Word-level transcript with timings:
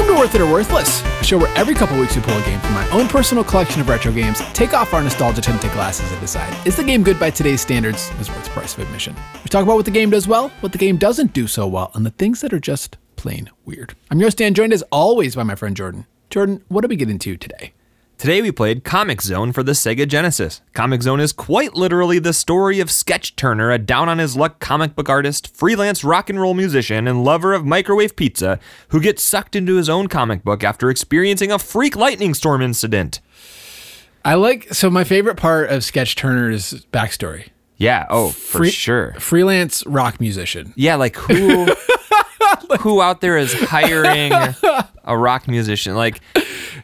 Welcome 0.00 0.16
to 0.16 0.20
Worth 0.22 0.34
It 0.34 0.40
or 0.40 0.50
Worthless, 0.50 1.02
a 1.02 1.24
show 1.24 1.36
where 1.36 1.54
every 1.58 1.74
couple 1.74 2.00
weeks 2.00 2.16
we 2.16 2.22
pull 2.22 2.34
a 2.34 2.42
game 2.46 2.58
from 2.60 2.72
my 2.72 2.88
own 2.88 3.06
personal 3.06 3.44
collection 3.44 3.82
of 3.82 3.88
retro 3.90 4.10
games, 4.10 4.40
take 4.54 4.72
off 4.72 4.94
our 4.94 5.02
nostalgia 5.02 5.42
tinted 5.42 5.70
glasses, 5.72 6.10
and 6.10 6.18
decide 6.22 6.66
is 6.66 6.74
the 6.74 6.82
game 6.82 7.02
good 7.02 7.20
by 7.20 7.28
today's 7.28 7.60
standards, 7.60 8.10
is 8.18 8.30
worth 8.30 8.44
the 8.44 8.50
price 8.50 8.72
of 8.72 8.80
admission. 8.80 9.14
We 9.44 9.50
talk 9.50 9.62
about 9.62 9.76
what 9.76 9.84
the 9.84 9.90
game 9.90 10.08
does 10.08 10.26
well, 10.26 10.48
what 10.60 10.72
the 10.72 10.78
game 10.78 10.96
doesn't 10.96 11.34
do 11.34 11.46
so 11.46 11.66
well, 11.66 11.90
and 11.92 12.06
the 12.06 12.12
things 12.12 12.40
that 12.40 12.54
are 12.54 12.58
just 12.58 12.96
plain 13.16 13.50
weird. 13.66 13.94
I'm 14.10 14.18
your 14.18 14.30
Stan, 14.30 14.54
joined 14.54 14.72
as 14.72 14.82
always 14.90 15.36
by 15.36 15.42
my 15.42 15.54
friend 15.54 15.76
Jordan. 15.76 16.06
Jordan, 16.30 16.64
what 16.68 16.80
do 16.80 16.88
we 16.88 16.96
get 16.96 17.10
into 17.10 17.36
today? 17.36 17.74
Today 18.20 18.42
we 18.42 18.52
played 18.52 18.84
Comix 18.84 19.22
Zone 19.22 19.50
for 19.50 19.62
the 19.62 19.72
Sega 19.72 20.06
Genesis. 20.06 20.60
Comix 20.74 21.04
Zone 21.04 21.20
is 21.20 21.32
quite 21.32 21.72
literally 21.74 22.18
the 22.18 22.34
story 22.34 22.78
of 22.78 22.90
Sketch 22.90 23.34
Turner, 23.34 23.70
a 23.70 23.78
down 23.78 24.10
on 24.10 24.18
his 24.18 24.36
luck 24.36 24.58
comic 24.60 24.94
book 24.94 25.08
artist, 25.08 25.56
freelance 25.56 26.04
rock 26.04 26.28
and 26.28 26.38
roll 26.38 26.52
musician, 26.52 27.08
and 27.08 27.24
lover 27.24 27.54
of 27.54 27.64
microwave 27.64 28.16
pizza, 28.16 28.60
who 28.88 29.00
gets 29.00 29.22
sucked 29.22 29.56
into 29.56 29.76
his 29.76 29.88
own 29.88 30.06
comic 30.06 30.44
book 30.44 30.62
after 30.62 30.90
experiencing 30.90 31.50
a 31.50 31.58
freak 31.58 31.96
lightning 31.96 32.34
storm 32.34 32.60
incident. 32.60 33.20
I 34.22 34.34
like 34.34 34.68
so 34.74 34.90
my 34.90 35.04
favorite 35.04 35.38
part 35.38 35.70
of 35.70 35.82
Sketch 35.82 36.14
Turner's 36.14 36.84
backstory. 36.92 37.48
Yeah, 37.78 38.04
oh, 38.10 38.28
for 38.28 38.58
Free- 38.58 38.70
sure. 38.70 39.14
Freelance 39.14 39.82
rock 39.86 40.20
musician. 40.20 40.74
Yeah, 40.76 40.96
like 40.96 41.16
who 41.16 41.74
who 42.80 43.00
out 43.02 43.20
there 43.20 43.36
is 43.38 43.52
hiring 43.52 44.32
a 45.04 45.16
rock 45.16 45.46
musician? 45.48 45.94
Like 45.94 46.20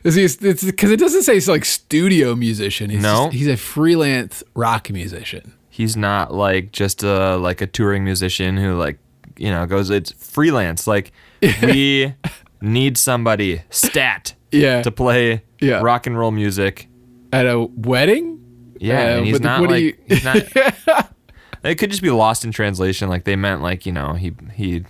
Is 0.04 0.14
he? 0.14 0.24
It's 0.24 0.36
because 0.64 0.90
it 0.90 0.98
doesn't 0.98 1.22
say 1.22 1.34
he's 1.34 1.48
like 1.48 1.64
studio 1.64 2.34
musician. 2.34 2.90
He's 2.90 3.02
No. 3.02 3.26
just- 3.26 3.36
he's 3.36 3.48
a 3.48 3.56
freelance 3.56 4.42
rock 4.54 4.90
musician. 4.90 5.52
he's 5.68 5.96
not 5.96 6.32
like 6.32 6.72
just 6.72 7.02
a 7.02 7.36
like 7.36 7.60
a 7.60 7.66
touring 7.66 8.02
musician 8.04 8.56
who 8.56 8.74
like 8.76 8.98
you 9.36 9.50
know 9.50 9.66
goes 9.66 9.90
it's 9.90 10.12
freelance 10.12 10.86
like 10.86 11.12
we 11.62 12.14
need 12.62 12.96
somebody 12.96 13.60
stat 13.68 14.32
Yeah. 14.50 14.80
to 14.82 14.90
play 14.90 15.42
Yeah. 15.60 15.80
rock 15.82 16.06
and 16.06 16.16
roll 16.18 16.30
music 16.30 16.88
At 17.32 17.44
a 17.46 17.60
wedding. 17.60 18.40
yeah 18.80 18.94
Uh, 19.00 19.16
and 19.18 19.26
he's 19.26 19.40
not 19.40 19.60
like 19.68 19.82
you- 19.82 19.96
he's 20.08 20.24
not 20.24 20.36
it 21.64 21.74
could 21.76 21.90
just 21.90 22.02
be 22.02 22.10
lost 22.10 22.44
in 22.46 22.52
translation 22.52 23.10
like 23.10 23.24
they 23.24 23.36
meant 23.36 23.60
like 23.60 23.84
you 23.84 23.92
know 23.92 24.14
he 24.14 24.32
he 24.54 24.84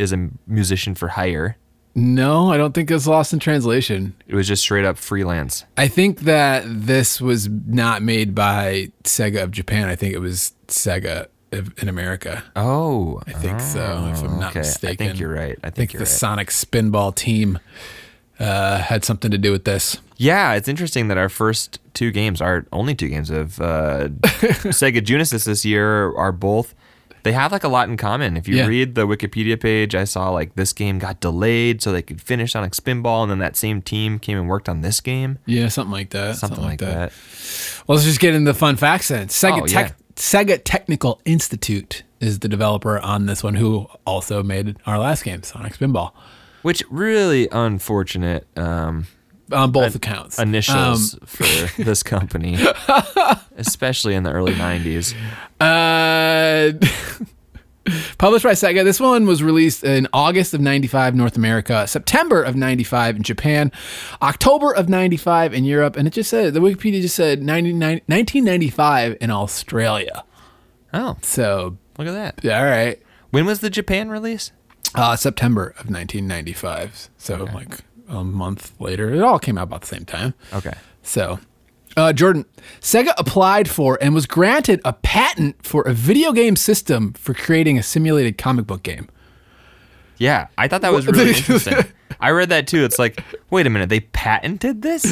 is 0.00 0.12
a 0.12 0.28
musician 0.46 0.94
for 0.94 1.08
hire 1.08 1.56
No, 1.94 2.52
I 2.52 2.56
don't 2.56 2.72
think 2.72 2.90
it's 2.90 3.06
lost 3.06 3.32
in 3.32 3.38
translation. 3.40 4.14
it 4.28 4.34
was 4.34 4.46
just 4.48 4.62
straight 4.62 4.84
up 4.84 4.96
freelance 4.96 5.64
I 5.76 5.88
think 5.88 6.20
that 6.20 6.62
this 6.66 7.20
was 7.20 7.48
not 7.48 8.02
made 8.02 8.34
by 8.34 8.90
Sega 9.04 9.42
of 9.42 9.50
Japan. 9.50 9.88
I 9.88 9.96
think 9.96 10.14
it 10.14 10.20
was 10.20 10.52
Sega 10.68 11.26
in 11.52 11.88
America. 11.88 12.44
oh 12.54 13.20
I 13.26 13.32
think 13.32 13.60
so, 13.60 14.08
if 14.12 14.22
I'm 14.22 14.38
not 14.38 14.50
okay 14.50 14.60
mistaken. 14.60 15.04
i 15.06 15.08
think 15.08 15.20
you're 15.20 15.34
right 15.34 15.58
i 15.64 15.66
I 15.66 15.70
think, 15.70 15.74
think 15.74 15.92
you're 15.94 15.98
the 16.00 16.04
right 16.04 16.18
Sonic 16.24 16.48
Spinball 16.50 17.12
team 17.14 17.58
uh, 18.38 18.78
had 18.78 19.04
something 19.04 19.30
to 19.30 19.36
do 19.36 19.52
with 19.52 19.64
this. 19.64 19.98
Yeah, 20.16 20.54
it's 20.54 20.66
interesting 20.68 21.08
that 21.08 21.18
our 21.18 21.28
first 21.28 21.78
two 21.92 22.10
games, 22.10 22.40
our 22.40 22.64
only 22.72 22.94
two 22.94 23.08
games 23.08 23.28
of 23.30 23.60
uh, 23.60 24.08
Sega 24.80 25.02
Genesis 25.04 25.44
this 25.44 25.64
year, 25.64 26.14
are 26.16 26.32
both. 26.32 26.74
They 27.22 27.32
have 27.32 27.52
like 27.52 27.64
a 27.64 27.68
lot 27.68 27.88
in 27.88 27.96
common. 27.96 28.36
If 28.36 28.48
you 28.48 28.56
Yeah. 28.56 28.66
read 28.66 28.94
the 28.94 29.06
Wikipedia 29.06 29.60
page, 29.60 29.94
I 29.94 30.04
saw 30.04 30.30
like 30.30 30.54
this 30.54 30.72
game 30.72 30.98
got 30.98 31.20
delayed 31.20 31.82
so 31.82 31.92
they 31.92 32.02
could 32.02 32.20
finish 32.20 32.52
Sonic 32.52 32.72
Spinball, 32.72 33.22
and 33.22 33.30
then 33.30 33.38
that 33.40 33.56
same 33.56 33.82
team 33.82 34.18
came 34.18 34.38
and 34.38 34.48
worked 34.48 34.68
on 34.68 34.80
this 34.80 35.00
game. 35.00 35.38
Yeah, 35.46 35.68
something 35.68 35.92
like 35.92 36.10
that. 36.10 36.36
Something, 36.36 36.64
like 36.64 36.80
that. 36.80 37.12
Well, 37.86 37.96
let's 37.96 38.04
just 38.04 38.20
get 38.20 38.34
into 38.34 38.50
the 38.50 38.58
fun 38.58 38.76
facts 38.76 39.08
then. 39.08 39.28
Sega, 39.28 39.62
Oh, 39.62 39.66
Tech, 39.66 39.96
Sega 40.16 40.60
Technical 40.64 41.20
Institute 41.24 42.02
is 42.20 42.40
the 42.40 42.48
developer 42.48 42.98
on 43.00 43.26
this 43.26 43.42
one, 43.42 43.54
who 43.54 43.86
also 44.06 44.42
made 44.42 44.76
our 44.86 44.98
last 44.98 45.24
game, 45.24 45.42
Sonic 45.42 45.74
Spinball, 45.78 46.12
Which 46.62 46.82
really 46.90 47.48
unfortunate 47.50 48.46
um, 48.58 49.06
on 49.52 49.72
both 49.72 49.94
accounts. 49.94 50.38
initials 50.38 51.14
Um, 51.14 51.20
for 51.26 51.82
this 51.82 52.02
company, 52.02 52.56
especially 53.56 54.14
in 54.14 54.22
the 54.22 54.30
early 54.32 54.52
'90s. 54.54 55.14
Uh, 55.60 56.72
published 58.18 58.44
by 58.44 58.52
Sega. 58.52 58.84
This 58.84 59.00
one 59.00 59.26
was 59.26 59.42
released 59.42 59.82
in 59.84 60.06
August 60.12 60.54
of 60.54 60.60
95 60.60 61.14
North 61.14 61.36
America, 61.36 61.86
September 61.86 62.42
of 62.42 62.54
95 62.56 63.16
in 63.16 63.22
Japan, 63.22 63.72
October 64.22 64.72
of 64.74 64.88
95 64.88 65.54
in 65.54 65.64
Europe, 65.64 65.96
and 65.96 66.06
it 66.06 66.12
just 66.12 66.30
said, 66.30 66.54
the 66.54 66.60
Wikipedia 66.60 67.00
just 67.00 67.16
said 67.16 67.42
99 67.42 68.00
1995 68.06 69.16
in 69.20 69.30
Australia. 69.30 70.24
Oh, 70.92 71.16
So, 71.22 71.78
look 71.98 72.08
at 72.08 72.42
that! 72.42 72.52
all 72.52 72.64
right. 72.64 73.00
When 73.30 73.46
was 73.46 73.60
the 73.60 73.70
Japan 73.70 74.10
release? 74.10 74.50
Uh, 74.94 75.14
September 75.14 75.68
of 75.68 75.88
1995. 75.88 77.10
So, 77.16 77.44
like 77.54 77.78
a 78.10 78.24
month 78.24 78.78
later. 78.80 79.14
It 79.14 79.22
all 79.22 79.38
came 79.38 79.56
out 79.56 79.64
about 79.64 79.82
the 79.82 79.86
same 79.86 80.04
time. 80.04 80.34
Okay. 80.52 80.74
So, 81.02 81.40
uh, 81.96 82.12
Jordan, 82.12 82.44
Sega 82.80 83.12
applied 83.16 83.68
for 83.68 83.98
and 84.00 84.14
was 84.14 84.26
granted 84.26 84.80
a 84.84 84.92
patent 84.92 85.64
for 85.64 85.82
a 85.82 85.92
video 85.92 86.32
game 86.32 86.56
system 86.56 87.12
for 87.14 87.34
creating 87.34 87.78
a 87.78 87.82
simulated 87.82 88.38
comic 88.38 88.66
book 88.66 88.82
game. 88.82 89.08
Yeah, 90.18 90.48
I 90.58 90.68
thought 90.68 90.82
that 90.82 90.92
was 90.92 91.06
really 91.06 91.30
interesting. 91.30 91.76
I 92.20 92.30
read 92.30 92.50
that 92.50 92.66
too. 92.66 92.84
It's 92.84 92.98
like, 92.98 93.24
wait 93.48 93.66
a 93.66 93.70
minute, 93.70 93.88
they 93.88 94.00
patented 94.00 94.82
this 94.82 95.04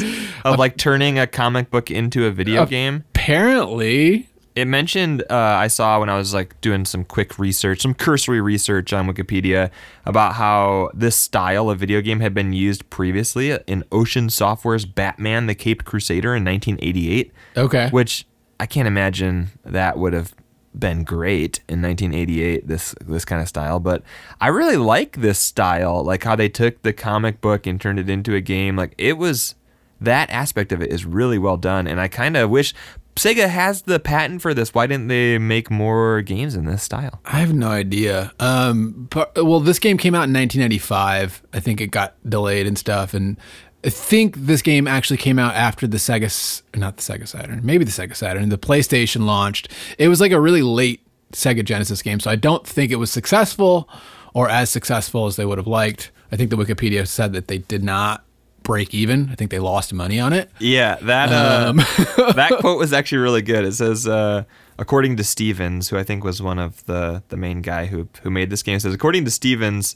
of 0.45 0.59
like 0.59 0.77
turning 0.77 1.17
a 1.17 1.25
comic 1.25 1.71
book 1.71 1.89
into 1.89 2.27
a 2.27 2.31
video 2.31 2.67
game. 2.67 3.03
Apparently, 3.15 4.29
It 4.59 4.67
mentioned 4.67 5.23
uh, 5.29 5.35
I 5.35 5.67
saw 5.67 5.99
when 5.99 6.09
I 6.09 6.17
was 6.17 6.33
like 6.33 6.59
doing 6.59 6.83
some 6.83 7.05
quick 7.05 7.39
research, 7.39 7.81
some 7.81 7.93
cursory 7.93 8.41
research 8.41 8.91
on 8.91 9.07
Wikipedia 9.07 9.71
about 10.05 10.33
how 10.33 10.91
this 10.93 11.15
style 11.15 11.69
of 11.69 11.79
video 11.79 12.01
game 12.01 12.19
had 12.19 12.33
been 12.33 12.51
used 12.51 12.89
previously 12.89 13.51
in 13.67 13.85
Ocean 13.91 14.29
Software's 14.29 14.85
Batman: 14.85 15.47
The 15.47 15.55
Caped 15.55 15.85
Crusader 15.85 16.35
in 16.35 16.43
1988. 16.43 17.31
okay. 17.55 17.89
Which 17.89 18.25
I 18.59 18.65
can't 18.65 18.87
imagine 18.87 19.51
that 19.63 19.97
would 19.97 20.11
have 20.13 20.35
been 20.77 21.03
great 21.03 21.61
in 21.67 21.81
1988 21.81 22.67
this 22.67 22.93
this 23.01 23.25
kind 23.25 23.41
of 23.41 23.47
style 23.47 23.79
but 23.79 24.03
I 24.39 24.49
really 24.49 24.77
like 24.77 25.17
this 25.17 25.39
style 25.39 26.03
like 26.03 26.23
how 26.23 26.35
they 26.35 26.47
took 26.47 26.83
the 26.83 26.93
comic 26.93 27.41
book 27.41 27.65
and 27.65 27.81
turned 27.81 27.97
it 27.97 28.07
into 28.07 28.35
a 28.35 28.39
game 28.39 28.75
like 28.75 28.93
it 28.99 29.17
was 29.17 29.55
that 29.99 30.29
aspect 30.29 30.71
of 30.71 30.79
it 30.81 30.91
is 30.91 31.05
really 31.05 31.39
well 31.39 31.57
done 31.57 31.87
and 31.87 31.99
I 31.99 32.07
kind 32.07 32.37
of 32.37 32.51
wish 32.51 32.75
Sega 33.19 33.49
has 33.49 33.81
the 33.81 33.99
patent 33.99 34.41
for 34.41 34.53
this 34.53 34.73
why 34.73 34.87
didn't 34.87 35.09
they 35.09 35.37
make 35.37 35.69
more 35.69 36.21
games 36.21 36.55
in 36.55 36.65
this 36.65 36.83
style 36.83 37.19
I 37.25 37.39
have 37.39 37.53
no 37.53 37.67
idea. 37.67 38.31
Um, 38.39 39.07
but, 39.09 39.35
well, 39.35 39.59
this 39.59 39.77
game 39.77 39.97
came 39.97 40.15
out 40.15 40.27
in 40.27 40.33
1995. 40.33 41.43
I 41.53 41.59
think 41.59 41.81
it 41.81 41.87
got 41.87 42.15
delayed 42.27 42.65
and 42.65 42.77
stuff, 42.77 43.13
and 43.13 43.37
I 43.83 43.89
think 43.89 44.35
this 44.35 44.61
game 44.61 44.87
actually 44.87 45.17
came 45.17 45.37
out 45.37 45.53
after 45.55 45.85
the 45.87 45.97
Sega, 45.97 46.61
not 46.75 46.97
the 46.97 47.03
Sega 47.03 47.27
Saturn, 47.27 47.61
maybe 47.63 47.85
the 47.85 47.91
Sega 47.91 48.15
Saturn. 48.15 48.49
The 48.49 48.57
PlayStation 48.57 49.25
launched. 49.25 49.69
It 49.97 50.07
was 50.07 50.21
like 50.21 50.31
a 50.31 50.39
really 50.39 50.61
late 50.61 51.01
Sega 51.33 51.63
Genesis 51.63 52.01
game, 52.01 52.19
so 52.19 52.31
I 52.31 52.35
don't 52.35 52.65
think 52.65 52.91
it 52.91 52.97
was 52.97 53.11
successful 53.11 53.89
or 54.33 54.49
as 54.49 54.69
successful 54.69 55.25
as 55.25 55.35
they 55.35 55.45
would 55.45 55.57
have 55.57 55.67
liked. 55.67 56.11
I 56.31 56.35
think 56.35 56.49
the 56.49 56.57
Wikipedia 56.57 57.07
said 57.07 57.33
that 57.33 57.47
they 57.47 57.59
did 57.59 57.83
not 57.83 58.23
break 58.69 58.93
even. 58.93 59.29
I 59.31 59.35
think 59.35 59.49
they 59.49 59.57
lost 59.57 59.91
money 59.95 60.19
on 60.19 60.31
it. 60.31 60.51
Yeah, 60.59 60.97
that 61.01 61.31
uh, 61.31 61.73
that 62.33 62.51
quote 62.59 62.77
was 62.77 62.93
actually 62.93 63.17
really 63.17 63.41
good. 63.41 63.65
It 63.65 63.73
says, 63.73 64.07
uh, 64.07 64.43
according 64.77 65.17
to 65.17 65.23
Stevens, 65.23 65.89
who 65.89 65.97
I 65.97 66.03
think 66.03 66.23
was 66.23 66.39
one 66.39 66.59
of 66.59 66.85
the 66.85 67.23
the 67.29 67.35
main 67.35 67.63
guy 67.63 67.87
who 67.87 68.07
who 68.21 68.29
made 68.29 68.51
this 68.51 68.61
game, 68.61 68.75
it 68.75 68.81
says 68.81 68.93
according 68.93 69.25
to 69.25 69.31
Stevens, 69.31 69.95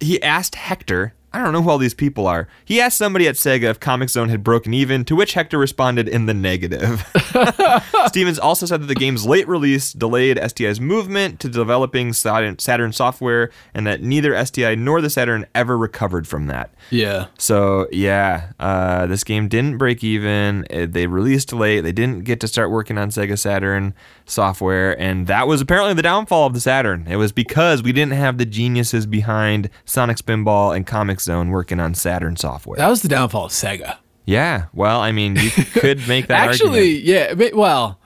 he 0.00 0.20
asked 0.20 0.56
Hector. 0.56 1.14
I 1.34 1.42
don't 1.42 1.52
know 1.52 1.62
who 1.62 1.70
all 1.70 1.78
these 1.78 1.94
people 1.94 2.26
are. 2.26 2.46
He 2.64 2.80
asked 2.80 2.98
somebody 2.98 3.26
at 3.26 3.36
Sega 3.36 3.64
if 3.70 3.80
Comix 3.80 4.10
Zone 4.10 4.28
had 4.28 4.42
broken 4.44 4.74
even, 4.74 5.04
to 5.06 5.16
which 5.16 5.32
Hector 5.34 5.58
responded 5.58 6.08
in 6.08 6.26
the 6.26 6.34
negative. 6.34 7.06
Stevens 8.06 8.38
also 8.38 8.66
said 8.66 8.82
that 8.82 8.86
the 8.86 8.94
game's 8.94 9.24
late 9.26 9.48
release 9.48 9.92
delayed 9.92 10.38
STI's 10.46 10.80
movement 10.80 11.40
to 11.40 11.48
developing 11.48 12.12
Saturn, 12.12 12.58
Saturn 12.58 12.92
software, 12.92 13.50
and 13.74 13.86
that 13.86 14.02
neither 14.02 14.44
STI 14.44 14.74
nor 14.74 15.00
the 15.00 15.08
Saturn 15.10 15.46
ever 15.54 15.78
recovered 15.78 16.26
from 16.28 16.46
that. 16.48 16.70
Yeah. 16.90 17.26
So 17.38 17.88
yeah, 17.92 18.50
uh, 18.60 19.06
this 19.06 19.24
game 19.24 19.48
didn't 19.48 19.78
break 19.78 20.04
even. 20.04 20.66
It- 20.70 20.92
they 20.92 21.06
released 21.06 21.52
late. 21.52 21.80
They 21.80 21.92
didn't 21.92 22.24
get 22.24 22.40
to 22.40 22.48
start 22.48 22.70
working 22.70 22.98
on 22.98 23.08
Sega 23.10 23.38
Saturn 23.38 23.94
software, 24.26 24.98
and 25.00 25.26
that 25.28 25.46
was 25.46 25.60
apparently 25.60 25.94
the 25.94 26.02
downfall 26.02 26.46
of 26.46 26.54
the 26.54 26.60
Saturn. 26.60 27.06
It 27.08 27.16
was 27.16 27.32
because 27.32 27.82
we 27.82 27.92
didn't 27.92 28.12
have 28.12 28.36
the 28.36 28.44
geniuses 28.44 29.06
behind 29.06 29.70
Sonic 29.86 30.18
Spinball 30.18 30.76
and 30.76 30.86
Comic 30.86 31.20
Zone 31.22 31.50
working 31.50 31.80
on 31.80 31.94
Saturn 31.94 32.36
software. 32.36 32.76
That 32.76 32.88
was 32.88 33.02
the 33.02 33.08
downfall 33.08 33.46
of 33.46 33.52
Sega. 33.52 33.96
yeah, 34.26 34.66
well, 34.72 35.00
I 35.00 35.12
mean, 35.12 35.36
you 35.36 35.50
could 35.72 36.06
make 36.08 36.26
that 36.28 36.48
Actually, 36.50 36.96
argument. 37.02 37.38
yeah. 37.38 37.50
Well, 37.54 37.98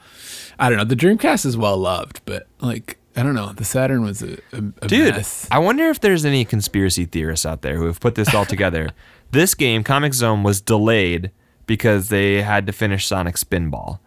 I 0.58 0.68
don't 0.68 0.78
know. 0.78 0.84
The 0.84 0.96
Dreamcast 0.96 1.44
is 1.46 1.56
well 1.56 1.76
loved, 1.76 2.20
but 2.24 2.46
like 2.60 2.98
I 3.16 3.22
don't 3.22 3.34
know. 3.34 3.52
The 3.52 3.64
Saturn 3.64 4.02
was 4.02 4.22
a, 4.22 4.34
a, 4.52 4.62
a 4.82 4.88
Dude, 4.88 5.14
mess. 5.14 5.48
I 5.50 5.58
wonder 5.58 5.84
if 5.88 6.00
there's 6.00 6.24
any 6.24 6.44
conspiracy 6.44 7.04
theorists 7.06 7.46
out 7.46 7.62
there 7.62 7.76
who 7.76 7.86
have 7.86 7.98
put 8.00 8.14
this 8.14 8.34
all 8.34 8.44
together. 8.44 8.90
this 9.30 9.54
game, 9.54 9.82
Comix 9.84 10.14
Zone, 10.14 10.42
was 10.42 10.60
delayed 10.60 11.30
because 11.66 12.08
they 12.10 12.42
had 12.42 12.66
to 12.66 12.72
finish 12.72 13.06
Sonic 13.06 13.36
Spinball, 13.36 13.98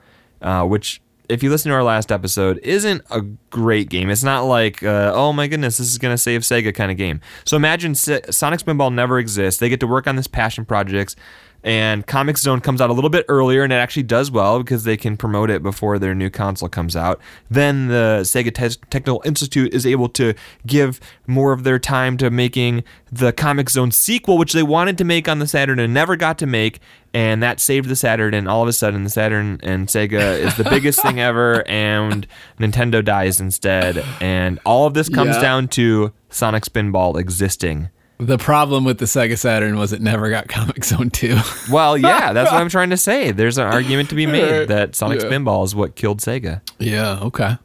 uh, 0.42 0.64
which 0.64 1.02
if 1.30 1.44
you 1.44 1.50
listen 1.50 1.70
to 1.70 1.76
our 1.76 1.84
last 1.84 2.12
episode, 2.12 2.58
isn't 2.64 3.04
a 3.12 3.22
great 3.22 3.90
game. 3.90 4.10
It's 4.10 4.24
not 4.24 4.42
like, 4.42 4.84
uh, 4.84 5.12
oh 5.14 5.32
my 5.32 5.48
goodness, 5.48 5.78
this 5.78 5.88
is 5.88 5.98
going 5.98 6.14
to 6.14 6.18
save 6.18 6.42
Sega 6.42 6.74
kind 6.74 6.92
of 6.92 6.98
game. 6.98 7.22
So 7.46 7.56
imagine 7.56 7.94
Sonic 7.96 8.60
Spinball 8.60 8.94
never 8.94 9.20
exists. 9.20 9.60
They 9.60 9.70
get 9.70 9.80
to 9.82 9.88
work 9.88 10.08
on 10.08 10.16
this 10.16 10.28
passion 10.28 10.66
projects 10.66 11.16
and 11.64 12.08
Comix 12.08 12.40
Zone 12.40 12.62
comes 12.62 12.80
out 12.80 12.90
a 12.90 12.94
little 12.94 13.10
bit 13.10 13.26
earlier 13.28 13.64
and 13.64 13.74
it 13.74 13.78
actually 13.78 14.04
does 14.04 14.32
well 14.32 14.60
because 14.60 14.86
they 14.86 14.96
can 14.96 15.18
promote 15.18 15.50
it 15.50 15.62
before 15.62 16.00
their 16.00 16.16
new 16.16 16.30
console 16.30 16.70
comes 16.70 16.96
out. 16.96 17.20
Then 17.50 17.88
the 17.88 18.22
Sega 18.24 18.54
Te- 18.54 18.82
Technical 18.90 19.22
Institute 19.26 19.74
is 19.74 19.86
able 19.86 20.10
to 20.10 20.34
give 20.66 21.00
more 21.28 21.52
of 21.52 21.64
their 21.64 21.80
time 21.80 22.18
to 22.18 22.30
making 22.30 22.84
the 23.12 23.34
Comix 23.34 23.72
Zone 23.72 23.92
sequel, 23.92 24.38
which 24.38 24.54
they 24.54 24.64
wanted 24.64 24.98
to 25.00 25.04
make 25.04 25.28
on 25.28 25.40
the 25.40 25.48
Saturn 25.48 25.80
and 25.80 25.94
never 25.94 26.16
got 26.16 26.38
to 26.40 26.46
make. 26.46 26.80
And 27.14 27.42
that 27.42 27.60
saved 27.60 27.90
the 27.90 27.96
Saturn, 27.96 28.36
and 28.36 28.48
all 28.48 28.62
of 28.62 28.68
a 28.68 28.74
sudden, 28.74 29.04
the 29.04 29.10
Saturn 29.10 29.60
and 29.64 29.88
Sega 29.88 30.38
is 30.38 30.56
the 30.58 30.64
biggest 30.64 31.02
thing 31.02 31.20
ever, 31.20 31.68
and 31.68 32.28
Nintendo 32.60 33.04
dies 33.04 33.40
instead. 33.40 34.06
And 34.22 34.60
all 34.64 34.86
of 34.86 34.94
this 34.94 35.10
comes 35.10 35.36
yeah. 35.36 35.42
down 35.42 35.70
to 35.70 36.14
Sonic 36.30 36.66
Spinball 36.66 37.20
existing 37.20 37.90
the 38.20 38.38
problem 38.38 38.84
with 38.84 39.00
the 39.00 39.06
Sega 39.06 39.38
Saturn 39.38 39.78
was 39.78 39.94
it 39.94 40.02
never 40.02 40.30
got 40.30 40.48
Comix 40.50 40.86
Zone 40.86 41.10
2. 41.10 41.40
well, 41.74 41.98
yeah, 41.98 42.34
that's 42.34 42.52
what 42.52 42.62
I'm 42.62 42.70
trying 42.70 42.92
to 42.92 42.98
say. 42.98 43.32
There's 43.32 43.58
an 43.58 43.66
argument 43.66 44.10
to 44.10 44.16
be 44.16 44.26
made 44.26 44.68
that 44.68 44.96
Sonic 44.96 45.22
yeah. 45.22 45.28
Spinball 45.28 45.66
is 45.66 45.74
what 45.74 45.96
killed 45.96 46.20
Sega. 46.20 46.62
Yeah, 46.78 47.20
okay. 47.22 47.58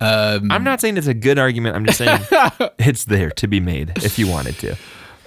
Um, 0.00 0.50
I'm 0.50 0.64
not 0.64 0.80
saying 0.80 0.96
it's 0.96 1.06
a 1.06 1.14
good 1.14 1.38
argument. 1.38 1.76
I'm 1.76 1.86
just 1.86 1.98
saying 1.98 2.20
it's 2.78 3.04
there 3.04 3.30
to 3.30 3.46
be 3.46 3.60
made 3.60 3.92
if 3.98 4.18
you 4.18 4.26
wanted 4.26 4.58
to. 4.58 4.76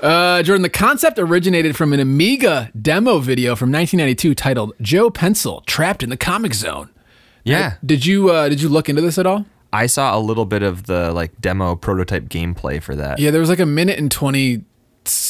Uh, 0.01 0.43
Jordan, 0.43 0.63
the 0.63 0.69
concept 0.69 1.17
originated 1.17 1.77
from 1.77 1.93
an 1.93 2.01
Amiga 2.01 2.69
demo 2.79 3.19
video 3.19 3.55
from 3.55 3.71
1992 3.71 4.35
titled 4.35 4.73
"Joe 4.81 5.09
Pencil 5.09 5.61
Trapped 5.61 6.03
in 6.03 6.09
the 6.09 6.17
Comix 6.17 6.55
Zone." 6.55 6.89
Yeah. 7.45 7.75
Did 7.85 8.05
you 8.05 8.29
uh, 8.29 8.49
did 8.49 8.61
you 8.61 8.67
look 8.67 8.89
into 8.89 9.01
this 9.01 9.17
at 9.17 9.25
all? 9.25 9.45
I 9.75 9.87
saw 9.87 10.17
a 10.17 10.19
little 10.19 10.45
bit 10.45 10.63
of 10.63 10.85
the 10.85 11.11
like 11.11 11.39
demo 11.41 11.75
prototype 11.75 12.29
gameplay 12.29 12.81
for 12.81 12.95
that. 12.95 13.19
Yeah, 13.19 13.31
there 13.31 13.41
was 13.41 13.49
like 13.49 13.59
a 13.59 13.65
minute 13.65 13.99
and 13.99 14.09
20 14.09 14.63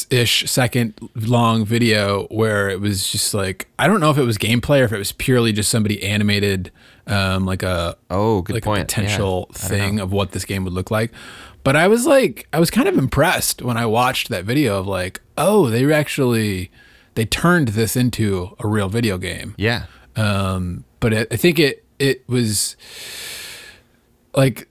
ish 0.09 0.49
second 0.49 0.93
long 1.15 1.65
video 1.65 2.27
where 2.27 2.69
it 2.69 2.79
was 2.79 3.09
just 3.09 3.33
like 3.33 3.67
I 3.77 3.87
don't 3.87 3.99
know 3.99 4.11
if 4.11 4.17
it 4.17 4.23
was 4.23 4.37
gameplay 4.37 4.79
or 4.81 4.85
if 4.85 4.93
it 4.93 4.97
was 4.97 5.11
purely 5.11 5.51
just 5.51 5.69
somebody 5.69 6.01
animated 6.01 6.71
um, 7.07 7.45
like 7.45 7.63
a 7.63 7.97
oh 8.09 8.43
good 8.43 8.53
like 8.53 8.63
point. 8.63 8.83
a 8.83 8.85
potential 8.85 9.47
yeah, 9.49 9.57
thing 9.67 9.99
of 9.99 10.11
what 10.11 10.31
this 10.31 10.45
game 10.45 10.63
would 10.63 10.73
look 10.73 10.91
like. 10.91 11.11
But 11.63 11.75
I 11.75 11.87
was 11.87 12.05
like 12.05 12.47
I 12.53 12.59
was 12.59 12.69
kind 12.69 12.87
of 12.87 12.97
impressed 12.97 13.63
when 13.63 13.77
I 13.77 13.85
watched 13.87 14.29
that 14.29 14.45
video 14.45 14.77
of 14.77 14.87
like 14.87 15.21
oh 15.37 15.69
they 15.69 15.91
actually 15.91 16.71
they 17.15 17.25
turned 17.25 17.69
this 17.69 17.95
into 17.95 18.55
a 18.59 18.67
real 18.67 18.89
video 18.89 19.17
game. 19.17 19.55
Yeah. 19.57 19.85
Um, 20.15 20.85
but 20.99 21.13
it, 21.13 21.27
I 21.31 21.35
think 21.35 21.57
it 21.59 21.83
it 21.97 22.27
was 22.29 22.75
like 24.35 24.67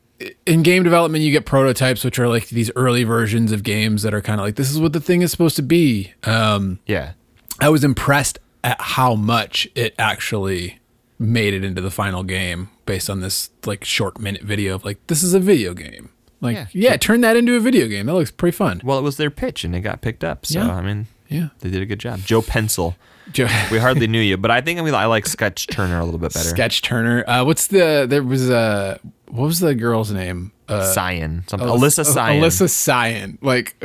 in 0.46 0.62
game 0.62 0.82
development 0.82 1.24
you 1.24 1.32
get 1.32 1.44
prototypes 1.44 2.04
which 2.04 2.18
are 2.18 2.28
like 2.28 2.48
these 2.48 2.70
early 2.76 3.04
versions 3.04 3.52
of 3.52 3.62
games 3.62 4.02
that 4.02 4.14
are 4.14 4.20
kind 4.20 4.40
of 4.40 4.46
like 4.46 4.56
this 4.56 4.70
is 4.70 4.78
what 4.78 4.92
the 4.92 5.00
thing 5.00 5.22
is 5.22 5.30
supposed 5.30 5.56
to 5.56 5.62
be. 5.62 6.12
Um, 6.24 6.78
yeah. 6.86 7.12
I 7.60 7.68
was 7.68 7.84
impressed 7.84 8.38
at 8.62 8.80
how 8.80 9.14
much 9.14 9.68
it 9.74 9.94
actually 9.98 10.78
made 11.18 11.54
it 11.54 11.64
into 11.64 11.80
the 11.80 11.90
final 11.90 12.22
game 12.22 12.70
based 12.86 13.08
on 13.08 13.20
this 13.20 13.50
like 13.66 13.84
short 13.84 14.18
minute 14.18 14.42
video 14.42 14.74
of 14.74 14.84
like 14.84 15.04
this 15.06 15.22
is 15.22 15.34
a 15.34 15.40
video 15.40 15.74
game. 15.74 16.10
Like 16.40 16.56
yeah, 16.56 16.66
yeah 16.72 16.96
turn 16.96 17.20
that 17.22 17.36
into 17.36 17.54
a 17.54 17.60
video 17.60 17.86
game. 17.88 18.06
That 18.06 18.14
looks 18.14 18.30
pretty 18.30 18.56
fun. 18.56 18.80
Well 18.84 18.98
it 18.98 19.02
was 19.02 19.16
their 19.16 19.30
pitch 19.30 19.64
and 19.64 19.74
it 19.74 19.80
got 19.80 20.00
picked 20.00 20.24
up 20.24 20.46
so 20.46 20.60
yeah. 20.60 20.74
i 20.74 20.82
mean 20.82 21.06
yeah. 21.28 21.48
they 21.60 21.70
did 21.70 21.82
a 21.82 21.86
good 21.86 22.00
job. 22.00 22.20
Joe 22.20 22.42
pencil. 22.42 22.96
we 23.70 23.78
hardly 23.78 24.06
knew 24.06 24.20
you, 24.20 24.36
but 24.36 24.50
I 24.50 24.60
think 24.60 24.78
I 24.78 24.82
mean 24.82 24.94
I 24.94 25.06
like 25.06 25.26
Sketch 25.26 25.66
Turner 25.66 25.98
a 25.98 26.04
little 26.04 26.20
bit 26.20 26.32
better. 26.34 26.48
Sketch 26.48 26.82
Turner. 26.82 27.24
Uh, 27.28 27.44
what's 27.44 27.68
the 27.68 28.06
there 28.08 28.22
was 28.22 28.50
a 28.50 29.00
what 29.28 29.46
was 29.46 29.60
the 29.60 29.74
girl's 29.74 30.12
name? 30.12 30.52
Uh, 30.68 30.82
Cyan, 30.92 31.44
something. 31.46 31.68
Alyssa 31.68 32.06
Cyan. 32.06 32.42
Alyssa 32.42 32.70
Cyan. 32.70 33.38
Like 33.42 33.76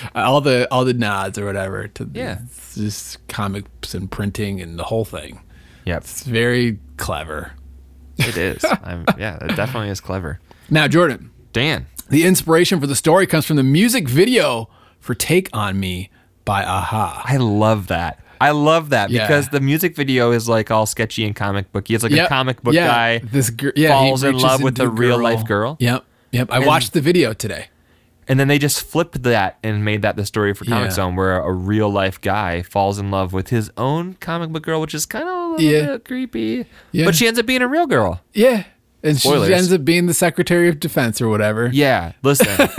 all 0.14 0.40
the 0.40 0.68
all 0.70 0.84
the 0.84 0.94
nods 0.94 1.38
or 1.38 1.44
whatever 1.44 1.88
to 1.88 2.08
yeah, 2.14 2.40
just 2.74 3.26
comics 3.28 3.94
and 3.94 4.10
printing 4.10 4.60
and 4.60 4.78
the 4.78 4.84
whole 4.84 5.04
thing. 5.04 5.40
Yeah, 5.84 5.96
it's 5.96 6.22
very 6.22 6.78
clever. 6.96 7.52
It 8.18 8.36
is. 8.36 8.64
I'm, 8.84 9.04
yeah, 9.18 9.44
it 9.44 9.56
definitely 9.56 9.88
is 9.88 10.00
clever. 10.00 10.40
Now, 10.70 10.88
Jordan. 10.88 11.30
Dan. 11.52 11.86
The 12.08 12.24
inspiration 12.24 12.80
for 12.80 12.86
the 12.86 12.96
story 12.96 13.26
comes 13.26 13.46
from 13.46 13.56
the 13.56 13.62
music 13.62 14.08
video 14.08 14.68
for 15.00 15.14
"Take 15.14 15.48
on 15.52 15.80
Me" 15.80 16.10
by 16.44 16.62
a-ha. 16.62 17.22
I 17.24 17.36
love 17.36 17.88
that. 17.88 18.21
I 18.42 18.50
love 18.50 18.90
that 18.90 19.10
yeah. 19.10 19.26
because 19.26 19.48
the 19.48 19.60
music 19.60 19.94
video 19.94 20.32
is 20.32 20.48
like 20.48 20.70
all 20.70 20.86
sketchy 20.86 21.24
and 21.24 21.34
comic 21.34 21.70
booky. 21.72 21.94
It's 21.94 22.02
like 22.02 22.12
yep. 22.12 22.26
a 22.26 22.28
comic 22.28 22.62
book 22.62 22.74
yeah. 22.74 22.86
guy 22.86 23.18
this 23.18 23.50
gr- 23.50 23.70
yeah, 23.76 23.90
falls 23.90 24.24
in 24.24 24.36
love 24.36 24.62
with 24.62 24.80
a 24.80 24.88
real 24.88 25.16
girl. 25.16 25.24
life 25.24 25.44
girl. 25.46 25.76
Yep. 25.78 26.04
Yep. 26.32 26.48
I 26.50 26.56
and, 26.56 26.66
watched 26.66 26.92
the 26.92 27.00
video 27.00 27.32
today. 27.34 27.68
And 28.28 28.40
then 28.40 28.48
they 28.48 28.58
just 28.58 28.82
flipped 28.82 29.22
that 29.24 29.58
and 29.62 29.84
made 29.84 30.02
that 30.02 30.16
the 30.16 30.24
story 30.24 30.54
for 30.54 30.64
Comic 30.64 30.90
yeah. 30.90 30.94
Zone, 30.94 31.16
where 31.16 31.40
a 31.40 31.52
real 31.52 31.90
life 31.90 32.20
guy 32.20 32.62
falls 32.62 32.98
in 32.98 33.10
love 33.10 33.32
with 33.32 33.48
his 33.48 33.70
own 33.76 34.14
comic 34.14 34.50
book 34.50 34.62
girl, 34.62 34.80
which 34.80 34.94
is 34.94 35.06
kind 35.06 35.28
of 35.28 35.34
a 35.34 35.48
little 35.50 35.60
yeah. 35.60 35.86
bit 35.86 36.04
creepy. 36.04 36.66
Yeah. 36.92 37.04
But 37.04 37.14
she 37.14 37.26
ends 37.26 37.38
up 37.38 37.46
being 37.46 37.62
a 37.62 37.68
real 37.68 37.86
girl. 37.86 38.20
Yeah. 38.32 38.64
And 39.02 39.18
Spoilers. 39.18 39.48
she 39.48 39.54
ends 39.54 39.72
up 39.72 39.84
being 39.84 40.06
the 40.06 40.14
Secretary 40.14 40.68
of 40.68 40.78
Defense 40.78 41.20
or 41.20 41.28
whatever. 41.28 41.70
Yeah. 41.72 42.12
Listen. 42.22 42.68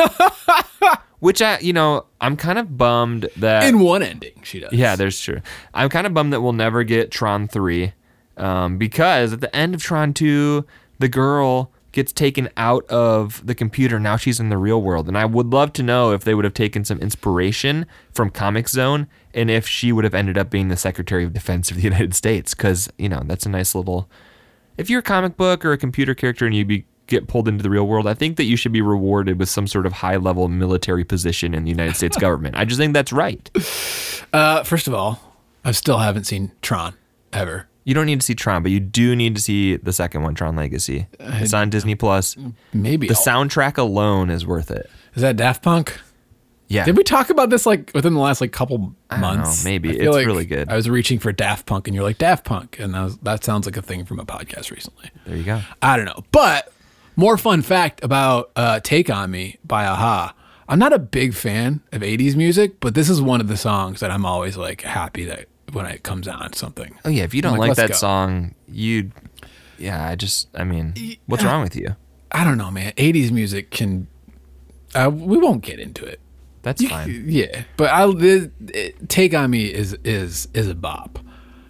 Which 1.23 1.41
I, 1.41 1.57
you 1.59 1.71
know, 1.71 2.05
I'm 2.19 2.35
kind 2.35 2.59
of 2.59 2.77
bummed 2.77 3.29
that 3.37 3.63
in 3.63 3.79
one 3.79 4.03
ending 4.03 4.41
she 4.43 4.59
does. 4.59 4.73
Yeah, 4.73 4.97
there's 4.97 5.17
true. 5.21 5.39
I'm 5.73 5.87
kind 5.87 6.05
of 6.05 6.13
bummed 6.13 6.33
that 6.33 6.41
we'll 6.41 6.51
never 6.51 6.83
get 6.83 7.11
Tron 7.11 7.47
three, 7.47 7.93
um, 8.35 8.77
because 8.77 9.31
at 9.31 9.39
the 9.39 9.55
end 9.55 9.73
of 9.73 9.81
Tron 9.81 10.13
two, 10.13 10.65
the 10.99 11.07
girl 11.07 11.71
gets 11.93 12.11
taken 12.11 12.49
out 12.57 12.85
of 12.87 13.41
the 13.47 13.55
computer. 13.55 14.01
Now 14.01 14.17
she's 14.17 14.41
in 14.41 14.49
the 14.49 14.57
real 14.57 14.81
world, 14.81 15.07
and 15.07 15.17
I 15.17 15.23
would 15.23 15.47
love 15.47 15.71
to 15.73 15.81
know 15.81 16.11
if 16.11 16.25
they 16.25 16.35
would 16.35 16.43
have 16.43 16.53
taken 16.53 16.83
some 16.83 16.99
inspiration 16.99 17.85
from 18.11 18.29
Comix 18.29 18.71
Zone, 18.71 19.07
and 19.33 19.49
if 19.49 19.65
she 19.65 19.93
would 19.93 20.03
have 20.03 20.13
ended 20.13 20.37
up 20.37 20.49
being 20.49 20.67
the 20.67 20.75
Secretary 20.75 21.23
of 21.23 21.31
Defense 21.31 21.71
of 21.71 21.77
the 21.77 21.83
United 21.91 22.13
States, 22.13 22.53
because 22.53 22.91
you 22.97 23.07
know 23.07 23.21
that's 23.23 23.45
a 23.45 23.49
nice 23.49 23.73
little. 23.73 24.09
If 24.77 24.89
you're 24.89 24.99
a 24.99 25.03
comic 25.03 25.37
book 25.37 25.63
or 25.63 25.71
a 25.71 25.77
computer 25.77 26.13
character 26.13 26.45
and 26.45 26.53
you 26.53 26.65
be 26.65 26.85
get 27.07 27.27
pulled 27.27 27.47
into 27.47 27.63
the 27.63 27.69
real 27.69 27.85
world, 27.85 28.07
I 28.07 28.13
think 28.13 28.37
that 28.37 28.45
you 28.45 28.55
should 28.55 28.71
be 28.71 28.81
rewarded 28.81 29.39
with 29.39 29.49
some 29.49 29.67
sort 29.67 29.85
of 29.85 29.93
high 29.93 30.17
level 30.17 30.47
military 30.47 31.03
position 31.03 31.53
in 31.53 31.63
the 31.63 31.69
United 31.69 31.95
States 31.95 32.17
government. 32.19 32.55
I 32.55 32.65
just 32.65 32.79
think 32.79 32.93
that's 32.93 33.13
right. 33.13 33.49
Uh, 34.31 34.63
first 34.63 34.87
of 34.87 34.93
all, 34.93 35.19
I 35.63 35.71
still 35.71 35.99
haven't 35.99 36.25
seen 36.25 36.51
Tron 36.61 36.95
ever. 37.31 37.67
You 37.85 37.93
don't 37.93 38.05
need 38.05 38.21
to 38.21 38.25
see 38.25 38.35
Tron, 38.35 38.63
but 38.63 38.71
you 38.71 38.79
do 38.79 39.15
need 39.15 39.35
to 39.35 39.41
see 39.41 39.75
the 39.75 39.91
second 39.91 40.23
one, 40.23 40.35
Tron 40.35 40.55
Legacy. 40.55 41.07
It's 41.19 41.53
on 41.53 41.69
Disney 41.69 41.95
Plus. 41.95 42.37
Maybe 42.73 43.07
the 43.07 43.15
I'll... 43.15 43.45
soundtrack 43.45 43.77
alone 43.77 44.29
is 44.29 44.45
worth 44.45 44.71
it. 44.71 44.89
Is 45.15 45.21
that 45.21 45.35
Daft 45.35 45.63
Punk? 45.63 45.99
Yeah. 46.73 46.85
Did 46.85 46.97
we 46.97 47.03
talk 47.03 47.29
about 47.29 47.49
this 47.49 47.65
like 47.65 47.91
within 47.93 48.13
the 48.13 48.19
last 48.19 48.41
like 48.41 48.51
couple 48.51 48.95
months? 49.11 49.63
Know, 49.63 49.69
maybe 49.69 49.95
it's 49.95 50.15
like 50.15 50.25
really 50.25 50.45
good. 50.45 50.69
I 50.69 50.75
was 50.75 50.89
reaching 50.89 51.19
for 51.19 51.31
Daft 51.31 51.67
Punk, 51.67 51.87
and 51.87 51.93
you're 51.93 52.03
like 52.03 52.17
Daft 52.17 52.45
Punk, 52.45 52.79
and 52.79 52.95
that, 52.95 53.03
was, 53.03 53.17
that 53.19 53.43
sounds 53.43 53.67
like 53.67 53.77
a 53.77 53.81
thing 53.81 54.05
from 54.05 54.19
a 54.19 54.25
podcast 54.25 54.71
recently. 54.71 55.11
There 55.25 55.35
you 55.35 55.43
go. 55.43 55.61
I 55.83 55.97
don't 55.97 56.05
know, 56.05 56.23
but 56.31 56.72
more 57.15 57.37
fun 57.37 57.61
fact 57.61 58.03
about 58.03 58.51
uh, 58.55 58.79
Take 58.79 59.09
On 59.09 59.29
Me 59.29 59.57
by 59.63 59.83
a-ha. 59.83 60.33
I'm 60.67 60.79
not 60.79 60.93
a 60.93 60.99
big 60.99 61.33
fan 61.33 61.81
of 61.91 62.01
80s 62.01 62.35
music, 62.35 62.79
but 62.79 62.95
this 62.95 63.09
is 63.09 63.21
one 63.21 63.41
of 63.41 63.47
the 63.47 63.57
songs 63.57 63.99
that 63.99 64.11
I'm 64.11 64.25
always 64.25 64.57
like 64.57 64.81
happy 64.81 65.25
that 65.25 65.47
when 65.73 65.85
it 65.85 66.03
comes 66.03 66.27
out 66.27 66.41
on 66.41 66.53
something. 66.53 66.97
Oh 67.03 67.09
yeah, 67.09 67.23
if 67.23 67.33
you 67.33 67.41
don't 67.41 67.57
like, 67.57 67.69
like 67.69 67.77
that 67.77 67.89
go. 67.89 67.95
song, 67.95 68.55
you 68.67 69.11
yeah, 69.77 70.07
I 70.07 70.15
just 70.15 70.47
I 70.55 70.63
mean, 70.63 70.93
what's 71.25 71.43
wrong 71.43 71.61
with 71.61 71.75
you? 71.75 71.95
I 72.31 72.43
don't 72.43 72.57
know, 72.57 72.71
man. 72.71 72.93
80s 72.93 73.31
music 73.31 73.71
can 73.71 74.07
uh, 74.95 75.11
we 75.13 75.37
won't 75.37 75.63
get 75.63 75.79
into 75.79 76.05
it. 76.05 76.19
That's 76.61 76.81
you, 76.81 76.89
fine. 76.89 77.25
Yeah, 77.27 77.63
but 77.75 77.89
I'll 77.89 78.23
it, 78.23 78.51
it, 78.69 79.09
Take 79.09 79.33
on 79.33 79.51
Me 79.51 79.65
is 79.65 79.93
is 80.03 80.47
is 80.53 80.67
a 80.67 80.75
bop. 80.75 81.19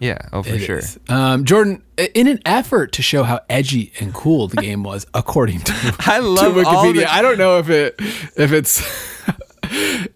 Yeah, 0.00 0.18
oh 0.32 0.42
for 0.42 0.54
it 0.54 0.60
sure. 0.60 0.80
Um, 1.08 1.44
Jordan, 1.44 1.82
in 2.14 2.26
an 2.28 2.40
effort 2.44 2.92
to 2.92 3.02
show 3.02 3.22
how 3.22 3.40
edgy 3.48 3.92
and 4.00 4.12
cool 4.12 4.48
the 4.48 4.56
game 4.56 4.82
was, 4.82 5.06
according 5.14 5.60
to 5.60 5.94
I 6.00 6.18
love 6.18 6.54
to 6.54 6.62
Wikipedia, 6.62 6.94
the- 7.00 7.12
I 7.12 7.22
don't 7.22 7.38
know 7.38 7.58
if 7.58 7.70
it 7.70 7.94
if 8.36 8.52
it's 8.52 8.80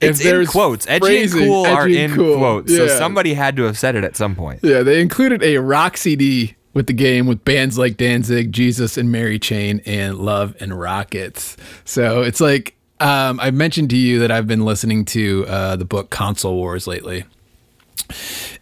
it's 0.01 0.25
in 0.25 0.47
quotes. 0.47 0.87
Edgy 0.89 1.01
phrasing, 1.01 1.43
and 1.43 1.49
cool 1.51 1.67
edgy 1.67 1.77
are 1.77 1.89
in 2.05 2.15
cool. 2.15 2.37
quotes. 2.39 2.71
Yeah. 2.71 2.79
So 2.79 2.89
somebody 2.89 3.35
had 3.35 3.57
to 3.57 3.63
have 3.65 3.79
said 3.79 3.95
it 3.97 4.05
at 4.05 4.17
some 4.17 4.35
point. 4.35 4.61
Yeah, 4.63 4.83
they 4.83 5.01
included 5.01 5.43
a 5.43 5.59
rock 5.59 5.97
CD 5.97 6.57
with 6.75 6.87
the 6.87 6.93
game 6.93 7.27
with 7.27 7.45
bands 7.45 7.79
like 7.79 7.97
Danzig, 7.97 8.53
Jesus 8.53 8.97
and 8.97 9.11
Mary 9.11 9.39
Chain, 9.39 9.81
and 9.87 10.19
Love 10.19 10.55
and 10.61 10.79
Rockets. 10.79 11.57
So 11.85 12.23
it's 12.23 12.41
like 12.41 12.77
um, 13.01 13.41
I 13.41 13.51
mentioned 13.51 13.91
to 13.91 13.97
you 13.97 14.19
that 14.21 14.31
I've 14.31 14.47
been 14.47 14.65
listening 14.65 15.05
to 15.07 15.47
uh, 15.49 15.77
the 15.77 15.85
book 15.85 16.11
Console 16.11 16.57
Wars 16.57 16.87
lately. 16.87 17.25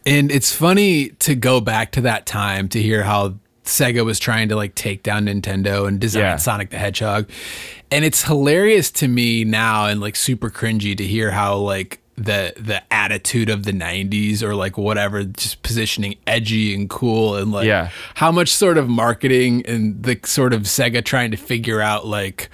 And 0.05 0.31
it's 0.31 0.52
funny 0.52 1.11
to 1.11 1.35
go 1.35 1.61
back 1.61 1.93
to 1.93 2.00
that 2.02 2.26
time 2.26 2.69
to 2.71 2.81
hear 2.83 3.02
how 3.02 3.35
Sega 3.64 4.05
was 4.05 4.19
trying 4.19 4.49
to 4.50 4.57
like 4.57 4.75
take 4.75 5.02
down 5.02 5.26
Nintendo 5.26 5.88
and 5.88 5.99
design 6.00 6.23
yeah. 6.23 6.37
Sonic 6.37 6.71
the 6.71 6.78
Hedgehog. 6.78 7.28
And 7.90 8.05
it's 8.05 8.23
hilarious 8.23 8.90
to 8.93 9.09
me 9.09 9.45
now 9.45 9.87
and 9.87 10.00
like 10.00 10.16
super 10.16 10.50
cringy 10.50 10.97
to 10.97 11.05
hear 11.05 11.31
how 11.33 11.57
like 11.57 12.00
the 12.16 12.55
the 12.57 12.83
attitude 12.93 13.50
of 13.50 13.64
the 13.64 13.73
90s 13.73 14.43
or 14.43 14.55
like 14.55 14.78
whatever 14.78 15.23
just 15.25 15.62
positioning 15.62 16.14
edgy 16.26 16.75
and 16.75 16.88
cool 16.88 17.37
and 17.37 17.52
like 17.52 17.66
Yeah. 17.66 17.90
how 18.14 18.33
much 18.33 18.49
sort 18.49 18.78
of 18.78 18.88
marketing 18.88 19.66
and 19.66 20.02
the 20.02 20.19
sort 20.25 20.55
of 20.55 20.62
Sega 20.62 21.05
trying 21.05 21.31
to 21.33 21.37
figure 21.37 21.83
out 21.83 22.07
like 22.07 22.49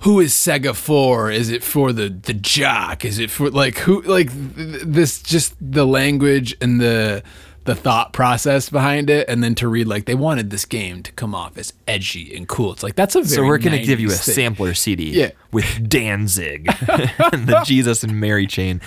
who 0.00 0.20
is 0.20 0.32
Sega 0.32 0.74
for? 0.74 1.30
Is 1.30 1.50
it 1.50 1.62
for 1.62 1.92
the 1.92 2.08
the 2.08 2.34
jock? 2.34 3.04
Is 3.04 3.18
it 3.18 3.30
for 3.30 3.50
like 3.50 3.78
who 3.78 4.02
like 4.02 4.30
th- 4.56 4.82
this 4.84 5.22
just 5.22 5.54
the 5.60 5.86
language 5.86 6.56
and 6.60 6.80
the 6.80 7.22
the 7.64 7.74
thought 7.74 8.14
process 8.14 8.70
behind 8.70 9.10
it 9.10 9.28
and 9.28 9.44
then 9.44 9.54
to 9.54 9.68
read 9.68 9.86
like 9.86 10.06
they 10.06 10.14
wanted 10.14 10.48
this 10.48 10.64
game 10.64 11.02
to 11.02 11.12
come 11.12 11.34
off 11.34 11.58
as 11.58 11.74
edgy 11.86 12.34
and 12.34 12.48
cool. 12.48 12.72
It's 12.72 12.82
like 12.82 12.96
that's 12.96 13.14
a 13.14 13.18
very 13.20 13.28
So 13.36 13.42
we're 13.44 13.58
going 13.58 13.78
to 13.78 13.84
give 13.84 14.00
you 14.00 14.08
a 14.08 14.12
thing. 14.12 14.34
sampler 14.34 14.72
CD 14.72 15.10
Yeah. 15.10 15.32
with 15.52 15.86
Danzig 15.86 16.66
and 16.88 17.46
the 17.46 17.62
Jesus 17.66 18.02
and 18.02 18.18
Mary 18.18 18.46
chain. 18.46 18.80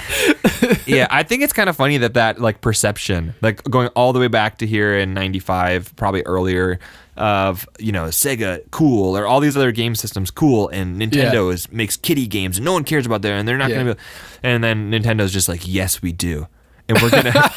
Yeah, 0.88 1.06
I 1.12 1.22
think 1.22 1.44
it's 1.44 1.54
kind 1.54 1.70
of 1.70 1.76
funny 1.76 1.98
that 2.00 2.16
that 2.16 2.42
like 2.42 2.62
perception, 2.62 3.36
like 3.42 3.64
going 3.66 3.90
all 3.90 4.12
the 4.12 4.20
way 4.20 4.28
back 4.28 4.58
to 4.58 4.66
here 4.68 4.98
in 4.98 5.14
95, 5.14 5.96
probably 5.96 6.24
earlier 6.24 6.80
of, 7.16 7.68
you 7.80 7.92
know, 7.92 8.06
Sega 8.06 8.62
cool 8.72 9.16
or 9.18 9.26
all 9.28 9.40
these 9.40 9.56
other 9.56 9.72
game 9.72 9.96
systems 9.96 10.32
cool 10.32 10.70
and 10.70 11.00
Nintendo 11.00 11.48
Yeah. 11.50 11.54
is 11.54 11.72
makes 11.72 11.96
kiddie 11.98 12.28
games 12.28 12.58
and 12.58 12.66
no 12.66 12.74
one 12.74 12.84
cares 12.84 13.06
about 13.06 13.22
that 13.22 13.32
and 13.34 13.48
they're 13.48 13.58
not 13.58 13.70
Yeah. 13.70 13.76
going 13.84 13.88
to 13.88 13.96
be 13.96 14.02
and 14.44 14.64
then 14.64 14.92
Nintendo's 14.92 15.32
just 15.32 15.48
like, 15.48 15.62
"Yes, 15.66 16.02
we 16.02 16.12
do." 16.12 16.48
And 16.90 17.02
we're 17.02 17.10
going 17.12 17.24
to 17.32 17.52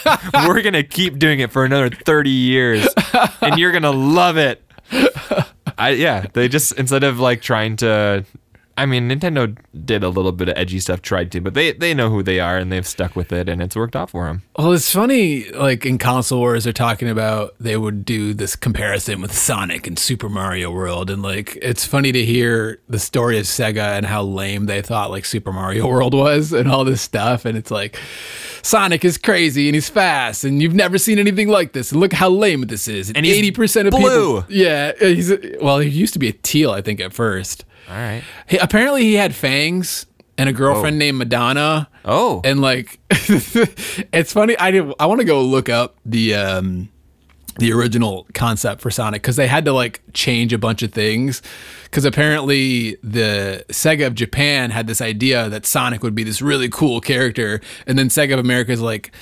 we're 0.46 0.62
to 0.62 0.82
keep 0.84 1.18
doing 1.18 1.40
it 1.40 1.50
for 1.50 1.64
another 1.64 1.88
30 1.90 2.30
years 2.30 2.86
and 3.40 3.58
you're 3.58 3.72
going 3.72 3.82
to 3.82 3.90
love 3.90 4.36
it. 4.36 4.62
I 5.78 5.90
yeah, 5.90 6.26
they 6.32 6.48
just 6.48 6.72
instead 6.78 7.02
of 7.02 7.18
like 7.18 7.42
trying 7.42 7.76
to 7.76 8.24
I 8.78 8.84
mean, 8.84 9.08
Nintendo 9.08 9.56
did 9.84 10.04
a 10.04 10.08
little 10.10 10.32
bit 10.32 10.48
of 10.50 10.56
edgy 10.58 10.80
stuff, 10.80 11.00
tried 11.00 11.32
to, 11.32 11.40
but 11.40 11.54
they 11.54 11.72
they 11.72 11.94
know 11.94 12.10
who 12.10 12.22
they 12.22 12.40
are 12.40 12.58
and 12.58 12.70
they've 12.70 12.86
stuck 12.86 13.16
with 13.16 13.32
it, 13.32 13.48
and 13.48 13.62
it's 13.62 13.74
worked 13.74 13.96
out 13.96 14.10
for 14.10 14.26
them. 14.26 14.42
Well, 14.58 14.72
it's 14.72 14.92
funny, 14.92 15.48
like 15.50 15.86
in 15.86 15.96
console 15.98 16.40
wars, 16.40 16.64
they're 16.64 16.72
talking 16.72 17.08
about 17.08 17.54
they 17.58 17.76
would 17.76 18.04
do 18.04 18.34
this 18.34 18.54
comparison 18.56 19.20
with 19.22 19.32
Sonic 19.36 19.86
and 19.86 19.98
Super 19.98 20.28
Mario 20.28 20.70
World, 20.70 21.10
and 21.10 21.22
like 21.22 21.56
it's 21.62 21.86
funny 21.86 22.12
to 22.12 22.24
hear 22.24 22.80
the 22.88 22.98
story 22.98 23.38
of 23.38 23.44
Sega 23.46 23.96
and 23.96 24.04
how 24.06 24.22
lame 24.22 24.66
they 24.66 24.82
thought 24.82 25.10
like 25.10 25.24
Super 25.24 25.52
Mario 25.52 25.86
World 25.90 26.12
was, 26.14 26.52
and 26.52 26.70
all 26.70 26.84
this 26.84 27.00
stuff, 27.02 27.44
and 27.46 27.56
it's 27.56 27.70
like 27.70 27.98
Sonic 28.62 29.04
is 29.04 29.16
crazy 29.16 29.68
and 29.68 29.74
he's 29.74 29.88
fast, 29.88 30.44
and 30.44 30.60
you've 30.60 30.74
never 30.74 30.98
seen 30.98 31.18
anything 31.18 31.48
like 31.48 31.72
this, 31.72 31.92
and 31.92 32.00
look 32.00 32.12
how 32.12 32.28
lame 32.28 32.62
this 32.62 32.88
is, 32.88 33.10
And 33.10 33.24
eighty 33.24 33.50
percent 33.52 33.88
of 33.88 33.92
blue. 33.92 34.42
people, 34.42 34.54
yeah, 34.54 34.92
he's 34.98 35.32
well, 35.62 35.78
he 35.78 35.88
used 35.88 36.12
to 36.12 36.18
be 36.18 36.28
a 36.28 36.32
teal, 36.32 36.72
I 36.72 36.82
think, 36.82 37.00
at 37.00 37.14
first. 37.14 37.64
All 37.88 37.94
right. 37.94 38.22
He, 38.48 38.56
apparently, 38.58 39.02
he 39.02 39.14
had 39.14 39.34
fangs 39.34 40.06
and 40.38 40.48
a 40.48 40.52
girlfriend 40.52 40.98
named 40.98 41.18
Madonna. 41.18 41.88
Oh, 42.04 42.40
And 42.44 42.60
like, 42.60 42.98
it's 43.10 44.32
funny. 44.32 44.56
I 44.58 44.70
did. 44.70 44.92
I 45.00 45.06
want 45.06 45.20
to 45.20 45.26
go 45.26 45.42
look 45.42 45.68
up 45.68 45.96
the 46.04 46.34
um, 46.34 46.88
the 47.58 47.72
original 47.72 48.26
concept 48.34 48.80
for 48.82 48.90
Sonic 48.90 49.22
because 49.22 49.36
they 49.36 49.46
had 49.46 49.64
to 49.64 49.72
like 49.72 50.02
change 50.12 50.52
a 50.52 50.58
bunch 50.58 50.82
of 50.82 50.92
things. 50.92 51.42
Because 51.84 52.04
apparently 52.04 52.96
the 53.02 53.64
Sega 53.68 54.06
of 54.06 54.14
Japan 54.14 54.70
had 54.70 54.86
this 54.86 55.00
idea 55.00 55.48
that 55.48 55.64
Sonic 55.64 56.02
would 56.02 56.14
be 56.14 56.24
this 56.24 56.42
really 56.42 56.68
cool 56.68 57.00
character, 57.00 57.60
and 57.86 57.98
then 57.98 58.08
Sega 58.08 58.34
of 58.34 58.40
America 58.40 58.72
is 58.72 58.80
like, 58.80 59.12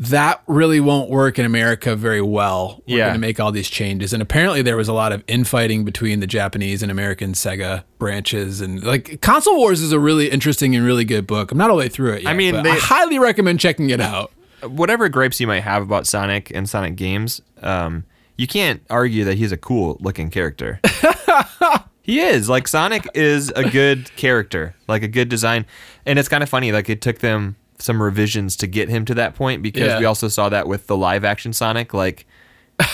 that 0.00 0.42
really 0.46 0.78
won't 0.80 1.10
work 1.10 1.38
in 1.38 1.44
America 1.44 1.96
very 1.96 2.22
well. 2.22 2.82
We're 2.86 2.98
Yeah. 2.98 3.04
going 3.06 3.14
to 3.14 3.18
make 3.20 3.40
all 3.40 3.50
these 3.50 3.68
changes. 3.68 4.12
And 4.12 4.22
apparently 4.22 4.62
there 4.62 4.76
was 4.76 4.86
a 4.88 4.92
lot 4.92 5.12
of 5.12 5.24
infighting 5.26 5.84
between 5.84 6.20
the 6.20 6.26
Japanese 6.26 6.82
and 6.82 6.90
American 6.90 7.32
Sega 7.32 7.82
branches. 7.98 8.60
And 8.60 8.82
like 8.84 9.20
Console 9.20 9.56
Wars 9.56 9.80
is 9.80 9.90
a 9.90 9.98
really 9.98 10.30
interesting 10.30 10.76
and 10.76 10.84
really 10.84 11.04
good 11.04 11.26
book. 11.26 11.50
I'm 11.50 11.58
not 11.58 11.70
all 11.70 11.76
the 11.76 11.80
way 11.80 11.88
through 11.88 12.12
it 12.12 12.22
yet. 12.22 12.30
I 12.30 12.34
mean, 12.34 12.54
but 12.54 12.62
they- 12.62 12.70
I 12.70 12.76
highly 12.76 13.18
recommend 13.18 13.58
checking 13.60 13.90
it 13.90 14.00
out. 14.00 14.30
whatever 14.62 15.08
gripes 15.08 15.40
you 15.40 15.46
might 15.46 15.60
have 15.62 15.82
about 15.82 16.06
Sonic 16.06 16.50
and 16.54 16.68
Sonic 16.68 16.96
games, 16.96 17.40
um, 17.62 18.04
you 18.36 18.46
can't 18.46 18.82
argue 18.90 19.24
that 19.24 19.36
he's 19.38 19.52
a 19.52 19.56
cool 19.56 19.96
looking 20.00 20.30
character. 20.30 20.80
he 22.02 22.20
is. 22.20 22.48
Like 22.48 22.68
Sonic 22.68 23.06
is 23.14 23.50
a 23.56 23.68
good 23.68 24.14
character, 24.16 24.74
like 24.88 25.02
a 25.02 25.08
good 25.08 25.28
design, 25.28 25.66
and 26.06 26.18
it's 26.18 26.28
kind 26.28 26.42
of 26.42 26.48
funny. 26.48 26.72
Like 26.72 26.88
it 26.88 27.00
took 27.00 27.18
them 27.18 27.56
some 27.78 28.02
revisions 28.02 28.56
to 28.56 28.66
get 28.66 28.88
him 28.88 29.04
to 29.06 29.14
that 29.14 29.34
point 29.34 29.62
because 29.62 29.86
Yeah. 29.88 29.98
we 29.98 30.04
also 30.04 30.28
saw 30.28 30.48
that 30.48 30.66
with 30.66 30.86
the 30.86 30.96
live 30.96 31.24
action 31.24 31.52
Sonic. 31.52 31.94
Like, 31.94 32.26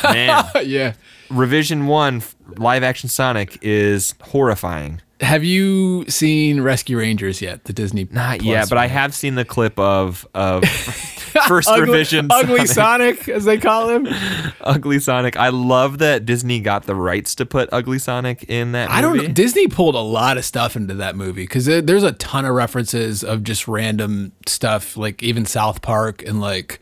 man, 0.02 0.44
yeah. 0.64 0.94
revision 1.30 1.86
one 1.86 2.22
live 2.58 2.82
action 2.82 3.08
Sonic 3.08 3.58
is 3.62 4.14
horrifying. 4.20 5.00
Have 5.24 5.42
you 5.42 6.04
seen 6.06 6.60
Rescue 6.60 6.98
Rangers 6.98 7.40
yet? 7.40 7.64
The 7.64 7.72
Disney 7.72 8.06
Not 8.10 8.40
Plus 8.40 8.46
yet, 8.46 8.68
but 8.68 8.78
I 8.78 8.86
have 8.86 9.14
seen 9.14 9.34
the 9.34 9.44
clip 9.44 9.78
of 9.78 10.26
of 10.34 10.64
first 11.48 11.68
Ugly, 11.68 11.80
revision 11.80 12.28
Ugly 12.30 12.66
Sonic. 12.66 13.22
Sonic, 13.22 13.28
as 13.30 13.44
they 13.44 13.58
call 13.58 13.88
him. 13.88 14.06
Ugly 14.60 14.98
Sonic. 14.98 15.36
I 15.36 15.48
love 15.48 15.98
that 15.98 16.26
Disney 16.26 16.60
got 16.60 16.84
the 16.84 16.94
rights 16.94 17.34
to 17.36 17.46
put 17.46 17.68
Ugly 17.72 17.98
Sonic 17.98 18.44
in 18.44 18.72
that. 18.72 18.90
I 18.90 19.00
don't 19.00 19.16
movie. 19.16 19.28
know. 19.28 19.34
Disney 19.34 19.66
pulled 19.66 19.94
a 19.94 20.00
lot 20.00 20.36
of 20.36 20.44
stuff 20.44 20.76
into 20.76 20.94
that 20.94 21.16
movie 21.16 21.44
because 21.44 21.64
there's 21.64 22.02
a 22.02 22.12
ton 22.12 22.44
of 22.44 22.54
references 22.54 23.24
of 23.24 23.42
just 23.42 23.66
random 23.66 24.32
stuff, 24.46 24.96
like 24.96 25.22
even 25.22 25.46
South 25.46 25.82
Park 25.82 26.22
and 26.22 26.40
like 26.40 26.80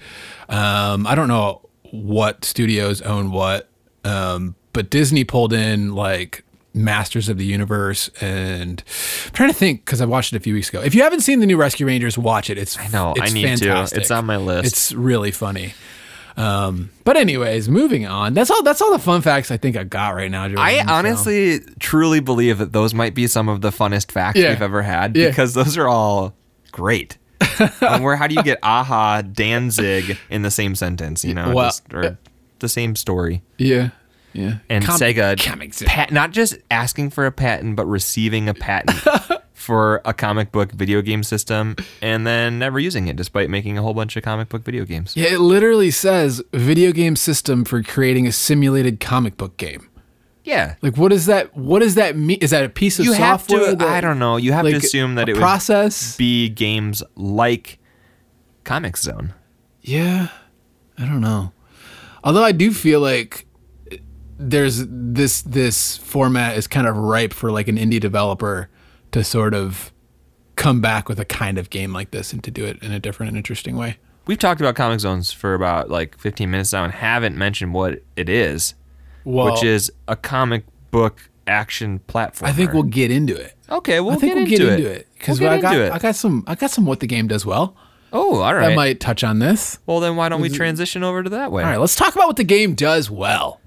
um, 0.48 1.06
I 1.06 1.14
don't 1.14 1.28
know 1.28 1.68
what 1.90 2.44
studios 2.44 3.00
own 3.02 3.30
what, 3.30 3.68
um, 4.04 4.56
but 4.72 4.90
Disney 4.90 5.24
pulled 5.24 5.52
in 5.52 5.94
like 5.94 6.44
Masters 6.74 7.28
of 7.28 7.36
the 7.38 7.44
Universe 7.44 8.08
and 8.20 8.82
I'm 9.26 9.32
trying 9.32 9.50
to 9.50 9.54
think 9.54 9.84
because 9.84 10.00
I 10.00 10.06
watched 10.06 10.32
it 10.32 10.36
a 10.36 10.40
few 10.40 10.54
weeks 10.54 10.68
ago. 10.70 10.80
If 10.80 10.94
you 10.94 11.02
haven't 11.02 11.20
seen 11.20 11.40
the 11.40 11.46
new 11.46 11.56
Rescue 11.56 11.86
Rangers, 11.86 12.16
watch 12.16 12.48
it. 12.50 12.56
It's 12.58 12.78
I 12.78 12.88
know, 12.88 13.14
I 13.20 13.28
need 13.28 13.58
to. 13.58 13.88
It's 13.92 14.10
on 14.10 14.24
my 14.26 14.36
list. 14.38 14.66
It's 14.72 14.92
really 14.92 15.30
funny. 15.30 15.74
Um, 16.36 16.90
but 17.04 17.16
anyways, 17.18 17.68
moving 17.68 18.06
on. 18.06 18.32
That's 18.32 18.50
all. 18.50 18.62
That's 18.62 18.80
all 18.80 18.90
the 18.92 18.98
fun 18.98 19.20
facts 19.20 19.50
I 19.50 19.58
think 19.58 19.76
I 19.76 19.84
got 19.84 20.14
right 20.14 20.30
now. 20.30 20.48
Jordan, 20.48 20.64
I 20.64 20.82
so. 20.82 20.90
honestly 20.92 21.60
truly 21.78 22.20
believe 22.20 22.56
that 22.56 22.72
those 22.72 22.94
might 22.94 23.14
be 23.14 23.26
some 23.26 23.50
of 23.50 23.60
the 23.60 23.68
funnest 23.70 24.10
facts 24.10 24.38
Yeah. 24.38 24.48
we've 24.50 24.62
ever 24.62 24.80
had 24.80 25.14
Yeah. 25.14 25.28
because 25.28 25.52
those 25.52 25.76
are 25.76 25.88
all 25.88 26.34
great. 26.70 27.18
and 27.82 28.02
where 28.02 28.16
how 28.16 28.26
do 28.28 28.34
you 28.34 28.42
get 28.42 28.58
aha 28.62 29.20
Danzig 29.20 30.16
in 30.30 30.40
the 30.42 30.50
same 30.50 30.74
sentence? 30.74 31.22
You 31.24 31.34
know, 31.34 31.52
Well, 31.54 31.66
just, 31.66 31.92
or 31.92 32.16
the 32.60 32.68
same 32.68 32.96
story. 32.96 33.42
Yeah. 33.58 33.90
Yeah. 34.32 34.58
And 34.68 34.84
Com- 34.84 34.98
Sega 34.98 35.38
comics. 35.42 35.82
pat, 35.86 36.10
not 36.10 36.30
just 36.30 36.56
asking 36.70 37.10
for 37.10 37.26
a 37.26 37.32
patent, 37.32 37.76
but 37.76 37.86
receiving 37.86 38.48
a 38.48 38.54
patent 38.54 38.98
for 39.52 40.00
a 40.04 40.12
comic 40.14 40.50
book 40.52 40.72
video 40.72 41.02
game 41.02 41.22
system 41.22 41.76
and 42.00 42.26
then 42.26 42.58
never 42.58 42.78
using 42.80 43.06
it 43.08 43.16
despite 43.16 43.48
making 43.50 43.78
a 43.78 43.82
whole 43.82 43.94
bunch 43.94 44.16
of 44.16 44.22
comic 44.22 44.48
book 44.48 44.64
video 44.64 44.84
games. 44.84 45.16
Yeah, 45.16 45.34
it 45.34 45.40
literally 45.40 45.90
says 45.90 46.42
video 46.52 46.92
game 46.92 47.14
system 47.16 47.64
for 47.64 47.82
creating 47.82 48.26
a 48.26 48.32
simulated 48.32 49.00
comic 49.00 49.36
book 49.36 49.56
game. 49.56 49.88
Yeah. 50.44 50.74
Like, 50.82 50.96
what 50.96 51.12
is 51.12 51.26
that? 51.26 51.56
What 51.56 51.80
does 51.80 51.94
that 51.94 52.16
mean? 52.16 52.38
Is 52.40 52.50
that 52.50 52.64
a 52.64 52.68
piece 52.68 52.98
of 52.98 53.04
You 53.04 53.12
have 53.12 53.42
software? 53.42 53.70
to, 53.70 53.76
that, 53.76 53.88
I 53.88 54.00
don't 54.00 54.18
know, 54.18 54.38
you 54.38 54.52
have 54.52 54.64
like, 54.64 54.72
to 54.72 54.78
assume 54.78 55.14
that 55.14 55.28
a 55.28 55.30
it 55.30 55.34
would 55.34 55.40
process. 55.40 56.16
be 56.16 56.48
games 56.48 57.02
like 57.14 57.78
Comix 58.64 58.96
Zone. 58.98 59.34
Yeah, 59.82 60.28
I 60.98 61.04
don't 61.06 61.20
know. 61.20 61.52
Although 62.24 62.42
I 62.42 62.50
do 62.52 62.72
feel 62.72 63.00
like 63.00 63.46
there's 64.50 64.84
this 64.88 65.42
this 65.42 65.96
format 65.98 66.56
is 66.56 66.66
kind 66.66 66.86
of 66.86 66.96
ripe 66.96 67.32
for 67.32 67.50
like 67.50 67.68
an 67.68 67.76
indie 67.76 68.00
developer 68.00 68.68
to 69.12 69.22
sort 69.24 69.54
of 69.54 69.92
come 70.56 70.80
back 70.80 71.08
with 71.08 71.18
a 71.20 71.24
kind 71.24 71.58
of 71.58 71.70
game 71.70 71.92
like 71.92 72.10
this 72.10 72.32
and 72.32 72.42
to 72.44 72.50
do 72.50 72.64
it 72.64 72.82
in 72.82 72.92
a 72.92 73.00
different 73.00 73.28
and 73.28 73.36
interesting 73.36 73.76
way. 73.76 73.96
We've 74.26 74.38
talked 74.38 74.60
about 74.60 74.74
Comix 74.76 75.00
Zones 75.00 75.32
for 75.32 75.54
about 75.54 75.90
like 75.90 76.18
15 76.18 76.50
minutes 76.50 76.72
now 76.72 76.84
and 76.84 76.92
haven't 76.92 77.36
mentioned 77.36 77.74
what 77.74 78.02
it 78.16 78.28
is, 78.28 78.74
Well, 79.24 79.52
which 79.52 79.64
is 79.64 79.90
a 80.06 80.14
comic 80.14 80.64
book 80.90 81.28
action 81.46 81.98
platform. 82.00 82.48
I 82.48 82.52
think 82.52 82.72
we'll 82.72 82.84
get 82.84 83.10
into 83.10 83.34
it. 83.34 83.54
Okay, 83.68 83.98
we'll 84.00 84.12
I 84.12 84.16
think 84.16 84.34
get 84.34 84.34
we'll 84.34 84.44
into 84.44 84.56
get 84.56 84.60
it. 84.68 84.78
into 84.78 84.90
it 84.92 85.08
because 85.18 85.40
We'll 85.40 85.50
I 85.50 85.60
got 85.60 85.74
it. 85.76 85.92
I 85.92 85.98
got 85.98 86.14
some 86.14 86.44
I 86.46 86.54
got 86.54 86.70
some 86.70 86.86
what 86.86 87.00
the 87.00 87.06
game 87.06 87.26
does 87.26 87.44
well. 87.46 87.74
Oh, 88.12 88.40
all 88.42 88.52
That 88.54 88.76
might 88.76 89.00
touch 89.00 89.24
on 89.24 89.38
this. 89.38 89.78
well, 89.86 89.98
then 89.98 90.16
why 90.16 90.28
don't 90.28 90.42
we 90.42 90.50
transition 90.50 91.02
over 91.02 91.22
to 91.22 91.30
that 91.30 91.50
way? 91.50 91.62
All 91.62 91.68
right, 91.70 91.78
let's 91.80 91.96
talk 91.96 92.14
about 92.14 92.26
what 92.26 92.36
the 92.36 92.44
game 92.44 92.74
does 92.74 93.10
well. 93.10 93.58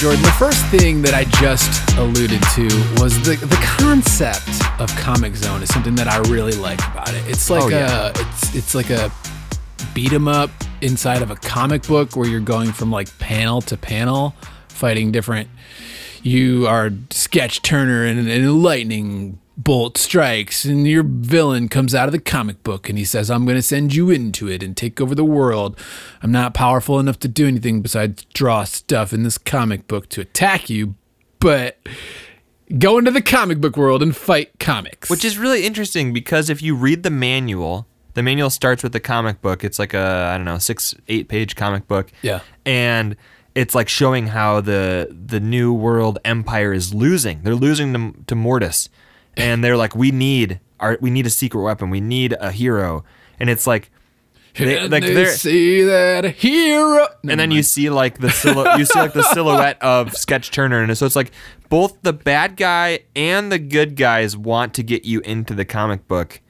Jordan. 0.00 0.22
The 0.22 0.32
first 0.38 0.64
thing 0.66 1.02
that 1.02 1.12
I 1.12 1.24
just 1.24 1.96
alluded 1.98 2.40
to 2.54 2.64
was 3.02 3.20
the 3.22 3.36
the 3.36 3.58
concept 3.78 4.48
of 4.80 4.90
Comix 4.92 5.36
Zone 5.36 5.62
is 5.62 5.68
something 5.68 5.94
that 5.96 6.08
I 6.08 6.18
really 6.30 6.52
like 6.52 6.78
about 6.88 7.12
it. 7.12 7.22
It's 7.28 7.50
like 7.50 7.64
Oh, 7.64 7.68
yeah. 7.68 8.06
a 8.06 8.08
it's 8.10 8.54
it's 8.54 8.74
like 8.74 8.88
a 8.90 9.12
beat 9.92 10.12
'em 10.12 10.26
up 10.28 10.50
inside 10.80 11.20
of 11.22 11.30
a 11.30 11.36
comic 11.36 11.86
book 11.86 12.16
where 12.16 12.26
you're 12.28 12.40
going 12.40 12.72
from 12.72 12.90
like 12.90 13.16
panel 13.18 13.60
to 13.62 13.76
panel, 13.76 14.34
fighting 14.68 15.12
different. 15.12 15.48
You 16.22 16.66
are 16.66 16.90
Sketch 17.10 17.60
Turner 17.62 18.04
and, 18.04 18.26
and 18.28 18.62
Lightning 18.62 19.38
bolt 19.64 19.98
strikes 19.98 20.64
and 20.64 20.86
your 20.86 21.02
villain 21.02 21.68
comes 21.68 21.94
out 21.94 22.08
of 22.08 22.12
the 22.12 22.18
comic 22.20 22.62
book 22.62 22.88
and 22.88 22.96
he 22.98 23.04
says 23.04 23.30
i'm 23.30 23.44
going 23.44 23.56
to 23.56 23.62
send 23.62 23.94
you 23.94 24.08
into 24.10 24.48
it 24.48 24.62
and 24.62 24.76
take 24.76 25.00
over 25.00 25.14
the 25.14 25.24
world 25.24 25.78
i'm 26.22 26.32
not 26.32 26.54
powerful 26.54 26.98
enough 26.98 27.18
to 27.18 27.28
do 27.28 27.46
anything 27.46 27.82
besides 27.82 28.24
draw 28.32 28.64
stuff 28.64 29.12
in 29.12 29.22
this 29.22 29.36
comic 29.38 29.86
book 29.86 30.08
to 30.08 30.20
attack 30.20 30.70
you 30.70 30.94
but 31.40 31.78
go 32.78 32.98
into 32.98 33.10
the 33.10 33.22
comic 33.22 33.60
book 33.60 33.76
world 33.76 34.02
and 34.02 34.16
fight 34.16 34.50
comics 34.58 35.10
Which 35.10 35.24
is 35.24 35.36
really 35.38 35.64
interesting 35.66 36.12
because 36.12 36.48
if 36.48 36.62
you 36.62 36.74
read 36.76 37.02
the 37.02 37.10
manual, 37.10 37.86
the 38.14 38.22
manual 38.22 38.50
starts 38.50 38.82
with 38.82 38.92
the 38.92 39.00
comic 39.00 39.40
book. 39.40 39.64
It's 39.64 39.78
like 39.78 39.94
a 39.94 40.30
I 40.32 40.36
don't 40.36 40.44
know 40.44 40.58
six 40.58 40.94
eight 41.08 41.28
page 41.28 41.56
comic 41.56 41.88
book. 41.88 42.10
Yeah. 42.22 42.40
and 42.64 43.16
it's 43.54 43.74
like 43.74 43.88
showing 43.88 44.28
how 44.28 44.60
the 44.60 45.08
the 45.10 45.40
new 45.40 45.72
world 45.72 46.18
empire 46.24 46.72
is 46.72 46.94
losing. 46.94 47.42
They're 47.42 47.54
losing 47.54 47.92
to, 47.94 48.14
to 48.26 48.34
Mortus, 48.36 48.88
and 49.36 49.62
they're 49.64 49.76
like, 49.76 49.94
we 49.94 50.10
need 50.10 50.60
our 50.80 50.98
we 51.00 51.10
need 51.10 51.26
a 51.26 51.30
secret 51.30 51.62
weapon. 51.62 51.90
We 51.90 52.00
need 52.00 52.34
a 52.40 52.50
hero, 52.50 53.04
and 53.38 53.48
it's 53.50 53.66
like. 53.66 53.90
They, 54.58 54.88
like 54.88 55.04
they 55.04 55.26
see 55.26 55.84
that 55.84 56.24
hero 56.24 57.06
and 57.22 57.38
then 57.38 57.52
you 57.52 57.62
see 57.62 57.88
like 57.88 58.18
the 58.18 58.26
silhou- 58.26 58.78
you 58.78 58.84
see 58.84 58.98
like 58.98 59.12
the 59.12 59.22
silhouette 59.32 59.80
of 59.80 60.12
Sketch 60.16 60.50
Turner, 60.50 60.82
and 60.82 60.98
so 60.98 61.06
it's 61.06 61.14
like 61.14 61.30
both 61.68 62.02
the 62.02 62.12
bad 62.12 62.56
guy 62.56 62.98
and 63.14 63.52
the 63.52 63.60
good 63.60 63.94
guys 63.94 64.36
want 64.36 64.74
to 64.74 64.82
get 64.82 65.04
you 65.04 65.20
into 65.20 65.54
the 65.54 65.64
comic 65.64 66.08
book, 66.08 66.40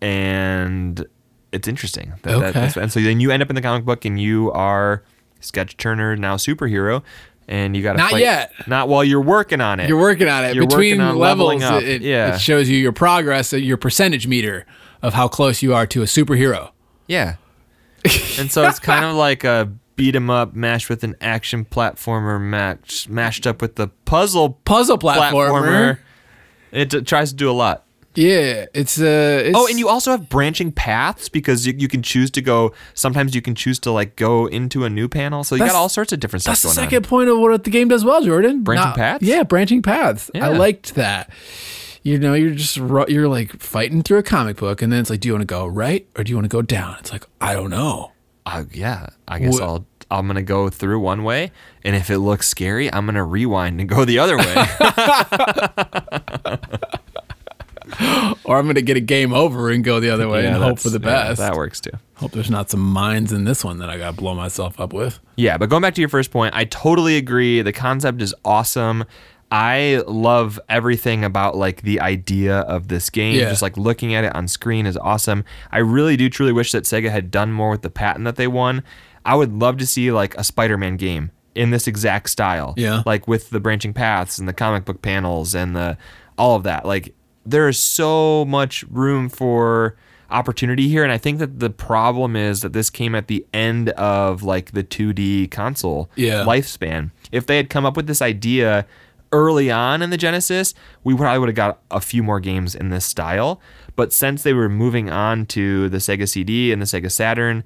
and 0.00 1.06
it's 1.52 1.68
interesting. 1.68 2.14
That, 2.22 2.24
that- 2.24 2.34
Okay. 2.36 2.52
that's- 2.52 2.76
and 2.76 2.92
so 2.92 3.00
then 3.00 3.20
you 3.20 3.30
end 3.30 3.42
up 3.42 3.48
in 3.50 3.54
the 3.56 3.62
comic 3.62 3.84
book, 3.84 4.04
and 4.04 4.20
you 4.20 4.50
are 4.52 5.04
Sketch 5.40 5.76
Turner 5.76 6.16
now 6.16 6.36
superhero, 6.36 7.02
and 7.48 7.76
you 7.76 7.82
got 7.82 7.92
to 7.92 7.98
Not 7.98 8.10
fight. 8.12 8.20
yet. 8.22 8.52
Not 8.66 8.88
while 8.88 9.04
you're 9.04 9.20
working 9.20 9.60
on 9.60 9.80
it. 9.80 9.88
You're 9.88 10.00
working 10.00 10.28
on 10.28 10.44
it. 10.44 10.54
You're 10.54 10.66
Between 10.66 11.00
on 11.00 11.16
levels. 11.16 11.62
It, 11.62 12.02
Yeah. 12.02 12.34
it 12.34 12.40
shows 12.40 12.68
you 12.68 12.76
your 12.76 12.92
progress, 12.92 13.52
uh, 13.52 13.56
your 13.56 13.76
percentage 13.76 14.26
meter 14.26 14.66
of 15.02 15.14
how 15.14 15.28
close 15.28 15.62
you 15.62 15.74
are 15.74 15.86
to 15.86 16.02
a 16.02 16.06
superhero. 16.06 16.70
Yeah. 17.06 17.36
and 18.38 18.50
so 18.52 18.66
it's 18.66 18.78
kind 18.78 19.04
of 19.04 19.14
like 19.16 19.44
a 19.44 19.72
beat 19.96 20.14
'em 20.14 20.28
up 20.28 20.54
mashed 20.54 20.90
with 20.90 21.02
an 21.04 21.16
action 21.20 21.64
platformer 21.64 22.40
match 22.40 23.08
mashed 23.08 23.46
up 23.46 23.62
with 23.62 23.76
the 23.76 23.88
puzzle 24.04 24.50
Puzzle 24.64 24.98
platformer. 24.98 25.50
platformer. 25.50 25.98
It 26.72 26.90
t- 26.90 27.00
tries 27.00 27.30
to 27.30 27.36
do 27.36 27.50
a 27.50 27.52
lot. 27.52 27.84
Yeah, 28.16 28.66
it's 28.74 29.00
uh. 29.00 29.42
It's, 29.44 29.56
Oh, 29.56 29.68
and 29.68 29.78
you 29.78 29.88
also 29.88 30.10
have 30.10 30.28
branching 30.28 30.72
paths 30.72 31.28
because 31.28 31.66
you, 31.66 31.74
you 31.76 31.86
can 31.86 32.02
choose 32.02 32.30
to 32.32 32.42
go. 32.42 32.72
Sometimes 32.94 33.34
you 33.34 33.42
can 33.42 33.54
choose 33.54 33.78
to 33.80 33.92
like 33.92 34.16
go 34.16 34.46
into 34.46 34.84
a 34.84 34.90
new 34.90 35.08
panel. 35.08 35.44
So 35.44 35.54
you 35.54 35.64
got 35.64 35.74
all 35.74 35.88
sorts 35.88 36.12
of 36.12 36.20
different 36.20 36.42
stuff 36.42 36.52
That's 36.52 36.62
the 36.74 36.80
second 36.80 37.06
point 37.06 37.28
of 37.28 37.38
what 37.38 37.64
the 37.64 37.70
game 37.70 37.88
does 37.88 38.04
well, 38.04 38.22
Jordan. 38.22 38.64
Branching 38.64 38.92
paths? 38.92 39.22
Yeah, 39.22 39.42
branching 39.42 39.82
paths. 39.82 40.30
I 40.34 40.48
liked 40.48 40.94
that. 40.94 41.30
You 42.02 42.18
know, 42.18 42.34
you're 42.34 42.54
just 42.54 42.76
you're 42.76 43.28
like 43.28 43.60
fighting 43.60 44.02
through 44.02 44.18
a 44.18 44.22
comic 44.22 44.56
book, 44.58 44.80
and 44.80 44.92
then 44.92 45.00
it's 45.00 45.10
like, 45.10 45.20
do 45.20 45.28
you 45.28 45.34
want 45.34 45.42
to 45.42 45.46
go 45.46 45.66
right 45.66 46.06
or 46.16 46.24
do 46.24 46.30
you 46.30 46.36
want 46.36 46.44
to 46.44 46.48
go 46.48 46.62
down? 46.62 46.96
It's 47.00 47.12
like 47.12 47.24
I 47.40 47.52
don't 47.52 47.70
know. 47.70 48.12
Uh, 48.46 48.64
yeah, 48.72 49.08
I 49.26 49.40
guess 49.40 49.58
Wh- 49.58 49.62
I'll 49.62 49.86
I'm 50.08 50.28
gonna 50.28 50.40
go 50.42 50.70
through 50.70 51.00
one 51.00 51.24
way, 51.24 51.50
and 51.82 51.96
if 51.96 52.10
it 52.10 52.18
looks 52.18 52.46
scary, 52.46 52.92
I'm 52.92 53.06
gonna 53.06 53.24
rewind 53.24 53.80
and 53.80 53.88
go 53.88 54.04
the 54.04 54.20
other 54.20 54.36
way. 54.38 54.44
Or 58.44 58.58
I'm 58.58 58.66
gonna 58.66 58.82
get 58.82 58.96
a 58.96 59.00
game 59.00 59.32
over 59.32 59.70
and 59.70 59.82
go 59.82 60.00
the 60.00 60.10
other 60.10 60.28
way 60.28 60.46
and 60.46 60.56
hope 60.56 60.78
for 60.78 60.90
the 60.90 61.00
yeah, 61.00 61.28
best. 61.28 61.38
that 61.38 61.54
works 61.56 61.80
too. 61.80 61.90
hope 62.14 62.32
there's 62.32 62.50
not 62.50 62.70
some 62.70 62.80
mines 62.80 63.32
in 63.32 63.44
this 63.44 63.64
one 63.64 63.78
that 63.78 63.90
I 63.90 63.98
gotta 63.98 64.16
blow 64.16 64.34
myself 64.34 64.78
up 64.78 64.92
with. 64.92 65.18
Yeah, 65.36 65.58
but 65.58 65.68
going 65.68 65.82
back 65.82 65.94
to 65.94 66.00
your 66.00 66.08
first 66.08 66.30
point, 66.30 66.54
I 66.54 66.64
totally 66.64 67.16
agree. 67.16 67.62
The 67.62 67.72
concept 67.72 68.22
is 68.22 68.34
awesome. 68.44 69.04
I 69.50 70.02
love 70.06 70.58
everything 70.68 71.24
about 71.24 71.56
like 71.56 71.82
the 71.82 72.00
idea 72.00 72.58
of 72.60 72.88
this 72.88 73.10
game. 73.10 73.36
Yeah. 73.38 73.48
Just 73.48 73.62
like 73.62 73.76
looking 73.76 74.14
at 74.14 74.24
it 74.24 74.34
on 74.34 74.48
screen 74.48 74.86
is 74.86 74.96
awesome. 74.96 75.44
I 75.70 75.78
really 75.78 76.16
do 76.16 76.28
truly 76.28 76.52
wish 76.52 76.72
that 76.72 76.84
Sega 76.84 77.10
had 77.10 77.30
done 77.30 77.52
more 77.52 77.70
with 77.70 77.82
the 77.82 77.90
patent 77.90 78.24
that 78.24 78.36
they 78.36 78.48
won. 78.48 78.82
I 79.24 79.34
would 79.36 79.52
love 79.52 79.76
to 79.78 79.86
see 79.86 80.10
like 80.10 80.36
a 80.36 80.44
Spider-Man 80.44 80.96
game 80.96 81.30
in 81.54 81.70
this 81.70 81.86
exact 81.86 82.28
style. 82.30 82.74
Yeah. 82.76 83.02
Like 83.06 83.28
with 83.28 83.50
the 83.50 83.60
branching 83.60 83.92
paths 83.92 84.38
and 84.38 84.48
the 84.48 84.52
comic 84.52 84.84
book 84.84 85.00
panels 85.00 85.54
and 85.54 85.76
the 85.76 85.96
all 86.36 86.56
of 86.56 86.64
that. 86.64 86.84
Like 86.84 87.14
there 87.46 87.68
is 87.68 87.78
so 87.78 88.44
much 88.44 88.84
room 88.90 89.28
for 89.28 89.96
opportunity 90.30 90.88
here 90.88 91.04
and 91.04 91.12
I 91.12 91.18
think 91.18 91.38
that 91.38 91.60
the 91.60 91.70
problem 91.70 92.34
is 92.34 92.60
that 92.62 92.72
this 92.72 92.90
came 92.90 93.14
at 93.14 93.28
the 93.28 93.46
end 93.54 93.90
of 93.90 94.42
like 94.42 94.72
the 94.72 94.82
2D 94.82 95.50
console 95.52 96.10
Yeah. 96.16 96.44
lifespan. 96.44 97.12
If 97.30 97.46
they 97.46 97.56
had 97.56 97.70
come 97.70 97.86
up 97.86 97.96
with 97.96 98.08
this 98.08 98.20
idea 98.20 98.86
early 99.32 99.70
on 99.70 100.02
in 100.02 100.10
the 100.10 100.16
Genesis, 100.16 100.74
we 101.04 101.14
probably 101.14 101.38
would 101.38 101.48
have 101.48 101.54
got 101.56 101.78
a 101.90 102.00
few 102.00 102.22
more 102.24 102.40
games 102.40 102.74
in 102.74 102.90
this 102.90 103.04
style. 103.04 103.60
But 103.94 104.12
since 104.12 104.42
they 104.42 104.52
were 104.52 104.68
moving 104.68 105.10
on 105.10 105.46
to 105.46 105.88
the 105.88 105.98
Sega 105.98 106.28
CD 106.28 106.72
and 106.72 106.82
the 106.82 106.86
Sega 106.86 107.10
Saturn, 107.10 107.62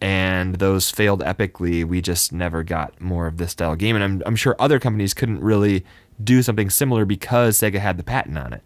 and 0.00 0.56
those 0.56 0.90
failed 0.90 1.20
epically, 1.22 1.84
we 1.84 2.00
just 2.00 2.32
never 2.32 2.62
got 2.62 2.98
more 3.00 3.26
of 3.26 3.36
this 3.36 3.52
style 3.52 3.76
game. 3.76 3.94
And 3.96 4.02
I'm, 4.04 4.22
I'm 4.24 4.36
sure 4.36 4.56
other 4.58 4.78
companies 4.78 5.12
couldn't 5.14 5.40
really 5.40 5.84
do 6.24 6.42
something 6.42 6.70
similar 6.70 7.04
because 7.04 7.58
Sega 7.58 7.78
had 7.78 7.96
the 7.96 8.02
patent 8.02 8.38
on 8.38 8.52
it. 8.52 8.62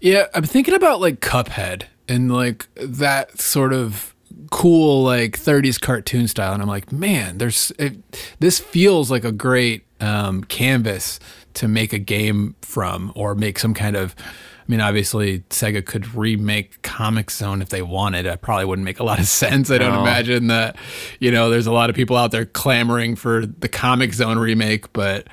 Yeah, 0.00 0.26
I'm 0.34 0.44
thinking 0.44 0.74
about 0.74 1.00
like 1.00 1.20
Cuphead 1.20 1.84
and 2.08 2.32
like 2.32 2.68
that 2.74 3.40
sort 3.40 3.72
of 3.72 4.14
cool 4.50 5.02
like 5.04 5.38
30s 5.38 5.80
cartoon 5.80 6.28
style, 6.28 6.52
and 6.52 6.62
I'm 6.62 6.68
like, 6.68 6.92
man, 6.92 7.38
there's 7.38 7.72
it, 7.78 7.96
this 8.40 8.58
feels 8.58 9.10
like 9.10 9.24
a 9.24 9.32
great 9.32 9.84
um, 10.00 10.44
canvas 10.44 11.20
to 11.54 11.68
make 11.68 11.92
a 11.92 11.98
game 11.98 12.56
from, 12.62 13.12
or 13.14 13.34
make 13.34 13.58
some 13.58 13.74
kind 13.74 13.96
of. 13.96 14.14
I 14.18 14.64
mean, 14.70 14.80
obviously, 14.80 15.40
Sega 15.50 15.84
could 15.84 16.14
remake 16.14 16.80
Comix 16.80 17.32
Zone 17.32 17.60
if 17.60 17.68
they 17.68 17.82
wanted. 17.82 18.24
It 18.24 18.40
probably 18.40 18.64
wouldn't 18.64 18.84
make 18.86 18.98
a 18.98 19.04
lot 19.04 19.18
of 19.20 19.26
sense. 19.28 19.70
I 19.70 19.76
don't 19.76 19.92
No. 19.92 20.00
imagine 20.00 20.46
that. 20.46 20.76
You 21.20 21.30
know, 21.30 21.50
there's 21.50 21.66
a 21.66 21.72
lot 21.72 21.90
of 21.90 21.96
people 21.96 22.16
out 22.16 22.30
there 22.30 22.46
clamoring 22.46 23.14
for 23.16 23.44
the 23.44 23.68
Comix 23.68 24.14
Zone 24.14 24.38
remake, 24.38 24.90
but 24.94 25.26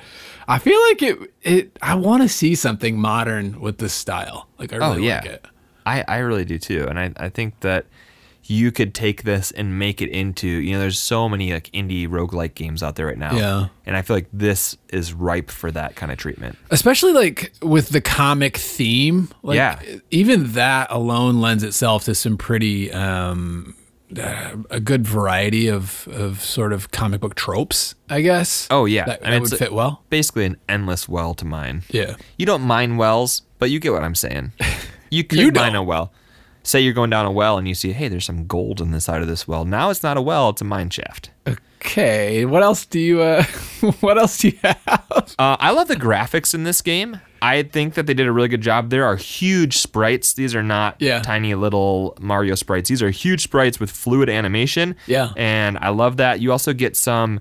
I 0.48 0.58
feel 0.58 0.78
like 0.88 1.02
it. 1.02 1.18
It. 1.42 1.78
I 1.82 1.94
want 1.94 2.22
to 2.22 2.28
see 2.28 2.54
something 2.54 2.98
modern 2.98 3.60
with 3.60 3.78
this 3.78 3.92
style. 3.92 4.48
Like 4.58 4.72
I 4.72 4.76
really 4.76 4.92
Oh, 4.92 4.96
yeah. 4.96 5.16
like 5.16 5.26
it. 5.26 5.46
I, 5.86 6.04
I 6.06 6.18
really 6.18 6.44
do 6.44 6.58
too. 6.58 6.86
And 6.88 6.98
I, 6.98 7.12
I 7.16 7.28
think 7.28 7.60
that 7.60 7.86
you 8.44 8.72
could 8.72 8.92
take 8.92 9.22
this 9.22 9.52
and 9.52 9.78
make 9.78 10.02
it 10.02 10.08
into, 10.10 10.48
you 10.48 10.72
know, 10.72 10.80
there's 10.80 10.98
so 10.98 11.28
many 11.28 11.52
like 11.52 11.70
indie 11.70 12.08
roguelike 12.08 12.54
games 12.54 12.82
out 12.82 12.96
there 12.96 13.06
right 13.06 13.16
now. 13.18 13.34
Yeah. 13.36 13.68
And 13.86 13.96
I 13.96 14.02
feel 14.02 14.16
like 14.16 14.26
this 14.32 14.76
is 14.88 15.12
ripe 15.12 15.48
for 15.50 15.70
that 15.70 15.94
kind 15.94 16.10
of 16.10 16.18
treatment. 16.18 16.58
especially 16.70 17.12
like 17.12 17.52
with 17.62 17.90
the 17.90 18.00
comic 18.00 18.56
theme 18.56 19.28
like 19.44 19.56
Yeah. 19.56 19.80
even 20.10 20.52
that 20.54 20.88
alone 20.90 21.40
lends 21.40 21.62
itself 21.62 22.04
to 22.06 22.14
some 22.16 22.36
pretty 22.36 22.92
um 22.92 23.74
uh, 24.18 24.56
a 24.70 24.80
good 24.80 25.06
variety 25.06 25.68
of 25.68 26.08
of 26.12 26.40
sort 26.42 26.72
of 26.72 26.90
comic 26.90 27.20
book 27.20 27.34
tropes 27.34 27.94
i 28.10 28.20
guess 28.20 28.66
Oh, 28.70 28.84
yeah. 28.86 29.04
that, 29.06 29.20
I 29.26 29.30
mean, 29.30 29.42
that 29.42 29.50
would 29.50 29.58
fit 29.58 29.72
well 29.72 30.02
Basically 30.10 30.44
an 30.44 30.56
endless 30.68 31.08
well 31.08 31.34
to 31.34 31.44
mine. 31.44 31.82
yeah 31.90 32.16
You 32.36 32.46
don't 32.46 32.62
mine 32.62 32.96
wells, 32.96 33.42
but 33.58 33.70
you 33.70 33.78
get 33.80 33.92
what 33.92 34.02
I'm 34.04 34.14
saying. 34.14 34.52
You 35.10 35.24
could 35.24 35.38
You 35.40 35.52
mine 35.52 35.74
a 35.74 35.82
well. 35.82 36.10
Say 36.62 36.80
you're 36.80 36.94
going 36.94 37.10
down 37.10 37.26
a 37.26 37.30
well 37.32 37.58
and 37.58 37.68
you 37.68 37.74
see, 37.74 37.92
hey, 37.92 38.08
there's 38.08 38.24
some 38.24 38.46
gold 38.46 38.80
in 38.80 38.92
the 38.92 39.00
side 39.00 39.20
of 39.20 39.28
this 39.28 39.46
well. 39.46 39.66
Now 39.66 39.90
it's 39.90 40.02
not 40.02 40.16
a 40.16 40.22
well, 40.22 40.48
it's 40.50 40.62
a 40.62 40.64
mine 40.64 40.88
shaft. 40.88 41.30
Okay 41.84 42.44
what 42.44 42.62
else 42.62 42.86
do 42.86 42.98
you 43.00 43.20
uh 43.20 43.42
what 44.00 44.16
else 44.18 44.38
do 44.38 44.48
you 44.48 44.58
have 44.62 44.80
Uh, 45.38 45.56
I 45.60 45.70
love 45.72 45.88
the 45.88 45.96
graphics 45.96 46.54
in 46.54 46.64
this 46.64 46.80
game. 46.82 47.20
I 47.42 47.62
think 47.64 47.94
that 47.94 48.06
they 48.06 48.14
did 48.14 48.26
a 48.26 48.32
really 48.32 48.48
good 48.48 48.60
job. 48.62 48.90
There 48.90 49.04
are 49.04 49.16
huge 49.16 49.76
sprites. 49.76 50.32
These 50.34 50.54
are 50.54 50.62
not 50.62 50.96
Yeah. 51.00 51.20
tiny 51.20 51.54
little 51.54 52.16
Mario 52.20 52.54
sprites. 52.54 52.88
These 52.88 53.02
are 53.02 53.10
huge 53.10 53.42
sprites 53.42 53.78
with 53.78 53.90
fluid 53.90 54.28
animation. 54.30 54.94
Yeah. 55.06 55.30
And 55.36 55.76
I 55.78 55.88
love 55.90 56.16
that. 56.16 56.40
You 56.40 56.50
also 56.52 56.72
get 56.72 56.96
some 56.96 57.40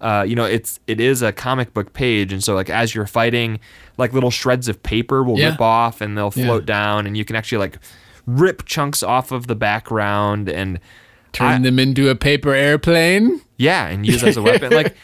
uh, 0.00 0.24
you 0.26 0.34
know, 0.34 0.44
it's 0.44 0.80
it 0.86 0.98
is 0.98 1.20
a 1.22 1.30
comic 1.32 1.74
book 1.74 1.92
page, 1.92 2.32
and 2.32 2.42
so 2.42 2.54
like 2.54 2.70
as 2.70 2.94
you're 2.94 3.06
fighting, 3.06 3.60
like 3.98 4.14
little 4.14 4.30
shreds 4.30 4.66
of 4.68 4.82
paper 4.82 5.22
will 5.22 5.38
Yeah. 5.38 5.50
rip 5.50 5.60
off 5.60 6.00
and 6.00 6.16
they'll 6.16 6.32
Yeah. 6.34 6.46
float 6.46 6.64
down, 6.64 7.06
and 7.06 7.16
you 7.18 7.24
can 7.26 7.36
actually 7.36 7.58
like 7.58 7.78
rip 8.26 8.64
chunks 8.64 9.02
off 9.02 9.30
of 9.30 9.46
the 9.46 9.54
background 9.56 10.48
and 10.48 10.80
turn 11.32 11.46
I- 11.46 11.58
them 11.58 11.78
into 11.78 12.08
a 12.08 12.14
paper 12.14 12.52
airplane 12.54 13.40
yeah, 13.56 13.88
and 13.88 14.06
use 14.06 14.22
as 14.24 14.36
a 14.36 14.42
weapon. 14.42 14.72
Like 14.74 14.96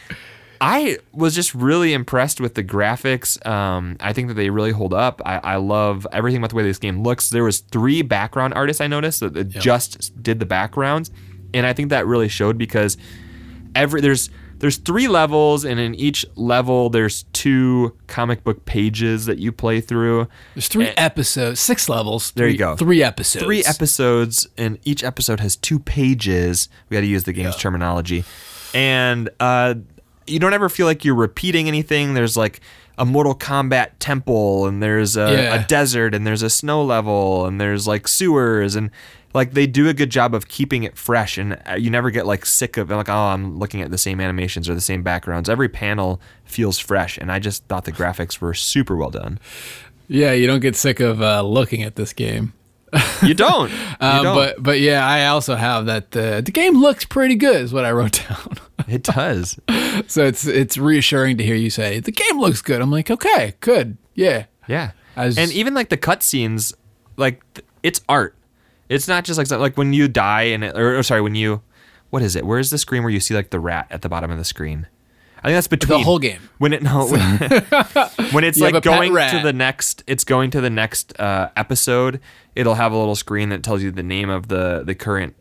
I 0.59 0.97
was 1.13 1.35
just 1.35 1.53
really 1.53 1.93
impressed 1.93 2.41
with 2.41 2.55
the 2.55 2.63
graphics. 2.63 3.45
Um, 3.45 3.95
I 3.99 4.13
think 4.13 4.29
that 4.29 4.33
they 4.33 4.49
really 4.49 4.71
hold 4.71 4.91
up. 4.93 5.21
I, 5.23 5.37
I 5.43 5.55
love 5.57 6.07
everything 6.11 6.39
about 6.39 6.49
the 6.49 6.55
way 6.55 6.63
this 6.63 6.79
game 6.79 7.03
looks. 7.03 7.29
There 7.29 7.43
was 7.43 7.59
three 7.59 8.01
background 8.01 8.55
artists 8.55 8.81
I 8.81 8.87
noticed 8.87 9.19
that, 9.19 9.35
that 9.35 9.49
just 9.49 10.23
did 10.23 10.39
the 10.39 10.47
backgrounds, 10.47 11.11
and 11.53 11.65
I 11.67 11.73
think 11.73 11.89
that 11.89 12.07
really 12.07 12.27
showed 12.27 12.57
because 12.57 12.97
every 13.75 14.01
there's 14.01 14.31
there's 14.59 14.77
three 14.77 15.07
levels, 15.07 15.63
and 15.65 15.79
in 15.79 15.93
each 15.95 16.25
level 16.35 16.89
there's 16.89 17.23
two 17.33 17.95
comic 18.07 18.43
book 18.43 18.65
pages 18.65 19.25
that 19.25 19.37
you 19.39 19.51
play 19.51 19.81
through. 19.81 20.27
there's 20.55 20.67
three 20.67 20.87
episodes 20.97 21.59
six 21.59 21.87
levels 21.89 22.31
There 22.31 22.47
you 22.47 22.57
go. 22.57 22.75
three 22.75 23.03
episodes 23.03 23.43
Three 23.45 23.63
episodes, 23.65 24.47
and 24.57 24.79
each 24.83 25.03
episode 25.03 25.39
has 25.39 25.55
two 25.55 25.79
pages. 25.79 26.69
We 26.89 26.95
got 26.95 27.01
to 27.01 27.07
use 27.07 27.23
the 27.25 27.33
game's 27.33 27.55
terminology, 27.57 28.23
and 28.73 29.29
uh, 29.39 29.75
you 30.25 30.39
don't 30.39 30.53
ever 30.53 30.69
feel 30.69 30.85
like 30.85 31.05
you're 31.05 31.15
repeating 31.15 31.67
anything. 31.67 32.13
There's 32.13 32.35
like 32.37 32.59
a 32.99 33.05
Mortal 33.05 33.35
Kombat 33.35 33.89
temple, 33.99 34.65
and 34.65 34.81
there's 34.81 35.15
a, 35.15 35.31
Yeah. 35.31 35.55
a 35.63 35.67
desert, 35.67 36.15
and 36.15 36.25
there's 36.25 36.41
a 36.41 36.49
snow 36.49 36.83
level, 36.83 37.45
and 37.45 37.61
there's 37.61 37.87
like 37.87 38.07
sewers, 38.07 38.75
and 38.75 38.89
like 39.33 39.53
they 39.53 39.67
do 39.67 39.87
a 39.89 39.93
good 39.93 40.09
job 40.09 40.33
of 40.33 40.47
keeping 40.47 40.83
it 40.83 40.97
fresh, 40.97 41.37
and 41.37 41.59
uh, 41.69 41.73
you 41.75 41.89
never 41.89 42.09
get 42.11 42.25
like 42.25 42.45
sick 42.45 42.77
of 42.77 42.89
like, 42.89 43.09
oh, 43.09 43.13
I'm 43.13 43.57
looking 43.59 43.81
at 43.81 43.91
the 43.91 43.97
same 43.97 44.19
animations 44.19 44.69
or 44.69 44.73
the 44.75 44.81
same 44.81 45.03
backgrounds. 45.03 45.49
Every 45.49 45.69
panel 45.69 46.19
feels 46.45 46.79
fresh, 46.79 47.17
and 47.17 47.31
I 47.31 47.39
just 47.39 47.63
thought 47.65 47.85
the 47.85 47.91
graphics 47.91 48.39
were 48.39 48.53
super 48.53 48.95
well 48.95 49.09
done. 49.11 49.39
Yeah, 50.07 50.31
you 50.31 50.47
don't 50.47 50.61
get 50.61 50.75
sick 50.75 50.99
of 51.01 51.21
uh, 51.21 51.41
looking 51.41 51.83
at 51.83 51.95
this 51.97 52.13
game. 52.13 52.53
You 53.21 53.33
don't, 53.33 53.69
you 53.71 53.77
Um, 53.99 54.23
don't. 54.23 54.35
but 54.35 54.63
but 54.63 54.79
yeah, 54.79 55.05
I 55.05 55.27
also 55.27 55.55
have 55.55 55.85
that 55.87 56.11
the 56.11 56.41
the 56.43 56.51
game 56.53 56.79
looks 56.81 57.03
pretty 57.03 57.35
good 57.35 57.61
is 57.61 57.73
what 57.73 57.83
I 57.83 57.91
wrote 57.91 58.23
down. 58.29 58.55
it 58.87 59.03
does. 59.03 59.59
so 60.07 60.25
it's 60.25 60.47
it's 60.47 60.77
reassuring 60.77 61.37
to 61.37 61.43
hear 61.43 61.55
you 61.55 61.69
say 61.69 61.99
the 61.99 62.13
game 62.13 62.39
looks 62.39 62.61
good. 62.61 62.81
I'm 62.81 62.89
like, 62.91 63.11
okay, 63.11 63.55
good, 63.59 63.97
yeah. 64.15 64.45
Yeah, 64.69 64.91
was- 65.17 65.37
and 65.37 65.51
even 65.51 65.73
like 65.73 65.89
the 65.89 65.97
cutscenes, 65.97 66.73
like 67.17 67.41
it's 67.83 67.99
art. 68.07 68.35
It's 68.89 69.07
not 69.07 69.23
just 69.23 69.37
like 69.37 69.49
like 69.51 69.77
when 69.77 69.93
you 69.93 70.07
die 70.07 70.43
and 70.43 70.63
it, 70.63 70.77
or, 70.77 70.97
or 70.97 71.03
sorry, 71.03 71.21
when 71.21 71.35
you 71.35 71.61
what 72.09 72.21
is 72.21 72.35
it? 72.35 72.45
Where's 72.45 72.69
the 72.69 72.77
screen 72.77 73.03
where 73.03 73.11
you 73.11 73.19
see 73.19 73.33
like 73.33 73.49
the 73.49 73.59
rat 73.59 73.87
at 73.89 74.01
the 74.01 74.09
bottom 74.09 74.31
of 74.31 74.37
the 74.37 74.45
screen? 74.45 74.87
I 75.39 75.49
think 75.49 75.55
that's 75.55 75.67
between 75.67 75.99
the 75.99 76.03
whole 76.03 76.19
game. 76.19 76.41
When 76.57 76.73
it 76.73 76.81
no 76.81 77.05
when, 77.11 77.21
when 78.31 78.43
it's 78.43 78.59
like 78.59 78.81
going 78.81 79.13
to 79.13 79.39
the 79.43 79.53
next, 79.53 80.03
it's 80.07 80.23
going 80.23 80.51
to 80.51 80.61
the 80.61 80.69
next 80.69 81.17
uh, 81.19 81.49
episode. 81.55 82.19
It'll 82.55 82.75
have 82.75 82.91
a 82.91 82.97
little 82.97 83.15
screen 83.15 83.49
that 83.49 83.63
tells 83.63 83.83
you 83.83 83.91
the 83.91 84.03
name 84.03 84.29
of 84.29 84.47
the 84.47 84.83
the 84.85 84.95
current 84.95 85.35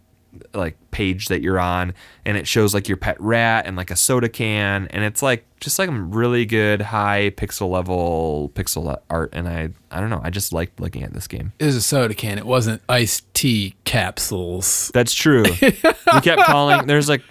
like 0.55 0.77
page 0.91 1.27
that 1.29 1.43
you're 1.43 1.59
on, 1.61 1.95
and 2.25 2.37
it 2.37 2.47
shows 2.47 2.75
like 2.75 2.89
your 2.89 2.97
pet 2.97 3.21
rat 3.21 3.67
and 3.67 3.77
like 3.77 3.91
a 3.91 3.97
soda 3.97 4.29
can, 4.29 4.87
and 4.89 5.05
it's 5.05 5.23
like 5.23 5.45
just 5.61 5.79
like 5.79 5.89
really 5.93 6.45
good 6.47 6.81
high 6.81 7.31
pixel 7.37 7.71
level 7.71 8.51
pixel 8.55 8.97
art, 9.11 9.31
and 9.33 9.49
I 9.49 9.71
I 9.91 10.01
don't 10.01 10.11
know, 10.11 10.21
I 10.23 10.31
just 10.31 10.53
liked 10.53 10.81
looking 10.81 11.03
at 11.03 11.13
this 11.13 11.27
game. 11.27 11.53
It 11.59 11.65
was 11.67 11.77
a 11.77 11.83
soda 11.83 12.15
can. 12.15 12.39
It 12.39 12.47
wasn't 12.47 12.83
iced 12.89 13.33
tea 13.35 13.75
capsules. 13.85 14.91
That's 14.95 15.15
true. 15.15 15.45
we 15.63 16.21
kept 16.23 16.43
calling. 16.43 16.87
There's 16.87 17.09
like 17.09 17.23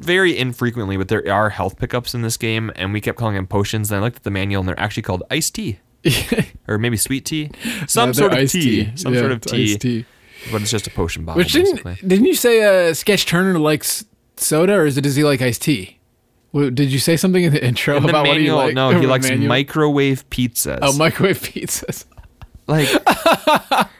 very 0.00 0.36
infrequently, 0.36 0.96
but 0.96 1.08
there 1.08 1.32
are 1.32 1.50
health 1.50 1.78
pickups 1.78 2.14
in 2.14 2.22
this 2.22 2.36
game, 2.36 2.70
and 2.76 2.92
we 2.92 3.00
kept 3.00 3.18
calling 3.18 3.34
them 3.34 3.46
potions. 3.46 3.90
And 3.90 4.00
I 4.00 4.02
looked 4.02 4.16
at 4.16 4.22
the 4.22 4.30
manual, 4.30 4.60
and 4.60 4.68
they're 4.68 4.80
actually 4.80 5.02
called 5.04 5.22
iced 5.30 5.54
tea, 5.54 5.78
or 6.68 6.78
maybe 6.78 6.96
sweet 6.96 7.24
tea, 7.24 7.50
some 7.86 8.10
No, 8.10 8.12
sort 8.12 8.32
of 8.32 8.38
iced 8.38 8.54
tea, 8.54 8.92
some 8.96 9.14
Yeah, 9.14 9.20
sort 9.20 9.32
of 9.32 9.40
tea, 9.40 9.76
tea. 9.76 10.04
But 10.50 10.62
it's 10.62 10.70
just 10.70 10.86
a 10.86 10.90
potion 10.90 11.24
bottle. 11.24 11.38
Which 11.38 11.52
didn't 11.52 11.84
basically. 11.84 12.08
didn't 12.08 12.26
you 12.26 12.34
say 12.34 12.88
uh, 12.88 12.94
Sketch 12.94 13.26
Turner 13.26 13.58
likes 13.58 14.04
soda, 14.36 14.74
or 14.74 14.86
is 14.86 14.96
it 14.98 15.02
does 15.02 15.14
he 15.16 15.24
like 15.24 15.40
iced 15.42 15.62
tea? 15.62 15.98
Did 16.54 16.80
you 16.92 16.98
say 16.98 17.16
something 17.16 17.44
in 17.44 17.52
the 17.52 17.64
intro 17.64 17.96
In 17.96 18.02
the 18.02 18.10
about 18.10 18.24
manual, 18.24 18.56
what 18.56 18.68
he 18.70 18.74
likes? 18.74 18.74
no, 18.74 18.90
he 19.00 19.06
likes 19.06 19.28
Manual? 19.28 19.48
microwave 19.48 20.28
pizzas. 20.28 20.80
Oh, 20.82 20.92
microwave 20.96 21.40
pizzas. 21.42 22.04
like 22.66 22.88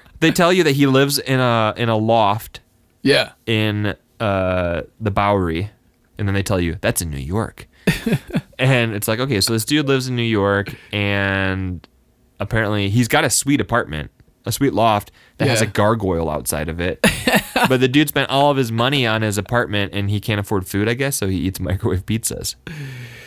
they 0.21 0.31
tell 0.31 0.53
you 0.53 0.63
that 0.65 0.73
he 0.73 0.87
lives 0.87 1.19
in 1.19 1.41
a 1.41 1.73
in 1.77 1.89
a 1.89 1.97
loft 1.97 2.61
Yeah. 3.03 3.33
in 3.47 3.95
uh, 4.21 4.83
the 5.01 5.11
Bowery, 5.11 5.71
and 6.19 6.29
then 6.29 6.35
they 6.35 6.43
tell 6.43 6.61
you 6.61 6.77
that's 6.81 7.01
in 7.03 7.11
New 7.11 7.17
York. 7.17 7.67
and 8.59 8.95
it's 8.95 9.09
like, 9.09 9.19
okay, 9.19 9.41
so 9.41 9.53
this 9.55 9.65
dude 9.65 9.89
lives 9.89 10.07
in 10.09 10.15
New 10.17 10.23
York, 10.23 10.75
and 10.93 11.87
apparently 12.39 12.91
he's 12.91 13.09
got 13.09 13.25
a 13.25 13.31
sweet 13.31 13.61
apartment, 13.61 14.11
a 14.47 14.53
sweet 14.53 14.73
loft 14.75 15.11
that 15.43 15.51
has 15.51 15.61
a 15.61 15.67
gargoyle 15.67 16.31
outside 16.31 16.69
of 16.69 16.81
it. 16.81 17.01
but 17.69 17.81
the 17.81 17.89
dude 17.89 18.09
spent 18.09 18.31
all 18.31 18.51
of 18.51 18.57
his 18.57 18.73
money 18.73 19.07
on 19.07 19.23
his 19.23 19.39
apartment, 19.39 19.93
and 19.95 20.11
he 20.11 20.21
can't 20.21 20.41
afford 20.41 20.67
food, 20.67 20.89
I 20.89 20.95
guess, 20.95 21.17
so 21.17 21.29
he 21.29 21.39
eats 21.39 21.61
microwave 21.61 22.07
pizzas. 22.07 22.55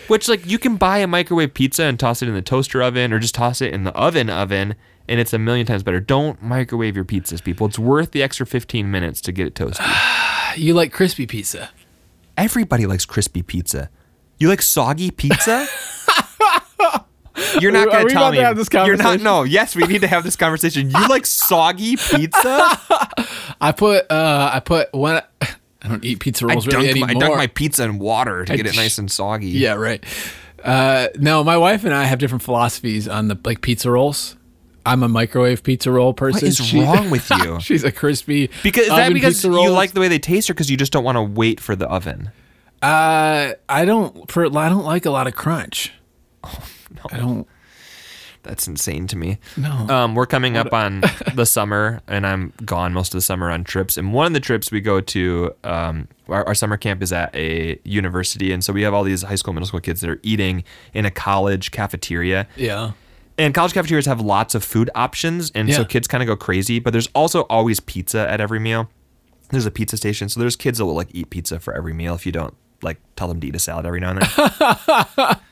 Which, 0.08 0.28
like, 0.28 0.45
you 0.45 0.60
can 0.60 0.78
buy 0.78 0.99
a 0.99 1.08
microwave 1.08 1.54
pizza 1.54 1.84
and 1.84 1.99
toss 1.99 2.21
it 2.21 2.28
in 2.28 2.36
the 2.36 2.41
toaster 2.41 2.82
oven, 2.84 3.12
or 3.12 3.19
just 3.19 3.36
toss 3.36 3.62
it 3.62 3.73
in 3.73 3.84
the 3.84 3.93
oven 3.93 4.30
oven. 4.30 4.75
And 5.08 5.19
it's 5.19 5.34
a 5.34 5.39
million 5.39 5.67
times 5.67 5.84
better. 5.84 5.99
Don't 5.99 6.41
microwave 6.41 6.95
your 6.95 7.06
pizzas, 7.06 7.43
people. 7.43 7.67
It's 7.67 7.78
worth 7.78 8.12
the 8.12 8.23
extra 8.23 8.45
15 8.45 8.89
minutes 8.89 9.21
to 9.21 9.32
get 9.32 9.47
it 9.47 9.56
toasted. 9.56 9.86
You 10.56 10.73
like 10.73 10.93
crispy 10.93 11.28
pizza. 11.28 11.71
Everybody 12.38 12.86
likes 12.86 13.06
crispy 13.06 13.41
pizza. 13.41 13.89
You 14.38 14.47
like 14.47 14.62
soggy 14.62 15.12
pizza? 15.12 15.67
You're 17.60 17.71
not 17.71 17.89
going 17.89 18.08
to 18.08 18.13
tell 18.13 18.32
me. 18.32 18.38
to 18.38 18.43
have 18.45 18.56
this 18.58 18.69
conversation? 18.69 19.06
You're 19.06 19.17
not. 19.17 19.21
No. 19.24 19.43
Yes, 19.43 19.76
we 19.76 19.86
need 19.88 20.02
to 20.02 20.08
have 20.08 20.24
this 20.24 20.36
conversation. 20.36 20.89
You 20.89 21.08
like 21.08 21.26
soggy 21.26 21.98
pizza? 21.98 22.39
I 23.62 23.74
put 23.76 24.10
uh 24.12 24.50
I 24.54 24.60
put 24.60 24.93
one 24.93 25.21
I 25.41 25.88
don't 25.88 26.04
eat 26.04 26.19
pizza 26.19 26.45
I 26.45 26.54
rolls 26.54 26.67
really 26.67 26.93
dunk, 26.93 27.00
my, 27.00 27.08
I 27.10 27.13
dunk 27.13 27.36
my 27.38 27.48
pizza 27.48 27.84
in 27.84 28.00
water 28.00 28.45
to 28.45 28.54
I 28.54 28.58
get 28.58 28.65
it 28.65 28.76
nice 28.76 28.98
and 28.98 29.12
soggy. 29.12 29.48
yeah, 29.48 29.74
right. 29.74 30.04
Uh 30.63 31.08
no, 31.15 31.43
my 31.43 31.58
wife 31.58 31.84
and 31.84 31.93
I 31.93 32.06
have 32.06 32.19
different 32.19 32.41
philosophies 32.43 33.08
on 33.08 33.28
the 33.28 33.38
like 33.45 33.62
pizza 33.62 33.91
rolls. 33.91 34.36
I'm 34.88 35.02
a 35.04 35.08
microwave 35.08 35.63
pizza 35.63 35.91
roll 35.91 36.13
person. 36.13 36.41
What 36.41 36.43
is 36.43 36.58
She- 36.58 36.80
wrong 36.80 37.10
with 37.10 37.30
you? 37.43 37.60
She's 37.60 37.84
a 37.84 37.91
crispy 37.91 38.50
Because 38.63 38.84
is 38.84 38.89
that 38.89 39.13
because 39.13 39.43
you 39.43 39.69
like 39.69 39.93
the 39.93 40.00
way 40.00 40.08
they 40.08 40.19
taste, 40.19 40.50
or 40.50 40.54
because 40.54 40.69
you 40.69 40.78
just 40.78 40.91
don't 40.91 41.04
want 41.04 41.15
to 41.15 41.24
wait 41.24 41.60
for 41.60 41.76
the 41.76 41.88
oven? 41.88 42.32
Uh, 42.82 43.54
I 43.67 43.86
don't. 43.86 44.30
For 44.32 44.45
I 44.45 44.69
don't 44.69 44.86
like 44.86 45.06
a 45.06 45.10
lot 45.12 45.26
of 45.28 45.36
crunch. 45.36 45.91
I 47.12 47.17
don't. 47.17 47.47
That's 48.45 48.67
insane 48.67 49.08
to 49.08 49.17
me. 49.17 49.39
No. 49.58 49.71
Um, 49.71 50.13
we're 50.13 50.27
coming 50.27 50.55
up 50.55 50.71
on 50.71 51.01
the 51.34 51.47
summer, 51.47 52.01
and 52.08 52.27
I'm 52.27 52.53
gone 52.63 52.93
most 52.93 53.08
of 53.13 53.17
the 53.17 53.21
summer 53.21 53.49
on 53.49 53.63
trips. 53.63 53.97
And 53.97 54.13
one 54.13 54.27
of 54.27 54.34
the 54.34 54.39
trips 54.39 54.71
we 54.71 54.81
go 54.81 55.01
to, 55.01 55.55
um, 55.63 56.08
our, 56.29 56.45
our 56.45 56.53
summer 56.53 56.77
camp 56.77 57.01
is 57.01 57.12
at 57.12 57.36
a 57.36 57.79
university, 57.84 58.51
and 58.51 58.63
so 58.63 58.71
we 58.71 58.84
have 58.84 58.93
all 58.93 59.03
these 59.03 59.23
high 59.23 59.36
school, 59.36 59.53
middle 59.53 59.65
school 59.65 59.79
kids 59.79 60.01
that 60.01 60.12
are 60.12 60.19
eating 60.21 60.63
in 60.93 61.05
a 61.05 61.12
college 61.12 61.71
cafeteria. 61.71 62.47
Yeah. 62.55 62.91
And 63.38 63.53
college 63.53 63.73
cafeterias 63.73 64.05
have 64.05 64.21
lots 64.21 64.53
of 64.53 64.63
food 64.63 64.91
options, 64.93 65.51
and 65.55 65.73
so 65.73 65.84
kids 65.84 66.08
kind 66.08 66.21
of 66.21 66.27
go 66.27 66.36
crazy. 66.36 66.79
But 66.79 66.93
there's 66.93 67.10
also 67.15 67.41
always 67.43 67.79
pizza 67.79 68.29
at 68.29 68.39
every 68.39 68.60
meal. 68.60 68.89
There's 69.49 69.65
a 69.65 69.71
pizza 69.71 69.97
station, 69.97 70.29
so 70.29 70.39
there's 70.39 70.55
kids 70.55 70.77
that 70.77 70.86
will 70.86 70.93
like 70.93 71.10
eat 71.13 71.31
pizza 71.31 71.60
for 71.60 71.73
every 71.73 71.93
meal 71.93 72.13
if 72.13 72.25
you 72.27 72.31
don't 72.31 72.55
like 72.81 72.99
tell 73.15 73.27
them 73.27 73.41
to 73.41 73.47
eat 73.47 73.55
a 73.55 73.60
salad 73.60 73.86
every 73.86 73.99
now 73.99 74.12
and 74.12 74.21
then. 74.21 75.36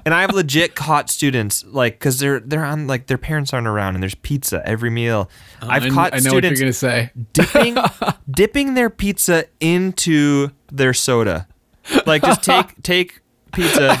and 0.04 0.14
I 0.14 0.20
have 0.22 0.32
legit 0.34 0.74
caught 0.74 1.10
students 1.10 1.64
like 1.66 1.94
because 1.98 2.18
they're 2.18 2.40
they're 2.40 2.64
on 2.64 2.86
like 2.86 3.06
their 3.06 3.18
parents 3.18 3.52
aren't 3.52 3.66
around 3.66 3.94
and 3.94 4.02
there's 4.02 4.14
pizza 4.16 4.62
every 4.66 4.90
meal. 4.90 5.30
I've 5.62 5.84
I, 5.84 5.90
caught 5.90 6.14
I 6.14 6.18
know 6.20 6.32
what 6.34 6.44
you're 6.44 6.54
students 6.54 6.60
gonna 6.60 6.72
say. 6.72 7.10
dipping 7.32 7.76
dipping 8.30 8.74
their 8.74 8.90
pizza 8.90 9.44
into 9.60 10.50
their 10.70 10.92
soda. 10.94 11.46
Like 12.06 12.22
just 12.22 12.42
take 12.42 12.80
take 12.82 13.20
pizza, 13.52 13.98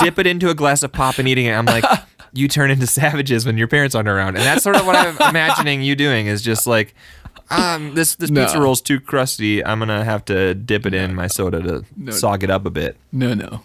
dip 0.00 0.18
it 0.18 0.26
into 0.26 0.50
a 0.50 0.54
glass 0.54 0.82
of 0.82 0.92
pop 0.92 1.18
and 1.18 1.28
eating 1.28 1.46
it. 1.46 1.52
I'm 1.52 1.64
like, 1.66 1.84
you 2.32 2.48
turn 2.48 2.70
into 2.70 2.86
savages 2.86 3.46
when 3.46 3.56
your 3.56 3.68
parents 3.68 3.94
aren't 3.94 4.08
around. 4.08 4.36
And 4.36 4.44
that's 4.44 4.64
sort 4.64 4.76
of 4.76 4.86
what 4.86 4.96
I'm 4.96 5.16
imagining 5.30 5.82
you 5.82 5.94
doing 5.94 6.26
is 6.26 6.42
just 6.42 6.66
like 6.66 6.94
um, 7.50 7.94
this 7.94 8.16
this 8.16 8.30
No. 8.30 8.42
pizza 8.44 8.60
roll's 8.60 8.80
too 8.80 8.98
crusty. 9.00 9.64
I'm 9.64 9.78
gonna 9.78 10.04
have 10.04 10.24
to 10.26 10.54
dip 10.54 10.86
it 10.86 10.94
in 10.94 11.14
my 11.14 11.26
soda 11.28 11.60
to 11.62 11.84
sog 12.10 12.42
it 12.42 12.50
up 12.50 12.66
a 12.66 12.70
bit. 12.70 12.96
No, 13.12 13.34
no. 13.34 13.62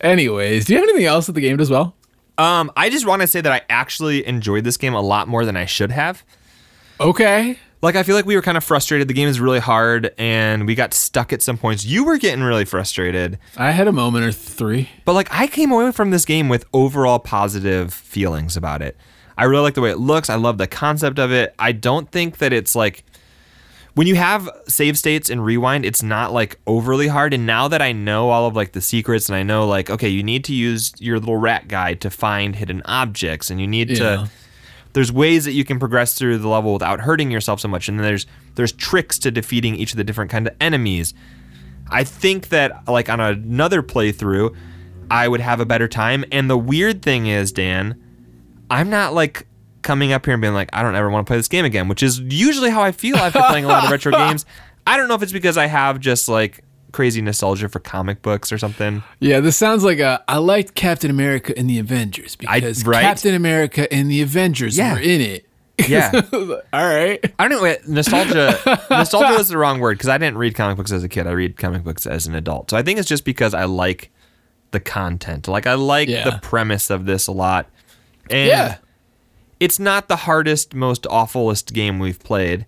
Anyways, 0.00 0.64
do 0.66 0.72
you 0.72 0.78
have 0.78 0.88
anything 0.88 1.06
else 1.06 1.26
that 1.26 1.32
the 1.32 1.40
game 1.40 1.56
does 1.56 1.70
well? 1.70 1.94
Um, 2.38 2.70
I 2.76 2.90
just 2.90 3.06
want 3.06 3.22
to 3.22 3.28
say 3.28 3.40
that 3.40 3.52
I 3.52 3.62
actually 3.68 4.26
enjoyed 4.26 4.64
this 4.64 4.76
game 4.76 4.94
a 4.94 5.00
lot 5.00 5.28
more 5.28 5.44
than 5.44 5.56
I 5.56 5.66
should 5.66 5.92
have. 5.92 6.24
Okay. 7.00 7.58
Like 7.82 7.96
I 7.96 8.04
feel 8.04 8.14
like 8.14 8.26
we 8.26 8.36
were 8.36 8.42
kind 8.42 8.56
of 8.56 8.62
frustrated. 8.62 9.08
The 9.08 9.14
game 9.14 9.28
is 9.28 9.40
really 9.40 9.58
hard, 9.58 10.14
and 10.16 10.66
we 10.68 10.76
got 10.76 10.94
stuck 10.94 11.32
at 11.32 11.42
some 11.42 11.58
points. 11.58 11.84
You 11.84 12.04
were 12.04 12.16
getting 12.16 12.44
really 12.44 12.64
frustrated, 12.64 13.38
I 13.56 13.72
had 13.72 13.88
a 13.88 13.92
moment 13.92 14.24
or 14.24 14.30
three. 14.32 14.88
but 15.04 15.14
like 15.14 15.28
I 15.32 15.48
came 15.48 15.72
away 15.72 15.90
from 15.90 16.10
this 16.10 16.24
game 16.24 16.48
with 16.48 16.64
overall 16.72 17.18
positive 17.18 17.92
feelings 17.92 18.56
about 18.56 18.82
it. 18.82 18.96
I 19.36 19.44
really 19.44 19.62
like 19.62 19.74
the 19.74 19.80
way 19.80 19.90
it 19.90 19.98
looks. 19.98 20.30
I 20.30 20.36
love 20.36 20.58
the 20.58 20.68
concept 20.68 21.18
of 21.18 21.32
it. 21.32 21.54
I 21.58 21.72
don't 21.72 22.08
think 22.12 22.38
that 22.38 22.52
it's 22.52 22.76
like 22.76 23.04
when 23.94 24.06
you 24.06 24.14
have 24.14 24.48
save 24.68 24.96
states 24.96 25.28
and 25.30 25.44
rewind, 25.44 25.84
it's 25.84 26.02
not 26.02 26.32
like 26.32 26.58
overly 26.66 27.08
hard. 27.08 27.34
And 27.34 27.44
now 27.46 27.68
that 27.68 27.82
I 27.82 27.92
know 27.92 28.30
all 28.30 28.46
of 28.46 28.56
like 28.56 28.72
the 28.72 28.80
secrets, 28.80 29.28
and 29.28 29.36
I 29.36 29.42
know 29.42 29.66
like 29.66 29.90
okay, 29.90 30.08
you 30.08 30.22
need 30.22 30.44
to 30.44 30.54
use 30.54 30.92
your 30.98 31.18
little 31.18 31.36
rat 31.36 31.68
guide 31.68 32.00
to 32.02 32.10
find 32.10 32.56
hidden 32.56 32.82
objects, 32.86 33.50
and 33.50 33.60
you 33.60 33.66
need 33.66 33.90
Yeah. 33.90 33.96
to 33.98 34.30
there's 34.94 35.10
ways 35.10 35.46
that 35.46 35.52
you 35.52 35.64
can 35.64 35.78
progress 35.78 36.12
through 36.18 36.36
the 36.36 36.48
level 36.48 36.74
without 36.74 37.00
hurting 37.00 37.30
yourself 37.30 37.58
so 37.60 37.66
much 37.66 37.88
and 37.88 37.98
then 37.98 38.04
there's 38.04 38.26
there's 38.56 38.72
tricks 38.72 39.18
to 39.20 39.30
defeating 39.30 39.74
each 39.74 39.92
of 39.92 39.96
the 39.96 40.04
different 40.04 40.30
kind 40.30 40.46
of 40.46 40.54
enemies 40.60 41.14
i 41.90 42.04
think 42.04 42.50
that 42.50 42.86
like 42.86 43.08
on 43.08 43.18
another 43.18 43.82
playthrough 43.82 44.54
i 45.10 45.26
would 45.26 45.40
have 45.40 45.60
a 45.60 45.64
better 45.64 45.88
time 45.88 46.26
and 46.30 46.50
the 46.50 46.58
weird 46.58 47.00
thing 47.00 47.26
is 47.26 47.52
dan 47.52 47.98
i'm 48.70 48.90
not 48.90 49.14
like 49.14 49.46
coming 49.82 50.12
up 50.12 50.24
here 50.24 50.34
and 50.34 50.40
being 50.40 50.54
like 50.54 50.68
i 50.72 50.82
don't 50.82 50.94
ever 50.94 51.10
want 51.10 51.26
to 51.26 51.30
play 51.30 51.36
this 51.36 51.48
game 51.48 51.64
again 51.64 51.88
which 51.88 52.02
is 52.02 52.20
usually 52.20 52.70
how 52.70 52.82
i 52.82 52.92
feel 52.92 53.16
after 53.16 53.40
playing 53.48 53.64
a 53.64 53.68
lot 53.68 53.84
of 53.84 53.90
retro 53.90 54.12
games 54.16 54.46
i 54.86 54.96
don't 54.96 55.08
know 55.08 55.14
if 55.14 55.22
it's 55.22 55.32
because 55.32 55.56
i 55.58 55.66
have 55.66 55.98
just 56.00 56.28
like 56.28 56.62
crazy 56.92 57.22
nostalgia 57.22 57.68
for 57.68 57.78
comic 57.78 58.20
books 58.22 58.52
or 58.52 58.58
something 58.58 59.02
Yeah, 59.18 59.40
this 59.40 59.56
sounds 59.56 59.82
like 59.82 59.98
a. 59.98 60.22
I 60.28 60.36
liked 60.36 60.74
Captain 60.74 61.10
America 61.10 61.58
in 61.58 61.66
the 61.66 61.78
Avengers 61.78 62.36
because 62.36 62.84
right? 62.84 63.00
Captain 63.00 63.34
America 63.34 63.90
and 63.90 64.10
the 64.10 64.20
Avengers 64.20 64.76
Yeah. 64.76 64.92
were 64.92 65.00
in 65.00 65.22
it. 65.22 65.46
yeah 65.88 66.10
All 66.32 66.60
right. 66.86 67.18
I 67.38 67.48
don't 67.48 67.62
know. 67.62 67.74
Nostalgia. 67.88 68.58
nostalgia 68.90 69.40
is 69.40 69.48
the 69.48 69.56
wrong 69.56 69.80
word 69.80 69.96
because 69.96 70.10
I 70.10 70.18
didn't 70.18 70.36
read 70.36 70.54
comic 70.54 70.76
books 70.76 70.92
as 70.92 71.02
a 71.02 71.08
kid. 71.08 71.26
I 71.26 71.30
read 71.30 71.56
comic 71.56 71.82
books 71.82 72.04
as 72.06 72.26
an 72.26 72.34
adult. 72.34 72.68
So 72.68 72.76
I 72.76 72.82
think 72.82 72.98
it's 72.98 73.08
just 73.08 73.24
because 73.24 73.54
I 73.54 73.64
like 73.64 74.10
the 74.72 74.80
content. 74.80 75.48
Like 75.48 75.66
I 75.66 75.72
like 75.74 76.10
Yeah. 76.10 76.28
the 76.28 76.38
premise 76.42 76.90
of 76.90 77.06
this 77.06 77.26
a 77.26 77.32
lot. 77.32 77.70
And 78.28 78.48
Yeah. 78.48 78.76
It's 79.62 79.78
not 79.78 80.08
the 80.08 80.16
hardest, 80.16 80.74
most 80.74 81.06
awfulest 81.08 81.72
game 81.72 82.00
we've 82.00 82.18
played, 82.18 82.66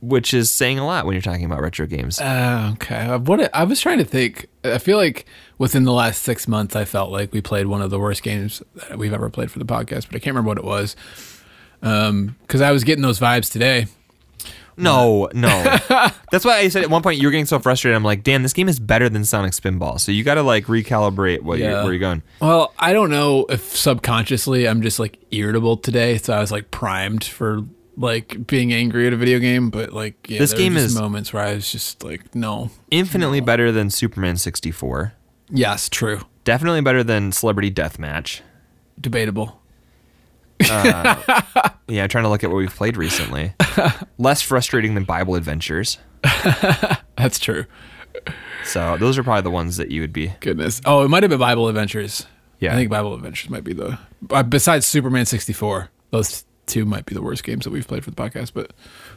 which 0.00 0.32
is 0.32 0.50
saying 0.50 0.78
a 0.78 0.86
lot 0.86 1.04
when 1.04 1.12
you're 1.12 1.20
talking 1.20 1.44
about 1.44 1.60
retro 1.60 1.86
games. 1.86 2.18
Uh, 2.18 2.70
okay. 2.74 2.96
Uh, 3.06 3.18
What 3.18 3.54
I 3.54 3.64
was 3.64 3.78
trying 3.80 3.98
to 3.98 4.04
think. 4.04 4.46
I 4.64 4.78
feel 4.78 4.96
like 4.96 5.26
within 5.58 5.84
the 5.84 5.92
last 5.92 6.22
six 6.22 6.48
months, 6.48 6.74
I 6.74 6.86
felt 6.86 7.10
like 7.10 7.32
we 7.32 7.42
played 7.42 7.66
one 7.66 7.82
of 7.82 7.90
the 7.90 7.98
worst 7.98 8.22
games 8.22 8.62
that 8.88 8.96
we've 8.98 9.12
ever 9.12 9.28
played 9.28 9.50
for 9.50 9.58
the 9.58 9.66
podcast, 9.66 10.06
but 10.06 10.16
I 10.16 10.18
can't 10.18 10.34
remember 10.34 10.48
what 10.48 10.58
it 10.58 10.64
was. 10.64 10.96
Um, 11.82 12.36
because 12.42 12.60
I 12.62 12.70
was 12.70 12.84
getting 12.84 13.02
those 13.02 13.20
vibes 13.20 13.52
today. 13.52 13.86
No, 14.76 15.28
no. 15.34 15.48
That's 16.32 16.44
why 16.44 16.58
I 16.58 16.68
said 16.68 16.82
at 16.82 16.90
one 16.90 17.02
point 17.02 17.20
you 17.20 17.26
were 17.26 17.30
getting 17.30 17.46
so 17.46 17.58
frustrated. 17.58 17.94
I'm 17.96 18.04
like, 18.04 18.22
damn, 18.22 18.42
this 18.42 18.52
game 18.52 18.68
is 18.68 18.78
better 18.80 19.08
than 19.08 19.24
Sonic 19.24 19.52
Spinball. 19.52 20.00
So 20.00 20.12
you 20.12 20.24
got 20.24 20.34
to 20.34 20.42
like 20.42 20.64
recalibrate 20.66 21.42
what 21.42 21.58
you're, 21.58 21.70
Yeah. 21.70 21.82
where 21.84 21.92
you're 21.92 22.00
going. 22.00 22.22
Well, 22.40 22.72
I 22.78 22.92
don't 22.92 23.10
know 23.10 23.46
if 23.48 23.76
subconsciously 23.76 24.66
I'm 24.68 24.82
just 24.82 24.98
like 24.98 25.18
irritable 25.30 25.76
today, 25.78 26.18
so 26.18 26.32
I 26.34 26.40
was 26.40 26.50
like 26.52 26.70
primed 26.70 27.24
for 27.24 27.62
like 27.96 28.46
being 28.46 28.72
angry 28.72 29.06
at 29.06 29.12
a 29.12 29.16
video 29.16 29.38
game. 29.38 29.70
But 29.70 29.92
like, 29.92 30.28
yeah, 30.30 30.38
This 30.38 30.50
there 30.52 30.58
were 30.58 30.62
game 30.64 30.74
just 30.74 30.86
is- 30.86 30.98
moments 31.00 31.32
where 31.32 31.42
I 31.44 31.54
was 31.54 31.70
just 31.70 32.02
like, 32.02 32.34
no. 32.34 32.70
Infinitely 32.90 33.40
better 33.40 33.70
than 33.72 33.90
Superman 33.90 34.36
64. 34.36 35.12
Yes, 35.50 35.88
true. 35.88 36.22
Definitely 36.44 36.80
better 36.80 37.04
than 37.04 37.30
Celebrity 37.32 37.70
Deathmatch. 37.70 38.40
Debatable. 39.00 39.60
Yeah, 41.88 42.04
I'm 42.04 42.08
trying 42.08 42.24
to 42.24 42.30
look 42.30 42.42
at 42.42 42.48
what 42.48 42.56
we've 42.56 42.74
played 42.74 42.96
recently. 42.96 43.52
Less 44.18 44.40
frustrating 44.40 44.94
than 44.94 45.04
Bible 45.04 45.34
Adventures. 45.34 45.98
That's 47.16 47.38
true. 47.38 47.66
So 48.64 48.96
those 48.96 49.18
are 49.18 49.22
probably 49.22 49.42
the 49.42 49.50
ones 49.50 49.76
that 49.76 49.90
you 49.90 50.00
would 50.00 50.12
be. 50.12 50.32
Goodness. 50.40 50.80
Oh, 50.86 51.04
it 51.04 51.08
might 51.08 51.22
have 51.22 51.28
been 51.28 51.38
Bible 51.40 51.68
Adventures. 51.68 52.24
Yeah. 52.60 52.72
I 52.72 52.76
think 52.76 52.88
Bible 52.88 53.12
Adventures 53.14 53.50
might 53.50 53.64
be 53.64 53.74
the. 53.74 53.98
Uh, 54.30 54.42
besides 54.42 54.86
Superman 54.86 55.26
64, 55.26 55.90
those 56.12 56.44
two 56.66 56.86
might 56.86 57.04
be 57.04 57.14
the 57.14 57.22
worst 57.22 57.44
games 57.44 57.64
that 57.64 57.70
we've 57.70 57.86
played 57.86 58.04
for 58.04 58.10
the 58.10 58.16
podcast, 58.16 58.52
but 58.54 58.72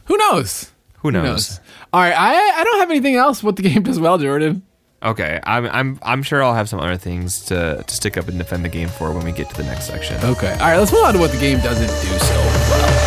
who 0.06 0.16
knows? 0.18 0.72
Who 0.98 1.10
knows? 1.12 1.60
All 1.92 2.00
right. 2.02 2.12
I, 2.12 2.60
I 2.60 2.64
don't 2.64 2.80
have 2.80 2.90
anything 2.90 3.14
else 3.14 3.42
what 3.42 3.56
the 3.56 3.62
game 3.62 3.84
does 3.84 4.00
well, 4.00 4.18
Jordan. 4.18 4.65
Okay, 5.02 5.40
I'm 5.44 5.66
I'm 5.66 5.98
I'm 6.02 6.22
sure 6.22 6.42
I'll 6.42 6.54
have 6.54 6.68
some 6.68 6.80
other 6.80 6.96
things 6.96 7.44
to 7.46 7.84
to 7.86 7.94
stick 7.94 8.16
up 8.16 8.28
and 8.28 8.38
defend 8.38 8.64
the 8.64 8.68
game 8.68 8.88
for 8.88 9.12
when 9.12 9.24
we 9.24 9.32
get 9.32 9.50
to 9.50 9.56
the 9.56 9.64
next 9.64 9.86
section. 9.86 10.16
Okay. 10.24 10.52
All 10.52 10.58
right. 10.58 10.78
Let's 10.78 10.90
move 10.92 11.04
on 11.04 11.14
to 11.14 11.20
what 11.20 11.32
the 11.32 11.38
game 11.38 11.58
doesn't 11.60 11.86
do 11.86 12.18
so 12.18 12.34
well. 12.34 13.05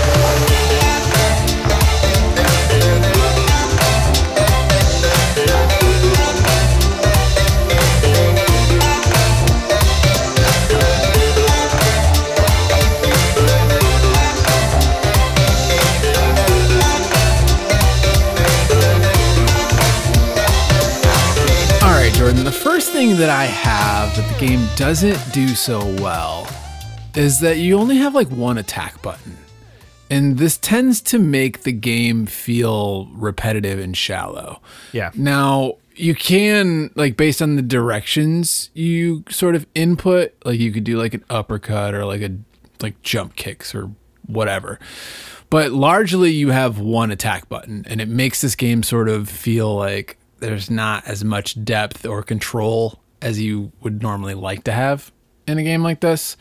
Thing 23.10 23.18
that 23.18 23.30
I 23.30 23.46
have 23.46 24.16
that 24.16 24.34
the 24.34 24.46
game 24.46 24.68
doesn't 24.76 25.34
do 25.34 25.48
so 25.50 25.80
well 26.02 26.48
is 27.16 27.40
that 27.40 27.58
you 27.58 27.78
only 27.78 27.98
have 27.98 28.14
like 28.14 28.28
one 28.28 28.58
attack 28.58 29.02
button. 29.02 29.38
And 30.12 30.38
this 30.38 30.58
tends 30.58 31.02
to 31.02 31.20
make 31.20 31.64
the 31.64 31.72
game 31.72 32.26
feel 32.26 33.08
repetitive 33.14 33.80
and 33.80 33.96
shallow. 33.96 34.62
Yeah. 34.92 35.12
Now, 35.16 35.76
you 35.96 36.16
can, 36.16 36.92
like, 36.96 37.16
based 37.18 37.42
on 37.42 37.56
the 37.56 37.62
directions 37.62 38.70
you 38.74 39.24
sort 39.30 39.56
of 39.56 39.66
input, 39.76 40.34
like, 40.46 40.60
you 40.60 40.72
could 40.72 40.84
do 40.84 40.98
like 40.98 41.14
an 41.14 41.24
uppercut 41.30 41.94
or 41.96 42.06
like 42.06 42.22
a, 42.22 42.38
like, 42.82 43.02
jump 43.02 43.36
kicks 43.36 43.74
or 43.74 43.92
whatever. 44.28 44.80
But 45.50 45.72
largely, 45.72 46.32
you 46.32 46.50
have 46.50 46.80
one 46.80 47.10
attack 47.10 47.50
button, 47.50 47.86
and 47.88 48.02
it 48.02 48.08
makes 48.08 48.42
this 48.42 48.56
game 48.56 48.84
sort 48.84 49.10
of 49.10 49.28
feel 49.30 49.76
like 49.76 50.19
there's 50.40 50.70
not 50.70 51.06
as 51.06 51.24
much 51.24 51.64
depth 51.64 52.06
or 52.06 52.24
control 52.24 53.00
as 53.22 53.40
you 53.40 53.72
would 53.82 54.02
normally 54.02 54.34
like 54.34 54.64
to 54.64 54.72
have 54.72 55.12
in 55.48 55.58
a 55.58 55.64
game 55.64 55.84
like 55.84 56.00
this. 56.00 56.38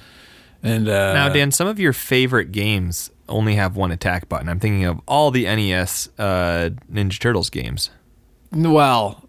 And 0.63 0.89
uh, 0.89 1.15
Now, 1.15 1.29
Dan, 1.29 1.51
some 1.51 1.69
of 1.69 1.79
your 1.79 1.93
favorite 1.93 2.53
games 2.53 3.11
only 3.29 3.55
have 3.57 3.77
one 3.77 3.91
attack 3.93 4.29
button. 4.29 4.49
I'm 4.49 4.59
thinking 4.59 4.85
of 4.85 5.01
all 5.07 5.31
the 5.31 5.45
NES 5.45 6.09
uh, 6.19 6.71
Ninja 6.91 7.19
Turtles 7.19 7.51
games. 7.51 7.91
well, 8.53 9.29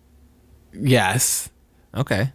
yes, 0.73 1.49
Okay, 1.95 2.31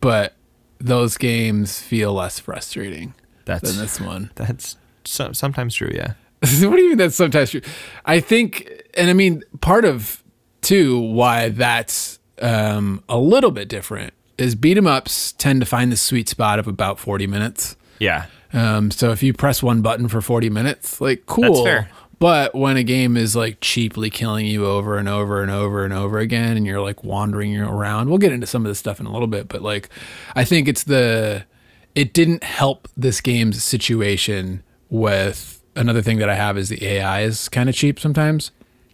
but 0.00 0.34
those 0.78 1.16
games 1.16 1.80
feel 1.80 2.12
less 2.14 2.38
frustrating 2.38 3.14
that's 3.44 3.70
than 3.70 3.80
this 3.80 4.00
one. 4.00 4.30
that's 4.36 4.76
so, 5.04 5.32
sometimes 5.32 5.74
true. 5.74 5.90
Yeah. 5.94 6.14
what 6.40 6.50
do 6.50 6.82
you 6.82 6.88
mean 6.90 6.98
that's 6.98 7.14
sometimes 7.14 7.50
true? 7.50 7.60
I 8.04 8.20
think, 8.20 8.68
and 8.94 9.08
I 9.08 9.12
mean, 9.12 9.42
part 9.60 9.84
of 9.84 10.19
too 10.62 10.98
why 10.98 11.48
that's 11.48 12.18
um, 12.40 13.02
a 13.08 13.18
little 13.18 13.50
bit 13.50 13.68
different 13.68 14.14
is 14.38 14.54
beat 14.54 14.78
'em 14.78 14.86
ups 14.86 15.32
tend 15.32 15.60
to 15.60 15.66
find 15.66 15.92
the 15.92 15.96
sweet 15.96 16.28
spot 16.28 16.58
of 16.58 16.66
about 16.66 16.98
40 16.98 17.26
minutes. 17.26 17.76
Yeah. 17.98 18.26
Um, 18.52 18.90
so 18.90 19.10
if 19.10 19.22
you 19.22 19.32
press 19.32 19.62
one 19.62 19.82
button 19.82 20.08
for 20.08 20.20
40 20.20 20.50
minutes, 20.50 21.00
like 21.00 21.26
cool. 21.26 21.64
fair. 21.64 21.90
But 22.18 22.54
when 22.54 22.76
a 22.76 22.82
game 22.82 23.16
is 23.16 23.34
like 23.34 23.58
cheaply 23.60 24.10
killing 24.10 24.46
you 24.46 24.66
over 24.66 24.98
and 24.98 25.08
over 25.08 25.40
and 25.40 25.50
over 25.50 25.84
and 25.84 25.92
over 25.92 26.18
again, 26.18 26.56
and 26.56 26.66
you're 26.66 26.80
like 26.80 27.02
wandering 27.02 27.58
around, 27.58 28.08
we'll 28.08 28.18
get 28.18 28.32
into 28.32 28.46
some 28.46 28.64
of 28.64 28.70
this 28.70 28.78
stuff 28.78 29.00
in 29.00 29.06
a 29.06 29.12
little 29.12 29.26
bit. 29.26 29.48
But 29.48 29.62
like, 29.62 29.88
I 30.36 30.44
think 30.44 30.68
it's 30.68 30.84
the, 30.84 31.46
it 31.94 32.12
didn't 32.12 32.44
help 32.44 32.88
this 32.94 33.22
game's 33.22 33.64
situation 33.64 34.62
with 34.90 35.62
another 35.76 36.02
thing 36.02 36.18
that 36.18 36.28
I 36.28 36.34
have 36.34 36.58
is 36.58 36.68
the 36.68 36.84
AI 36.84 37.22
is 37.22 37.48
kind 37.48 37.70
of 37.70 37.74
cheap 37.74 37.98
sometimes. 37.98 38.50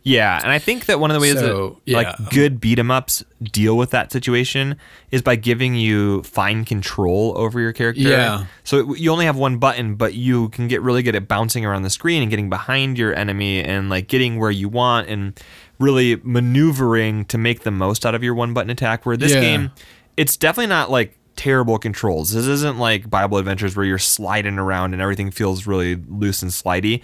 Yeah, 0.09 0.39
and 0.41 0.53
I 0.53 0.61
think 0.61 0.87
that 0.87 1.01
one 1.01 1.11
of 1.11 1.17
the 1.17 1.21
ways 1.21 1.35
So, 1.35 1.81
that 1.85 1.93
like 1.93 2.31
good 2.31 2.61
beat 2.61 2.79
'em 2.79 2.93
ups 2.93 3.25
deal 3.43 3.77
with 3.77 3.91
that 3.91 4.13
situation 4.13 4.77
is 5.11 5.21
by 5.21 5.35
giving 5.35 5.75
you 5.75 6.23
fine 6.23 6.65
control 6.65 7.35
over 7.37 7.59
your 7.59 7.73
character. 7.73 8.03
Yeah. 8.03 8.45
So 8.63 8.93
it, 8.93 9.01
you 9.01 9.11
only 9.11 9.25
have 9.27 9.35
one 9.37 9.59
button, 9.59 9.97
but 9.97 10.15
you 10.15 10.49
can 10.51 10.69
get 10.69 10.81
really 10.81 11.03
good 11.03 11.17
at 11.17 11.27
bouncing 11.27 11.67
around 11.67 11.83
the 11.83 11.91
screen 11.91 12.23
and 12.23 12.31
getting 12.31 12.49
behind 12.49 12.97
your 12.99 13.17
enemy 13.19 13.61
and 13.65 13.91
like 13.91 14.07
getting 14.07 14.39
where 14.39 14.53
you 14.53 14.69
want 14.69 15.09
and 15.09 15.39
really 15.81 16.21
maneuvering 16.23 17.25
to 17.25 17.37
make 17.37 17.65
the 17.65 17.73
most 17.73 18.07
out 18.07 18.15
of 18.15 18.23
your 18.23 18.35
one 18.35 18.55
button 18.55 18.71
attack. 18.71 19.05
Where 19.05 19.17
this 19.17 19.33
Yeah. 19.35 19.41
game, 19.41 19.71
it's 20.17 20.37
definitely 20.37 20.69
not 20.69 20.89
like 20.89 21.17
terrible 21.35 21.79
controls. 21.79 22.31
This 22.33 22.47
isn't 22.47 22.79
like 22.79 23.11
Bible 23.11 23.39
Adventures 23.39 23.75
where 23.77 23.85
you're 23.85 23.99
sliding 23.99 24.57
around 24.59 24.93
and 24.93 25.03
everything 25.03 25.33
feels 25.33 25.67
really 25.67 25.97
loose 26.09 26.43
and 26.43 26.53
slidey 26.53 27.03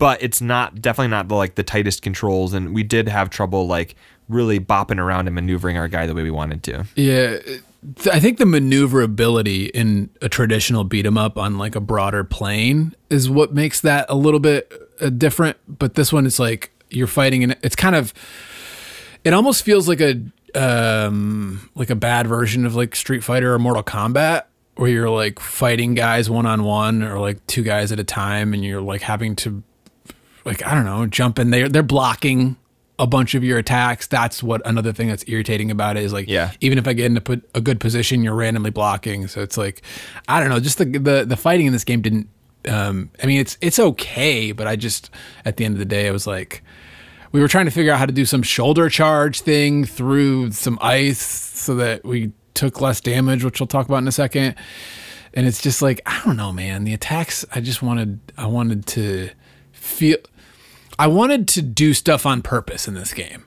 but 0.00 0.20
it's 0.20 0.40
not 0.40 0.82
definitely 0.82 1.10
not 1.10 1.28
the 1.28 1.36
like 1.36 1.54
the 1.54 1.62
tightest 1.62 2.02
controls 2.02 2.52
and 2.52 2.74
we 2.74 2.82
did 2.82 3.08
have 3.08 3.30
trouble 3.30 3.68
like 3.68 3.94
really 4.28 4.58
bopping 4.58 4.98
around 4.98 5.26
and 5.28 5.34
maneuvering 5.34 5.76
our 5.76 5.86
guy 5.88 6.06
the 6.06 6.14
way 6.14 6.24
we 6.24 6.30
wanted 6.30 6.62
to 6.64 6.84
Yeah, 6.96 7.38
I 8.12 8.20
think 8.20 8.36
the 8.38 8.46
maneuverability 8.46 9.66
in 9.66 10.10
a 10.20 10.28
traditional 10.28 10.84
beat 10.84 11.06
'em 11.06 11.16
up 11.16 11.38
on 11.38 11.56
like 11.56 11.74
a 11.74 11.80
broader 11.80 12.24
plane 12.24 12.94
is 13.08 13.30
what 13.30 13.54
makes 13.54 13.80
that 13.80 14.04
a 14.08 14.14
little 14.14 14.40
bit 14.40 14.70
uh, 15.00 15.08
different. 15.08 15.56
But 15.66 15.94
this 15.94 16.12
one 16.12 16.26
is 16.26 16.38
like 16.38 16.72
you're 16.90 17.06
fighting, 17.06 17.42
and 17.42 17.56
it's 17.62 17.76
kind 17.76 17.96
of, 17.96 18.12
it 19.24 19.32
almost 19.32 19.62
feels 19.62 19.88
like 19.88 20.00
a 20.00 20.20
um 20.54 21.70
like 21.74 21.88
a 21.88 21.94
bad 21.94 22.26
version 22.26 22.66
of 22.66 22.74
like 22.74 22.94
Street 22.94 23.24
Fighter 23.24 23.54
or 23.54 23.58
Mortal 23.58 23.82
Kombat. 23.82 24.42
Where 24.76 24.90
you're 24.90 25.10
like 25.10 25.40
fighting 25.40 25.94
guys 25.94 26.28
one 26.30 26.46
on 26.46 26.62
one 26.64 27.02
or 27.02 27.18
like 27.18 27.44
two 27.46 27.62
guys 27.62 27.92
at 27.92 27.98
a 27.98 28.04
time, 28.04 28.52
and 28.52 28.62
you're 28.64 28.82
like 28.82 29.02
having 29.02 29.36
to 29.36 29.62
like 30.44 30.64
I 30.66 30.74
don't 30.74 30.84
know, 30.84 31.06
jump 31.06 31.38
in 31.38 31.50
there. 31.50 31.68
They're 31.68 31.82
blocking 31.82 32.56
a 32.98 33.06
bunch 33.06 33.34
of 33.34 33.42
your 33.42 33.56
attacks. 33.58 34.06
That's 34.06 34.42
what 34.42 34.60
another 34.66 34.92
thing 34.92 35.08
that's 35.08 35.24
irritating 35.26 35.70
about 35.70 35.96
it 35.96 36.02
is 36.02 36.12
like 36.12 36.28
Yeah. 36.28 36.52
even 36.60 36.76
if 36.76 36.86
I 36.86 36.92
get 36.92 37.06
into 37.06 37.20
put 37.22 37.48
a 37.54 37.60
good 37.60 37.80
position, 37.80 38.22
you're 38.22 38.34
randomly 38.34 38.70
blocking. 38.70 39.26
So 39.26 39.40
it's 39.40 39.56
like 39.56 39.82
I 40.28 40.40
don't 40.40 40.48
know, 40.50 40.60
just 40.60 40.78
the 40.78 40.84
the, 40.84 41.24
the 41.26 41.36
fighting 41.36 41.66
in 41.66 41.72
this 41.72 41.84
game 41.84 42.02
didn't 42.02 42.28
um 42.68 43.10
I 43.22 43.26
mean 43.26 43.40
it's 43.40 43.56
it's 43.62 43.78
okay, 43.78 44.52
but 44.52 44.66
I 44.66 44.76
just 44.76 45.10
at 45.46 45.56
the 45.56 45.64
end 45.64 45.74
of 45.74 45.78
the 45.78 45.84
day 45.86 46.08
I 46.08 46.10
was 46.10 46.26
like 46.26 46.62
we 47.32 47.40
were 47.40 47.48
trying 47.48 47.64
to 47.66 47.70
figure 47.70 47.92
out 47.92 47.98
how 48.00 48.06
to 48.06 48.12
do 48.12 48.24
some 48.24 48.42
shoulder 48.42 48.88
charge 48.90 49.40
thing 49.42 49.84
through 49.84 50.50
some 50.52 50.78
ice 50.82 51.20
so 51.22 51.76
that 51.76 52.04
we 52.04 52.32
took 52.54 52.80
less 52.80 53.00
damage, 53.00 53.44
which 53.44 53.60
we'll 53.60 53.66
talk 53.68 53.86
about 53.86 53.98
in 53.98 54.08
a 54.08 54.12
second. 54.12 54.56
And 55.32 55.46
it's 55.46 55.62
just 55.62 55.80
like 55.80 56.00
I 56.06 56.20
don't 56.24 56.36
know, 56.36 56.52
man. 56.52 56.84
The 56.84 56.92
attacks 56.92 57.44
I 57.54 57.60
just 57.60 57.82
wanted 57.82 58.18
I 58.36 58.46
wanted 58.46 58.84
to 58.88 59.30
feel 59.90 60.18
I 60.98 61.06
wanted 61.06 61.48
to 61.48 61.62
do 61.62 61.92
stuff 61.94 62.26
on 62.26 62.42
purpose 62.42 62.86
in 62.88 62.94
this 62.94 63.12
game 63.12 63.44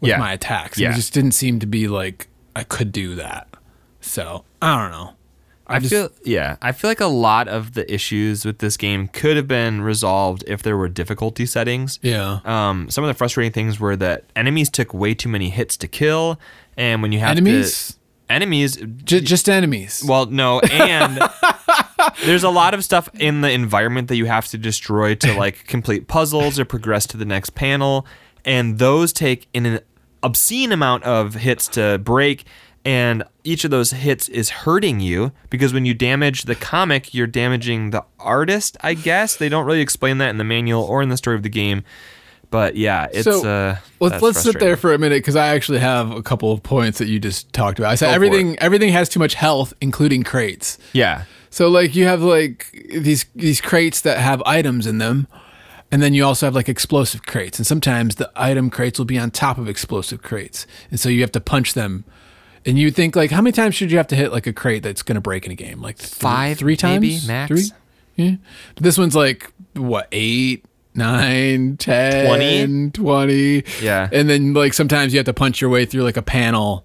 with 0.00 0.10
Yeah. 0.10 0.18
my 0.18 0.32
attacks. 0.32 0.78
Yeah. 0.78 0.90
It 0.92 0.96
just 0.96 1.12
didn't 1.14 1.32
seem 1.32 1.58
to 1.60 1.66
be 1.66 1.88
like 1.88 2.28
I 2.56 2.64
could 2.64 2.92
do 2.92 3.14
that. 3.14 3.48
So 4.00 4.44
I 4.60 4.76
don't 4.82 4.90
know. 4.90 5.12
I, 5.66 5.78
just- 5.78 5.90
feel 5.92 6.10
yeah 6.24 6.56
i 6.60 6.70
feel 6.72 6.90
like 6.90 7.00
a 7.00 7.06
lot 7.06 7.48
of 7.48 7.72
the 7.72 7.90
issues 7.90 8.44
with 8.44 8.58
this 8.58 8.76
game 8.76 9.08
could 9.08 9.36
have 9.36 9.48
been 9.48 9.80
resolved 9.80 10.44
if 10.46 10.60
there 10.62 10.76
were 10.76 10.88
difficulty 10.88 11.46
settings 11.46 11.98
Yeah. 12.02 12.40
um, 12.44 12.90
some 12.90 13.04
of 13.04 13.08
the 13.08 13.14
frustrating 13.14 13.52
things 13.52 13.80
were 13.80 13.96
that 13.96 14.24
enemies 14.36 14.68
took 14.68 14.92
way 14.92 15.14
too 15.14 15.30
many 15.30 15.48
hits 15.48 15.78
to 15.78 15.88
kill 15.88 16.38
and 16.76 17.00
when 17.00 17.12
you 17.12 17.20
have 17.20 17.38
Enemies? 17.38 17.92
to 17.92 17.94
enemies. 18.32 18.76
J- 19.04 19.20
just 19.20 19.48
enemies. 19.48 20.04
Well, 20.06 20.26
no, 20.26 20.60
and 20.60 21.20
there's 22.24 22.44
a 22.44 22.50
lot 22.50 22.74
of 22.74 22.84
stuff 22.84 23.08
in 23.14 23.40
the 23.42 23.50
environment 23.50 24.08
that 24.08 24.16
you 24.16 24.26
have 24.26 24.46
to 24.48 24.58
destroy 24.58 25.14
to 25.16 25.34
like 25.34 25.66
complete 25.66 26.08
puzzles 26.08 26.58
or 26.58 26.64
progress 26.64 27.06
to 27.08 27.16
the 27.16 27.24
next 27.24 27.50
panel, 27.50 28.06
and 28.44 28.78
those 28.78 29.12
take 29.12 29.46
in 29.52 29.66
an 29.66 29.80
obscene 30.22 30.72
amount 30.72 31.04
of 31.04 31.34
hits 31.34 31.68
to 31.68 31.98
break. 31.98 32.44
And 32.84 33.22
each 33.44 33.64
of 33.64 33.70
those 33.70 33.92
hits 33.92 34.28
is 34.28 34.50
hurting 34.50 34.98
you 34.98 35.30
because 35.50 35.72
when 35.72 35.84
you 35.84 35.94
damage 35.94 36.42
the 36.42 36.56
comic, 36.56 37.14
you're 37.14 37.28
damaging 37.28 37.90
the 37.90 38.04
artist, 38.18 38.76
I 38.80 38.94
guess. 38.94 39.36
They 39.36 39.48
don't 39.48 39.66
really 39.66 39.80
explain 39.80 40.18
that 40.18 40.30
in 40.30 40.38
the 40.38 40.44
manual 40.44 40.82
or 40.82 41.00
in 41.00 41.08
the 41.08 41.16
story 41.16 41.36
of 41.36 41.44
the 41.44 41.48
game. 41.48 41.84
But 42.52 42.76
yeah, 42.76 43.08
it's 43.10 43.24
So, 43.24 43.44
uh 43.48 43.76
let's 43.98 44.22
let's 44.22 44.40
sit 44.40 44.60
there 44.60 44.76
for 44.76 44.92
a 44.92 44.98
minute 44.98 45.16
because 45.16 45.36
I 45.36 45.48
actually 45.48 45.80
have 45.80 46.12
a 46.12 46.22
couple 46.22 46.52
of 46.52 46.62
points 46.62 46.98
that 46.98 47.08
you 47.08 47.18
just 47.18 47.52
talked 47.52 47.78
about. 47.80 47.90
I 47.90 47.94
said 47.96 48.08
Go 48.08 48.12
everything 48.12 48.58
everything 48.60 48.90
has 48.92 49.08
too 49.08 49.18
much 49.18 49.34
health, 49.34 49.72
including 49.80 50.22
crates. 50.22 50.78
Yeah. 50.92 51.24
So 51.50 51.68
like 51.68 51.96
you 51.96 52.04
have 52.04 52.22
like 52.22 52.66
these 52.90 53.24
these 53.34 53.60
crates 53.60 54.02
that 54.02 54.18
have 54.18 54.42
items 54.46 54.86
in 54.86 54.98
them, 54.98 55.26
and 55.90 56.02
then 56.02 56.12
you 56.14 56.24
also 56.24 56.46
have 56.46 56.54
like 56.54 56.68
explosive 56.68 57.24
crates, 57.24 57.58
and 57.58 57.66
sometimes 57.66 58.16
the 58.16 58.30
item 58.36 58.68
crates 58.70 58.98
will 58.98 59.06
be 59.06 59.18
on 59.18 59.30
top 59.30 59.56
of 59.58 59.66
explosive 59.68 60.22
crates, 60.22 60.66
and 60.90 61.00
so 61.00 61.08
you 61.08 61.22
have 61.22 61.32
to 61.32 61.40
punch 61.40 61.72
them. 61.74 62.04
And 62.64 62.78
you 62.78 62.92
think 62.92 63.16
like, 63.16 63.32
how 63.32 63.40
many 63.42 63.52
times 63.52 63.74
should 63.74 63.90
you 63.90 63.96
have 63.96 64.06
to 64.08 64.14
hit 64.14 64.30
like 64.30 64.46
a 64.46 64.52
crate 64.52 64.84
that's 64.84 65.02
going 65.02 65.16
to 65.16 65.20
break 65.20 65.46
in 65.46 65.50
a 65.50 65.56
game? 65.56 65.82
Like 65.82 65.98
th- 65.98 66.10
Five, 66.14 66.58
three 66.58 66.76
times, 66.76 67.00
maybe, 67.00 67.26
max? 67.26 67.48
Three? 67.48 67.70
Yeah. 68.14 68.36
This 68.76 68.96
one's 68.98 69.16
like 69.16 69.50
what 69.74 70.06
eight, 70.12 70.64
nine, 70.94 71.76
ten, 71.76 72.26
20? 72.26 72.90
20. 72.90 73.64
Yeah. 73.82 74.08
And 74.12 74.28
then 74.28 74.54
like 74.54 74.74
sometimes 74.74 75.12
you 75.12 75.18
have 75.18 75.26
to 75.26 75.34
punch 75.34 75.60
your 75.60 75.70
way 75.70 75.84
through 75.86 76.02
like 76.02 76.16
a 76.16 76.22
panel, 76.22 76.84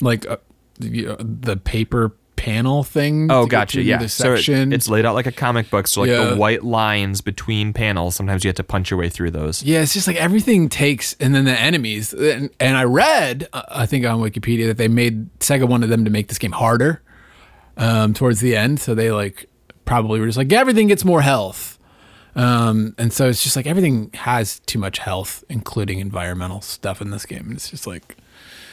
like 0.00 0.26
uh, 0.28 0.36
know, 0.80 1.16
the 1.18 1.56
paper 1.56 2.12
panel 2.36 2.84
thing. 2.84 3.28
Oh, 3.32 3.46
gotcha. 3.46 3.80
Yeah. 3.82 3.96
The 3.96 4.08
So 4.10 4.34
it- 4.34 4.36
section. 4.36 4.72
it's 4.72 4.88
laid 4.90 5.06
out 5.06 5.14
like 5.14 5.26
a 5.26 5.32
comic 5.32 5.70
book. 5.70 5.86
So 5.88 6.02
like 6.02 6.10
Yeah. 6.10 6.26
the 6.26 6.36
white 6.36 6.62
lines 6.64 7.22
between 7.22 7.72
panels, 7.72 8.14
sometimes 8.14 8.44
you 8.44 8.48
have 8.48 8.56
to 8.56 8.62
punch 8.62 8.90
your 8.90 8.98
way 9.00 9.08
through 9.08 9.30
those. 9.30 9.62
Yeah, 9.62 9.80
it's 9.80 9.94
just 9.94 10.06
like 10.06 10.16
everything 10.16 10.68
takes, 10.68 11.16
and 11.18 11.34
then 11.34 11.46
the 11.46 11.58
enemies. 11.58 12.12
And, 12.12 12.50
and 12.60 12.76
I 12.76 12.84
read, 12.84 13.48
uh, 13.54 13.62
I 13.70 13.86
think 13.86 14.04
on 14.04 14.20
Wikipedia, 14.20 14.66
that 14.66 14.76
they 14.76 14.86
made 14.86 15.30
Sega 15.40 15.66
wanted 15.66 15.86
them 15.86 16.04
to 16.04 16.10
make 16.10 16.28
this 16.28 16.36
game 16.38 16.52
harder 16.52 17.00
um, 17.78 18.12
towards 18.12 18.40
the 18.40 18.54
end. 18.54 18.80
So 18.80 18.94
they 18.94 19.10
like 19.10 19.48
probably 19.86 20.20
were 20.20 20.26
just 20.26 20.38
like 20.38 20.52
everything 20.52 20.88
gets 20.88 21.04
more 21.06 21.22
health, 21.22 21.75
um, 22.36 22.94
and 22.98 23.12
so 23.12 23.28
it's 23.28 23.42
just 23.42 23.56
like 23.56 23.66
everything 23.66 24.10
has 24.14 24.60
too 24.60 24.78
much 24.78 24.98
health, 24.98 25.42
including 25.48 25.98
environmental 25.98 26.60
stuff 26.60 27.00
in 27.00 27.10
this 27.10 27.26
game. 27.26 27.44
And 27.48 27.52
it's 27.52 27.70
just 27.70 27.86
like 27.86 28.16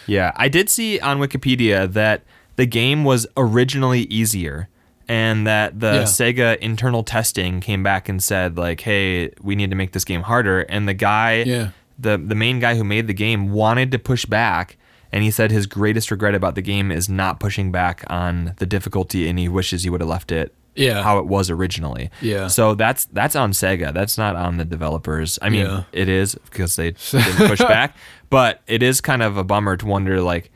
Yeah, 0.08 0.32
I 0.36 0.49
did 0.49 0.69
see 0.69 0.99
on 0.99 1.19
Wikipedia 1.19 1.91
that 1.93 2.23
the 2.58 2.65
game 2.65 3.04
was 3.06 3.26
originally 3.38 4.02
easier 4.04 4.67
and 5.08 5.47
that 5.47 5.80
the 5.80 5.93
Yeah. 5.93 6.04
Sega 6.04 6.58
internal 6.58 7.04
testing 7.04 7.60
came 7.62 7.84
back 7.84 8.08
and 8.10 8.21
said 8.21 8.58
like, 8.58 8.82
"Hey, 8.82 9.32
we 9.41 9.56
need 9.56 9.69
to 9.69 9.76
make 9.76 9.91
this 9.93 10.06
game 10.06 10.21
harder." 10.23 10.62
And 10.62 10.88
the 10.88 10.93
guy 10.93 11.43
Yeah. 11.45 11.69
the 11.97 12.17
the 12.17 12.36
main 12.36 12.60
guy 12.60 12.76
who 12.76 12.84
made 12.84 13.08
the 13.08 13.13
game 13.13 13.52
wanted 13.52 13.91
to 13.91 13.99
push 13.99 14.26
back 14.26 14.78
and 15.12 15.23
he 15.23 15.30
said 15.32 15.52
his 15.52 15.67
greatest 15.67 16.10
regret 16.12 16.34
about 16.36 16.56
the 16.56 16.62
game 16.62 16.91
is 16.91 17.08
not 17.08 17.39
pushing 17.39 17.71
back 17.71 18.04
on 18.10 18.54
the 18.58 18.65
difficulty 18.65 19.28
and 19.30 19.38
he 19.39 19.47
wishes 19.47 19.84
he 19.84 19.89
would 19.89 20.02
have 20.02 20.10
left 20.10 20.32
it 20.32 20.54
Yeah. 20.76 21.04
how 21.04 21.20
it 21.20 21.26
was 21.28 21.50
originally. 21.50 22.10
Yeah. 22.22 22.48
So 22.48 22.74
that's 22.76 23.06
that's 23.06 23.36
on 23.36 23.52
Sega. 23.52 23.94
That's 23.94 24.18
not 24.18 24.36
on 24.36 24.58
the 24.58 24.66
developers. 24.66 25.38
I 25.42 25.50
mean, 25.50 25.66
Yeah. 25.66 25.84
it 25.92 26.10
is 26.10 26.36
because 26.50 26.76
they 26.76 26.92
didn't 27.12 27.48
push 27.48 27.60
back, 27.60 27.96
but 28.30 28.62
it 28.68 28.82
is 28.84 29.02
kind 29.02 29.22
of 29.22 29.38
a 29.38 29.44
bummer 29.44 29.78
to 29.78 29.86
wonder 29.86 30.22
like 30.22 30.52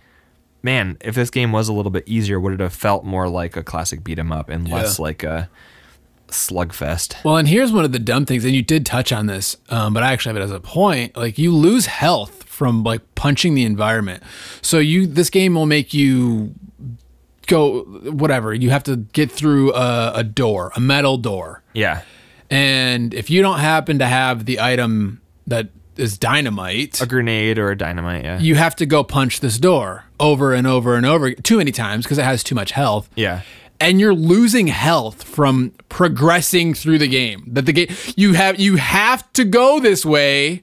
man, 0.64 0.98
if 1.02 1.16
this 1.16 1.30
game 1.30 1.52
was 1.54 1.70
a 1.70 1.74
little 1.74 1.92
bit 1.92 2.04
easier, 2.08 2.40
would 2.40 2.52
it 2.54 2.60
have 2.60 2.74
felt 2.74 3.06
more 3.06 3.30
like 3.30 3.56
a 3.56 3.64
classic 3.64 4.04
beat 4.04 4.20
'em 4.20 4.32
up 4.32 4.50
and 4.50 4.68
less 4.70 4.98
Yeah. 5.00 5.04
like 5.04 5.24
a 5.24 5.50
slugfest? 6.30 7.16
Well, 7.24 7.38
and 7.38 7.48
here's 7.48 7.72
one 7.72 7.86
of 7.86 7.92
the 7.92 8.00
dumb 8.00 8.26
things, 8.26 8.44
and 8.44 8.54
you 8.56 8.62
did 8.62 8.86
touch 8.86 9.12
on 9.14 9.28
this, 9.28 9.56
um, 9.70 9.94
but 9.94 10.04
I 10.04 10.12
actually 10.12 10.32
have 10.36 10.42
it 10.42 10.46
as 10.46 10.52
a 10.52 10.60
point. 10.60 11.16
Like 11.16 11.38
you 11.38 11.54
lose 11.56 11.86
health 11.86 12.44
from 12.44 12.84
like 12.84 13.02
punching 13.16 13.54
the 13.56 13.64
environment. 13.64 14.24
So 14.62 14.80
you 14.80 15.06
this 15.08 15.30
game 15.30 15.54
will 15.54 15.68
make 15.68 15.94
you 15.94 16.54
go 17.48 17.82
whatever. 18.12 18.54
You 18.54 18.70
have 18.70 18.84
to 18.84 18.98
get 18.98 19.32
through 19.32 19.74
a, 19.74 20.12
a 20.16 20.24
door, 20.24 20.72
a 20.76 20.80
metal 20.80 21.18
door, 21.18 21.64
Yeah. 21.74 22.02
and 22.50 23.14
if 23.14 23.30
you 23.30 23.42
don't 23.42 23.60
happen 23.60 24.00
to 24.00 24.06
have 24.06 24.46
the 24.46 24.60
item 24.60 25.22
that 25.48 25.70
is 25.96 26.18
dynamite, 26.18 27.02
A 27.02 27.06
grenade 27.08 27.58
or 27.58 27.72
a 27.72 27.76
dynamite, 27.78 28.24
yeah. 28.24 28.40
you 28.40 28.56
have 28.56 28.76
to 28.76 28.86
go 28.86 29.04
punch 29.04 29.40
this 29.40 29.58
door 29.58 30.04
over 30.20 30.54
and 30.54 30.68
over 30.68 30.96
and 30.96 31.06
over 31.06 31.32
too 31.32 31.58
many 31.58 31.72
times 31.72 32.06
because 32.06 32.18
it 32.20 32.24
has 32.26 32.44
too 32.44 32.54
much 32.54 32.72
health 32.72 33.10
yeah. 33.16 33.42
and 33.80 34.00
you're 34.00 34.14
losing 34.14 34.68
health 34.68 35.24
from 35.24 35.72
progressing 35.90 36.76
through 36.76 37.00
the 37.00 37.08
game. 37.08 37.44
That 37.48 37.66
the 37.66 37.74
game 37.74 37.88
you 38.16 38.34
have 38.34 38.60
you 38.60 38.76
have 38.76 39.32
to 39.34 39.44
go 39.44 39.80
this 39.80 40.06
way, 40.06 40.62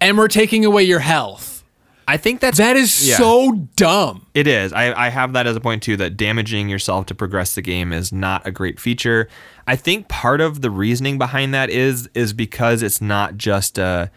and 0.00 0.18
we're 0.18 0.28
taking 0.28 0.64
away 0.64 0.82
your 0.82 0.98
health. 1.00 1.51
I 2.08 2.16
think 2.16 2.40
that's 2.40 2.58
That 2.58 2.76
is 2.76 3.08
Yeah. 3.08 3.16
so 3.16 3.52
dumb. 3.76 4.26
It 4.34 4.46
is. 4.46 4.72
I, 4.72 4.92
I 5.06 5.08
have 5.08 5.32
that 5.34 5.46
as 5.46 5.56
a 5.56 5.60
point 5.60 5.82
too 5.82 5.96
that 5.98 6.16
damaging 6.16 6.68
yourself 6.68 7.06
to 7.06 7.14
progress 7.14 7.54
the 7.54 7.62
game 7.62 7.92
is 7.92 8.12
not 8.12 8.46
a 8.46 8.50
great 8.50 8.78
feature. 8.80 9.28
I 9.66 9.76
think 9.76 10.08
part 10.08 10.40
of 10.40 10.60
the 10.60 10.70
reasoning 10.70 11.18
behind 11.18 11.54
that 11.54 11.70
is 11.70 12.08
is 12.14 12.32
because 12.32 12.82
it's 12.82 13.00
not 13.00 13.36
just 13.36 13.78
a 13.78 14.10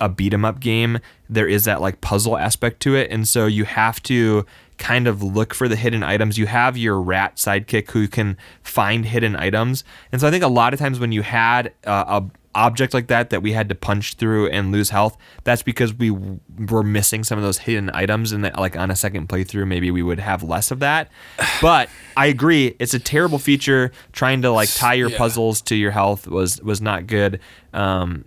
a 0.00 0.08
beat 0.08 0.32
'em 0.32 0.44
up 0.46 0.60
game. 0.60 0.98
There 1.28 1.46
is 1.46 1.64
that 1.64 1.80
like 1.80 2.00
puzzle 2.00 2.36
aspect 2.38 2.80
to 2.80 2.94
it, 2.96 3.10
and 3.10 3.28
so 3.28 3.46
you 3.46 3.64
have 3.66 4.02
to 4.04 4.46
kind 4.78 5.06
of 5.06 5.22
look 5.22 5.52
for 5.52 5.68
the 5.68 5.76
hidden 5.76 6.02
items. 6.02 6.38
You 6.38 6.46
have 6.46 6.78
your 6.78 6.98
rat 7.00 7.36
sidekick 7.36 7.90
who 7.90 8.08
can 8.08 8.38
find 8.62 9.04
hidden 9.04 9.36
items, 9.36 9.84
and 10.10 10.18
so 10.20 10.26
I 10.26 10.30
think 10.30 10.42
a 10.42 10.48
lot 10.48 10.72
of 10.72 10.80
times 10.80 10.98
when 10.98 11.12
you 11.12 11.20
had 11.22 11.72
uh, 11.86 12.04
a 12.22 12.24
object 12.54 12.92
like 12.92 13.06
that 13.06 13.30
that 13.30 13.42
we 13.42 13.52
had 13.52 13.68
to 13.68 13.74
punch 13.76 14.14
through 14.14 14.48
and 14.48 14.72
lose 14.72 14.90
health 14.90 15.16
that's 15.44 15.62
because 15.62 15.94
we 15.94 16.10
were 16.10 16.82
missing 16.82 17.22
some 17.22 17.38
of 17.38 17.44
those 17.44 17.58
hidden 17.58 17.88
items 17.94 18.32
and 18.32 18.44
that 18.44 18.58
like 18.58 18.76
on 18.76 18.90
a 18.90 18.96
second 18.96 19.28
playthrough 19.28 19.66
maybe 19.68 19.90
we 19.92 20.02
would 20.02 20.18
have 20.18 20.42
less 20.42 20.70
of 20.72 20.80
that. 20.80 21.08
But 21.62 21.88
i 22.16 22.26
agree 22.26 22.74
it's 22.78 22.92
a 22.94 22.98
terrible 22.98 23.38
feature. 23.38 23.92
Trying 24.12 24.42
to 24.42 24.50
like 24.50 24.68
tie 24.74 24.94
your 24.94 25.10
Yeah. 25.10 25.18
puzzles 25.18 25.62
to 25.62 25.76
your 25.76 25.92
health 25.92 26.26
was 26.26 26.60
was 26.62 26.80
not 26.80 27.06
good. 27.06 27.38
Um 27.72 28.24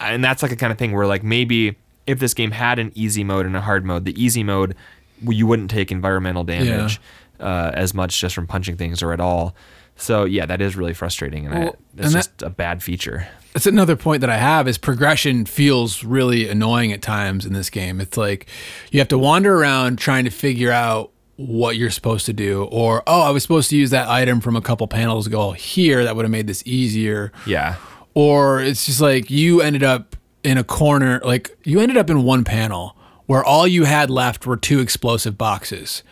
and 0.00 0.24
that's 0.24 0.42
like 0.42 0.50
a 0.50 0.56
kind 0.56 0.72
of 0.72 0.78
thing 0.78 0.92
where 0.92 1.06
like 1.06 1.22
maybe 1.22 1.76
if 2.06 2.18
this 2.18 2.34
game 2.34 2.50
had 2.50 2.78
an 2.80 2.90
easy 2.94 3.22
mode 3.22 3.46
and 3.46 3.54
a 3.56 3.60
hard 3.60 3.84
mode 3.84 4.04
the 4.04 4.20
easy 4.20 4.42
mode 4.42 4.74
you 5.22 5.46
wouldn't 5.46 5.70
take 5.70 5.92
environmental 5.92 6.42
damage 6.42 7.00
uh, 7.38 7.70
as 7.74 7.94
much 7.94 8.18
just 8.20 8.34
from 8.34 8.46
punching 8.46 8.76
things 8.76 9.02
or 9.02 9.12
at 9.12 9.20
all 9.20 9.54
so 10.00 10.24
yeah 10.24 10.46
that 10.46 10.60
is 10.60 10.74
really 10.76 10.94
frustrating 10.94 11.46
and 11.46 11.54
I, 11.54 11.58
Well, 11.60 11.76
it's 11.96 12.12
that- 12.12 12.18
just 12.18 12.42
a 12.42 12.50
bad 12.50 12.82
feature 12.82 13.28
That's 13.52 13.66
another 13.66 13.96
point 13.96 14.20
that 14.20 14.30
I 14.30 14.36
have 14.38 14.66
is 14.68 14.78
progression 14.78 15.44
feels 15.44 16.04
really 16.04 16.48
annoying 16.48 16.92
at 16.92 17.02
times 17.02 17.44
in 17.44 17.52
this 17.52 17.68
game. 17.68 18.00
It's 18.00 18.16
like 18.16 18.46
you 18.92 19.00
have 19.00 19.08
to 19.08 19.18
wander 19.18 19.56
around 19.58 19.98
trying 19.98 20.24
to 20.24 20.30
figure 20.30 20.70
out 20.70 21.10
what 21.36 21.76
you're 21.76 21.90
supposed 21.90 22.26
to 22.26 22.32
do 22.32 22.64
or 22.70 23.02
oh, 23.06 23.22
I 23.22 23.30
was 23.30 23.42
supposed 23.42 23.70
to 23.70 23.76
use 23.76 23.90
that 23.90 24.06
item 24.08 24.40
from 24.40 24.54
a 24.56 24.60
couple 24.60 24.86
panels 24.86 25.26
ago 25.26 25.50
here 25.52 26.04
that 26.04 26.14
would 26.14 26.24
have 26.24 26.30
made 26.30 26.46
this 26.46 26.62
easier. 26.66 27.32
yeah 27.46 27.76
or 28.14 28.60
it's 28.60 28.86
just 28.86 29.00
like 29.00 29.30
you 29.30 29.60
ended 29.60 29.82
up 29.82 30.16
in 30.44 30.56
a 30.58 30.64
corner 30.64 31.20
like 31.24 31.50
you 31.64 31.80
ended 31.80 31.96
up 31.96 32.08
in 32.10 32.22
one 32.24 32.44
panel 32.44 32.96
where 33.26 33.42
all 33.44 33.66
you 33.66 33.84
had 33.84 34.10
left 34.10 34.46
were 34.46 34.56
two 34.56 34.80
explosive 34.80 35.36
boxes 35.38 36.02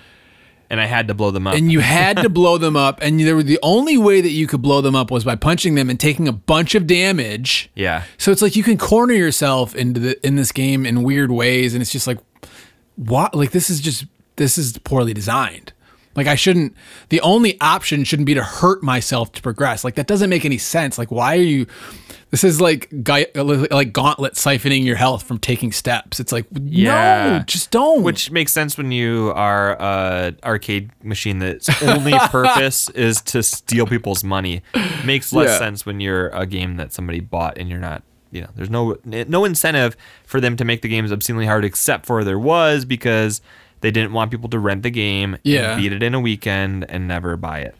and 0.71 0.81
i 0.81 0.87
had 0.87 1.09
to 1.09 1.15
blow 1.15 1.31
them 1.31 1.47
up. 1.47 1.55
And 1.55 1.73
you 1.73 1.81
had 1.81 2.19
to 2.19 2.29
blow 2.29 2.59
them 2.59 2.77
up 2.77 3.01
and 3.03 3.21
there 3.21 3.37
were 3.37 3.43
the 3.43 3.59
only 3.63 3.97
way 3.97 4.21
that 4.21 4.31
you 4.31 4.47
could 4.47 4.63
blow 4.63 4.81
them 4.81 4.95
up 4.95 5.11
was 5.11 5.25
by 5.25 5.37
punching 5.37 5.75
them 5.75 5.91
and 5.91 5.99
taking 5.99 6.29
a 6.29 6.33
bunch 6.33 6.75
of 6.75 6.87
damage. 6.87 7.71
Yeah. 7.75 8.05
So 8.19 8.33
it's 8.33 8.43
like 8.43 8.57
you 8.57 8.63
can 8.63 8.79
corner 8.79 9.15
yourself 9.15 9.75
into 9.75 10.01
the 10.01 10.27
in 10.27 10.37
this 10.37 10.53
game 10.53 10.85
in 10.87 11.03
weird 11.03 11.31
ways 11.31 11.75
and 11.75 11.83
it's 11.83 11.93
just 11.93 12.07
like 12.07 12.19
what 12.97 13.35
like 13.35 13.53
this 13.53 13.71
is 13.71 13.81
just 13.81 14.07
this 14.37 14.59
is 14.59 14.79
poorly 14.79 15.15
designed 15.15 15.73
like 16.17 16.27
i 16.27 16.35
shouldn't 16.35 16.75
the 17.11 17.21
only 17.21 17.61
option 17.61 18.05
shouldn't 18.05 18.27
be 18.27 18.35
to 18.35 18.43
hurt 18.43 18.83
myself 18.83 19.33
to 19.33 19.43
progress 19.43 19.85
like 19.85 19.95
that 19.95 20.07
doesn't 20.07 20.31
make 20.31 20.45
any 20.45 20.59
sense 20.59 20.99
like 20.99 21.11
why 21.11 21.37
are 21.37 21.41
you 21.43 21.67
this 22.31 22.45
is 22.45 22.61
like 22.61 22.89
like 22.93 23.93
gauntlet 23.93 24.35
siphoning 24.35 24.85
your 24.85 24.97
health 24.97 25.23
from 25.23 25.39
taking 25.39 25.73
steps 25.73 26.21
it's 26.21 26.33
like 26.33 26.45
Yeah. 26.63 27.39
no 27.39 27.45
just 27.45 27.71
don't 27.71 28.03
Which 28.03 28.31
makes 28.31 28.53
sense 28.53 28.77
when 28.77 28.93
you 28.93 29.33
are 29.35 29.73
a 29.81 30.35
arcade 30.45 30.91
machine 31.03 31.39
that's 31.39 31.71
only 31.83 32.13
purpose 32.31 32.89
is 32.91 33.23
to 33.23 33.43
steal 33.43 33.87
people's 33.87 34.23
money. 34.25 34.63
Makes 35.05 35.33
less 35.33 35.49
Yeah. 35.51 35.59
sense 35.59 35.87
when 35.87 36.01
you're 36.01 36.29
a 36.29 36.45
game 36.47 36.77
that 36.77 36.93
somebody 36.93 37.21
bought 37.21 37.57
and 37.59 37.69
you're 37.71 37.79
not. 37.81 38.03
You 38.31 38.43
know, 38.43 38.49
there's 38.55 38.69
no 38.69 38.99
no 39.05 39.45
incentive 39.47 39.97
for 40.27 40.39
them 40.41 40.55
to 40.59 40.65
make 40.65 40.83
the 40.83 40.89
games 40.89 41.11
obscenely 41.13 41.47
hard, 41.47 41.65
except 41.65 42.05
for 42.05 42.25
there 42.25 42.39
was 42.39 42.85
because 42.85 43.41
they 43.81 43.91
didn't 43.91 44.13
want 44.13 44.31
people 44.31 44.49
to 44.51 44.59
rent 44.59 44.83
the 44.83 44.91
game, 44.91 45.35
and 45.35 45.41
Yeah. 45.45 45.77
beat 45.77 45.93
it 45.93 46.03
in 46.03 46.15
a 46.15 46.21
weekend, 46.21 46.85
and 46.89 47.07
never 47.09 47.37
buy 47.37 47.61
it. 47.61 47.75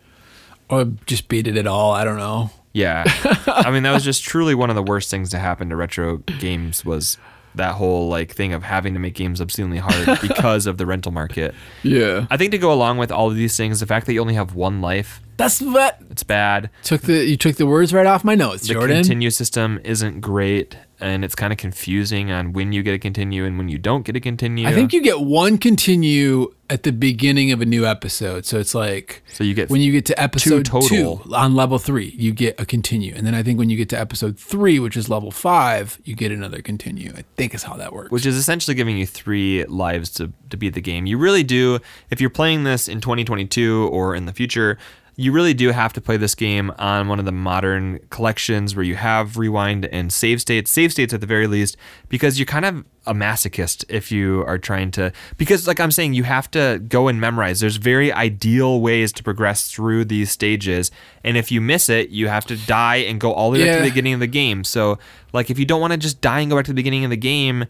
or 0.71 0.85
just 1.07 1.29
beat 1.29 1.47
it 1.47 1.57
at 1.57 1.67
all 1.67 1.93
i 1.93 2.05
don't 2.05 2.19
know 2.19 2.51
Yeah, 2.75 3.05
I 3.47 3.71
mean 3.71 3.83
that 3.85 3.93
was 3.93 4.05
just 4.05 4.23
truly 4.23 4.55
one 4.55 4.69
of 4.71 4.77
the 4.77 4.83
worst 4.83 5.11
things 5.11 5.31
to 5.31 5.39
happen 5.39 5.71
to 5.71 5.77
retro 5.77 6.19
games 6.39 6.85
was 6.85 7.17
that 7.55 7.75
whole 7.75 8.09
like 8.09 8.33
thing 8.33 8.53
of 8.53 8.63
having 8.63 8.93
to 8.95 9.01
make 9.01 9.15
games 9.15 9.41
obscenely 9.41 9.79
hard 9.79 10.21
because 10.29 10.67
of 10.67 10.77
the 10.77 10.85
rental 10.87 11.11
market. 11.11 11.55
Yeah. 11.83 12.27
I 12.31 12.37
think 12.37 12.53
to 12.53 12.59
go 12.59 12.71
along 12.73 12.99
with 12.99 13.11
all 13.11 13.29
of 13.29 13.35
these 13.35 13.57
things, 13.57 13.81
the 13.81 13.87
fact 13.87 14.07
that 14.07 14.13
you 14.13 14.21
only 14.21 14.35
have 14.35 14.55
one 14.55 14.81
life, 14.83 15.21
That's 15.39 15.61
what 15.63 15.99
it's 16.11 16.23
bad. 16.23 16.69
took 16.85 17.01
the 17.01 17.25
you 17.25 17.37
took 17.39 17.57
the 17.57 17.67
words 17.67 17.93
right 17.95 18.07
off 18.07 18.23
my 18.23 18.35
notes, 18.37 18.69
The 18.69 18.75
Jordan. 18.75 18.97
continue 18.99 19.31
system 19.31 19.81
isn't 19.83 20.21
great, 20.21 20.77
and 21.01 21.25
it's 21.25 21.35
kind 21.35 21.53
of 21.53 21.59
confusing 21.59 22.31
on 22.31 22.53
when 22.53 22.73
you 22.73 22.83
get 22.83 22.95
a 22.95 22.99
continue 22.99 23.45
and 23.45 23.59
when 23.59 23.69
you 23.69 23.79
don't 23.79 24.03
get 24.05 24.17
a 24.17 24.21
continue. 24.21 24.67
I 24.67 24.73
think 24.73 24.93
you 24.93 25.03
get 25.03 25.21
one 25.21 25.59
continue 25.59 26.53
at 26.71 26.83
the 26.83 26.93
beginning 26.93 27.51
of 27.53 27.61
a 27.61 27.65
new 27.65 27.87
episode. 27.87 28.45
So 28.45 28.59
it's 28.59 28.75
like 28.75 29.23
so. 29.33 29.45
You 29.45 29.55
get 29.55 29.71
when 29.71 29.81
you 29.81 29.93
get 29.93 30.07
to 30.07 30.21
episode 30.21 30.65
two, 30.67 30.81
total. 30.81 31.35
on 31.35 31.55
level 31.55 31.79
three, 31.79 32.15
you 32.17 32.33
get 32.33 32.59
a 32.61 32.67
continue. 32.67 33.15
And 33.15 33.27
then 33.27 33.35
I 33.35 33.43
think 33.43 33.59
when 33.59 33.71
you 33.71 33.77
get 33.77 33.89
to 33.91 34.01
episode 34.01 34.39
three, 34.39 34.79
which 34.79 34.97
is 34.97 35.09
level 35.09 35.31
five, 35.31 35.99
you 36.05 36.15
get 36.15 36.33
another 36.33 36.61
continue. 36.61 37.13
I 37.17 37.25
think 37.37 37.55
is 37.55 37.63
how 37.63 37.77
that 37.77 37.93
works. 37.93 38.11
which 38.11 38.27
is 38.27 38.37
essentially 38.37 38.75
giving 38.75 38.99
you 38.99 39.07
three 39.07 39.65
lives 39.65 40.11
to, 40.13 40.33
to 40.51 40.57
beat 40.57 40.75
the 40.75 40.81
game. 40.81 41.07
You 41.07 41.19
really 41.19 41.43
do, 41.43 41.79
if 42.11 42.21
you're 42.21 42.31
playing 42.31 42.65
this 42.65 42.89
in 42.89 43.01
2022 43.01 43.89
or 43.89 44.15
in 44.15 44.27
the 44.27 44.33
future, 44.33 44.79
you 45.21 45.33
really 45.33 45.53
do 45.53 45.73
have 45.73 45.93
to 45.93 46.01
play 46.01 46.17
this 46.17 46.37
game 46.37 46.71
on 46.79 47.09
one 47.09 47.19
of 47.19 47.25
the 47.25 47.33
modern 47.33 47.99
collections 48.09 48.77
where 48.77 48.85
you 48.85 48.95
have 48.95 49.37
rewind 49.37 49.85
and 49.87 50.13
save 50.13 50.41
states, 50.41 50.71
save 50.71 50.93
states 50.93 51.13
at 51.13 51.21
the 51.21 51.27
very 51.27 51.49
least, 51.49 51.77
because 52.09 52.39
you're 52.39 52.47
kind 52.47 52.65
of 52.65 52.85
a 53.05 53.13
masochist 53.13 53.85
if 53.89 54.13
you 54.13 54.45
are 54.47 54.59
trying 54.59 54.93
to. 54.93 55.11
Because, 55.37 55.67
like 55.67 55.81
I'm 55.81 55.91
saying, 55.91 56.15
you 56.15 56.23
have 56.23 56.49
to 56.53 56.81
go 56.87 57.09
and 57.09 57.21
memorize. 57.21 57.59
There's 57.59 57.79
very 57.79 58.13
ideal 58.13 58.81
ways 58.81 59.13
to 59.15 59.25
progress 59.25 59.73
through 59.73 60.05
these 60.05 60.31
stages, 60.31 60.93
and 61.25 61.37
if 61.37 61.51
you 61.51 61.61
miss 61.61 61.89
it, 61.89 62.11
you 62.11 62.29
have 62.29 62.45
to 62.45 62.57
die 62.57 62.99
and 62.99 63.21
go 63.21 63.33
all 63.33 63.51
the 63.51 63.59
way 63.59 63.67
back 63.67 63.79
to 63.79 63.83
the 63.83 63.91
beginning 63.91 64.15
of 64.15 64.21
the 64.21 64.29
game. 64.29 64.63
So, 64.63 65.01
like, 65.33 65.51
if 65.51 65.59
you 65.59 65.65
don't 65.65 65.81
want 65.81 65.95
to 65.95 65.99
just 65.99 66.21
die 66.21 66.39
and 66.39 66.49
go 66.49 66.55
back 66.55 66.67
to 66.67 66.71
the 66.71 66.77
beginning 66.77 67.03
of 67.03 67.11
the 67.11 67.17
game, 67.17 67.67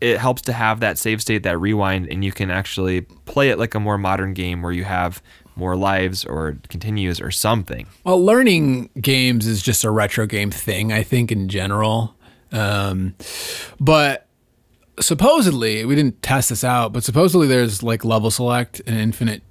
it 0.00 0.18
helps 0.18 0.42
to 0.42 0.52
have 0.52 0.78
that 0.78 0.96
save 0.96 1.20
state, 1.20 1.42
that 1.42 1.58
rewind, 1.58 2.06
and 2.08 2.24
you 2.24 2.30
can 2.30 2.52
actually 2.52 3.00
play 3.00 3.50
it 3.50 3.58
like 3.58 3.74
a 3.74 3.80
more 3.80 3.98
modern 3.98 4.32
game 4.32 4.62
where 4.62 4.70
you 4.70 4.84
have 4.84 5.20
more 5.56 5.76
lives 5.76 6.24
or 6.24 6.58
continues 6.68 7.20
or 7.20 7.30
something. 7.30 7.86
Well, 8.04 8.22
learning 8.24 8.90
games 9.00 9.46
is 9.46 9.62
just 9.62 9.84
a 9.84 9.90
retro 9.90 10.26
game 10.26 10.50
thing, 10.50 10.92
I 10.92 11.02
think, 11.02 11.30
in 11.30 11.48
general. 11.48 12.16
Um, 12.52 13.14
but 13.80 14.26
supposedly, 15.00 15.84
we 15.84 15.94
didn't 15.94 16.22
test 16.22 16.50
this 16.50 16.64
out, 16.64 16.92
but 16.92 17.04
supposedly 17.04 17.46
there's 17.46 17.82
like 17.82 18.04
level 18.04 18.30
select 18.30 18.80
and 18.86 18.96
infinite 18.96 19.42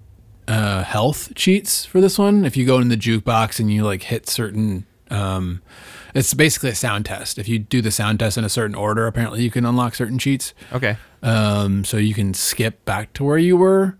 uh, 0.47 0.83
health 0.83 1.33
cheats 1.35 1.85
for 1.85 2.01
this 2.01 2.17
one. 2.17 2.45
If 2.45 2.57
you 2.57 2.65
go 2.65 2.79
in 2.79 2.89
the 2.89 2.97
jukebox 2.97 3.59
and 3.59 3.71
you 3.71 3.83
like 3.83 4.03
hit 4.03 4.27
certain, 4.29 4.85
um, 5.09 5.61
it's 6.13 6.33
basically 6.33 6.69
a 6.69 6.75
sound 6.75 7.05
test. 7.05 7.37
If 7.37 7.47
you 7.47 7.59
do 7.59 7.81
the 7.81 7.91
sound 7.91 8.19
test 8.19 8.37
in 8.37 8.43
a 8.43 8.49
certain 8.49 8.75
order, 8.75 9.07
apparently 9.07 9.43
you 9.43 9.51
can 9.51 9.65
unlock 9.65 9.95
certain 9.95 10.17
cheats. 10.17 10.53
Okay. 10.71 10.97
Um, 11.21 11.83
so 11.85 11.97
you 11.97 12.13
can 12.13 12.33
skip 12.33 12.83
back 12.85 13.13
to 13.13 13.23
where 13.23 13.37
you 13.37 13.57
were, 13.57 13.97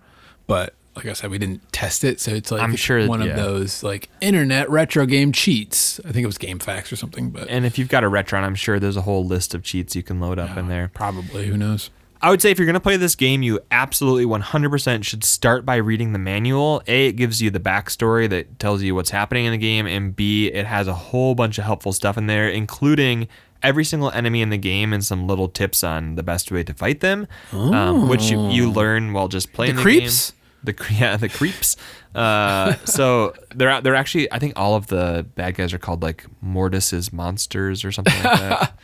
but 0.48 0.76
like 0.96 1.06
I 1.08 1.14
said, 1.14 1.32
we 1.32 1.38
didn't 1.38 1.72
test 1.74 2.04
it, 2.04 2.20
so 2.20 2.32
it's 2.32 2.52
like 2.52 2.62
I'm 2.62 2.74
it's 2.74 2.82
sure, 2.82 3.08
one 3.08 3.22
yeah. 3.22 3.30
of 3.32 3.36
those 3.36 3.84
like 3.84 4.10
internet 4.22 4.70
retro 4.70 5.06
game 5.06 5.32
cheats. 5.32 6.00
I 6.06 6.12
think 6.12 6.24
it 6.24 6.28
was 6.28 6.38
GameFAQs 6.38 6.92
or 6.92 6.96
something, 6.96 7.32
but 7.32 7.50
And 7.50 7.66
if 7.66 7.78
you've 7.80 7.90
got 7.90 8.04
a 8.04 8.08
Retron, 8.10 8.44
I'm 8.44 8.56
sure 8.56 8.80
there's 8.80 8.98
a 8.98 9.02
whole 9.02 9.26
list 9.26 9.56
of 9.56 9.64
cheats 9.64 9.96
you 9.96 10.04
can 10.04 10.20
load 10.20 10.38
up 10.40 10.56
in 10.58 10.68
there. 10.68 10.92
probably 10.94 11.48
who 11.48 11.58
knows. 11.58 11.90
I 12.22 12.30
would 12.30 12.42
say 12.42 12.52
if 12.52 12.58
you're 12.58 12.66
going 12.66 12.76
to 12.76 12.80
play 12.80 12.96
this 12.96 13.16
game, 13.16 13.44
you 13.44 13.60
absolutely 13.70 14.26
100% 14.26 15.04
should 15.04 15.26
start 15.26 15.66
by 15.66 15.76
reading 15.76 16.14
the 16.14 16.20
manual. 16.20 16.82
A, 16.88 17.08
it 17.08 17.14
gives 17.14 17.42
you 17.42 17.50
the 17.52 17.60
backstory 17.60 18.30
that 18.30 18.60
tells 18.60 18.82
you 18.82 18.96
what's 18.96 19.10
happening 19.10 19.44
in 19.44 19.52
the 19.52 19.58
game, 19.58 19.86
and 19.86 20.16
B, 20.16 20.48
it 20.48 20.66
has 20.66 20.88
a 20.88 20.94
whole 20.94 21.36
bunch 21.36 21.58
of 21.58 21.66
helpful 21.66 21.92
stuff 21.92 22.18
in 22.18 22.28
there, 22.28 22.48
including 22.48 23.28
every 23.62 23.84
single 23.84 24.10
enemy 24.12 24.42
in 24.42 24.52
the 24.52 24.58
game 24.58 24.94
and 24.94 25.04
some 25.04 25.28
little 25.28 25.50
tips 25.50 25.84
on 25.84 26.16
the 26.16 26.24
best 26.24 26.50
way 26.50 26.64
to 26.64 26.74
fight 26.74 27.02
them, 27.02 27.28
um, 27.52 28.08
which 28.08 28.32
you, 28.32 28.50
you 28.50 28.72
learn 28.72 29.12
while 29.12 29.28
just 29.28 29.52
playing 29.52 29.74
The 29.76 29.80
the, 29.80 29.84
creeps? 29.84 30.32
game. 30.32 30.40
The 30.64 30.76
yeah, 30.92 31.18
the 31.18 31.30
creeps. 31.30 31.76
Uh, 32.16 32.76
so 32.86 33.34
they're 33.56 33.82
they're 33.82 33.96
actually 33.96 34.32
I 34.32 34.40
think 34.40 34.54
all 34.56 34.76
of 34.76 34.88
the 34.88 35.26
bad 35.36 35.56
guys 35.56 35.74
are 35.74 35.80
called 35.80 36.02
like 36.02 36.26
Mortus's 36.44 37.12
monsters 37.12 37.84
or 37.84 37.92
something 37.92 38.14
like 38.24 38.40
that 38.40 38.80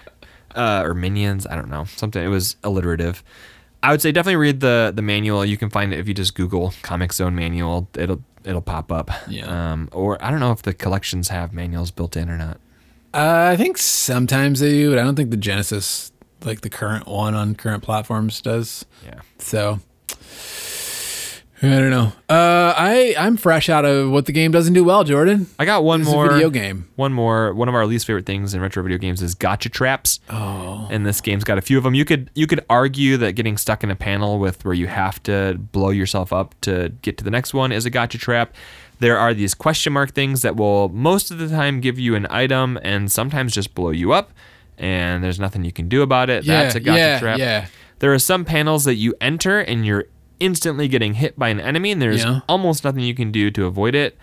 uh, 0.54 0.82
or 0.84 0.94
minions. 0.94 1.46
I 1.46 1.56
don't 1.56 1.70
know. 1.70 1.84
Something. 1.84 2.22
It 2.22 2.28
was 2.28 2.56
alliterative. 2.62 3.24
I 3.82 3.90
would 3.90 4.00
say 4.00 4.12
definitely 4.12 4.36
read 4.36 4.60
the 4.60 4.92
the 4.94 5.02
manual. 5.02 5.44
You 5.44 5.56
can 5.56 5.70
find 5.70 5.92
it 5.92 5.98
if 5.98 6.08
you 6.08 6.14
just 6.14 6.34
Google 6.34 6.70
Comix 6.82 7.14
Zone 7.14 7.34
manual. 7.34 7.88
It'll 7.94 8.22
it'll 8.44 8.62
pop 8.62 8.92
up. 8.92 9.10
Yeah. 9.28 9.72
Um, 9.72 9.88
or 9.92 10.22
I 10.24 10.30
don't 10.30 10.40
know 10.40 10.52
if 10.52 10.62
the 10.62 10.72
collections 10.72 11.28
have 11.28 11.52
manuals 11.52 11.90
built 11.90 12.16
in 12.16 12.30
or 12.30 12.36
not. 12.36 12.58
Uh, 13.12 13.50
I 13.52 13.56
think 13.56 13.78
sometimes 13.78 14.60
they 14.60 14.72
do, 14.72 14.90
but 14.90 14.98
I 14.98 15.04
don't 15.04 15.14
think 15.14 15.30
the 15.30 15.36
Genesis, 15.36 16.12
like 16.44 16.62
the 16.62 16.70
current 16.70 17.06
one 17.06 17.34
on 17.34 17.54
current 17.54 17.82
platforms, 17.82 18.40
does. 18.40 18.84
Yeah. 19.04 19.20
So 19.38 19.80
I 21.64 21.78
don't 21.80 21.90
know. 21.90 22.12
Uh, 22.28 22.74
I 22.76 23.14
I'm 23.18 23.36
fresh 23.36 23.68
out 23.68 23.84
of 23.84 24.10
what 24.10 24.26
the 24.26 24.32
game 24.32 24.50
doesn't 24.50 24.74
do 24.74 24.84
well, 24.84 25.02
Jordan. 25.04 25.46
I 25.58 25.64
got 25.64 25.82
one 25.84 26.02
It's 26.02 26.10
more 26.10 26.26
a 26.26 26.32
video 26.34 26.50
game. 26.50 26.88
One 26.96 27.12
more. 27.12 27.54
One 27.54 27.68
of 27.68 27.74
our 27.74 27.86
least 27.86 28.06
favorite 28.06 28.26
things 28.26 28.52
in 28.54 28.60
retro 28.60 28.82
video 28.82 28.98
games 28.98 29.22
is 29.22 29.34
gotcha 29.34 29.68
traps. 29.68 30.20
Oh, 30.28 30.86
and 30.90 31.06
this 31.06 31.20
game's 31.20 31.44
got 31.44 31.56
a 31.58 31.62
few 31.62 31.78
of 31.78 31.84
them. 31.84 31.94
You 31.94 32.04
could 32.04 32.30
you 32.34 32.46
could 32.46 32.64
argue 32.68 33.16
that 33.18 33.32
getting 33.32 33.56
stuck 33.56 33.82
in 33.82 33.90
a 33.90 33.96
panel 33.96 34.38
with 34.38 34.64
where 34.64 34.74
you 34.74 34.86
have 34.88 35.22
to 35.24 35.56
blow 35.72 35.90
yourself 35.90 36.32
up 36.32 36.54
to 36.62 36.92
get 37.02 37.18
to 37.18 37.24
the 37.24 37.30
next 37.30 37.54
one 37.54 37.72
is 37.72 37.86
a 37.86 37.90
gotcha 37.90 38.18
trap. 38.18 38.54
There 39.00 39.18
are 39.18 39.32
these 39.34 39.54
question 39.54 39.92
mark 39.92 40.12
things 40.12 40.42
that 40.42 40.56
will 40.56 40.88
most 40.90 41.30
of 41.30 41.38
the 41.38 41.48
time 41.48 41.80
give 41.80 41.98
you 41.98 42.14
an 42.14 42.26
item 42.30 42.78
and 42.82 43.10
sometimes 43.10 43.52
just 43.54 43.74
blow 43.74 43.90
you 43.90 44.12
up, 44.12 44.32
and 44.78 45.22
there's 45.24 45.40
nothing 45.40 45.64
you 45.64 45.72
can 45.72 45.88
do 45.88 46.02
about 46.02 46.30
it. 46.30 46.44
yeah, 46.44 46.62
That's 46.62 46.74
a 46.76 46.80
gotcha 46.80 46.98
yeah, 46.98 47.18
trap. 47.20 47.38
yeah. 47.38 47.66
There 48.00 48.12
are 48.12 48.18
some 48.18 48.44
panels 48.44 48.84
that 48.84 48.96
you 48.96 49.14
enter 49.20 49.60
and 49.60 49.86
you're 49.86 50.04
instantly 50.40 50.88
getting 50.88 51.14
hit 51.14 51.38
by 51.38 51.48
an 51.48 51.60
enemy, 51.60 51.90
and 51.92 52.00
there's 52.02 52.24
Yeah. 52.24 52.40
almost 52.48 52.84
nothing 52.84 53.02
you 53.04 53.14
can 53.14 53.30
do 53.32 53.50
to 53.52 53.66
avoid 53.66 53.94
it. 53.94 54.16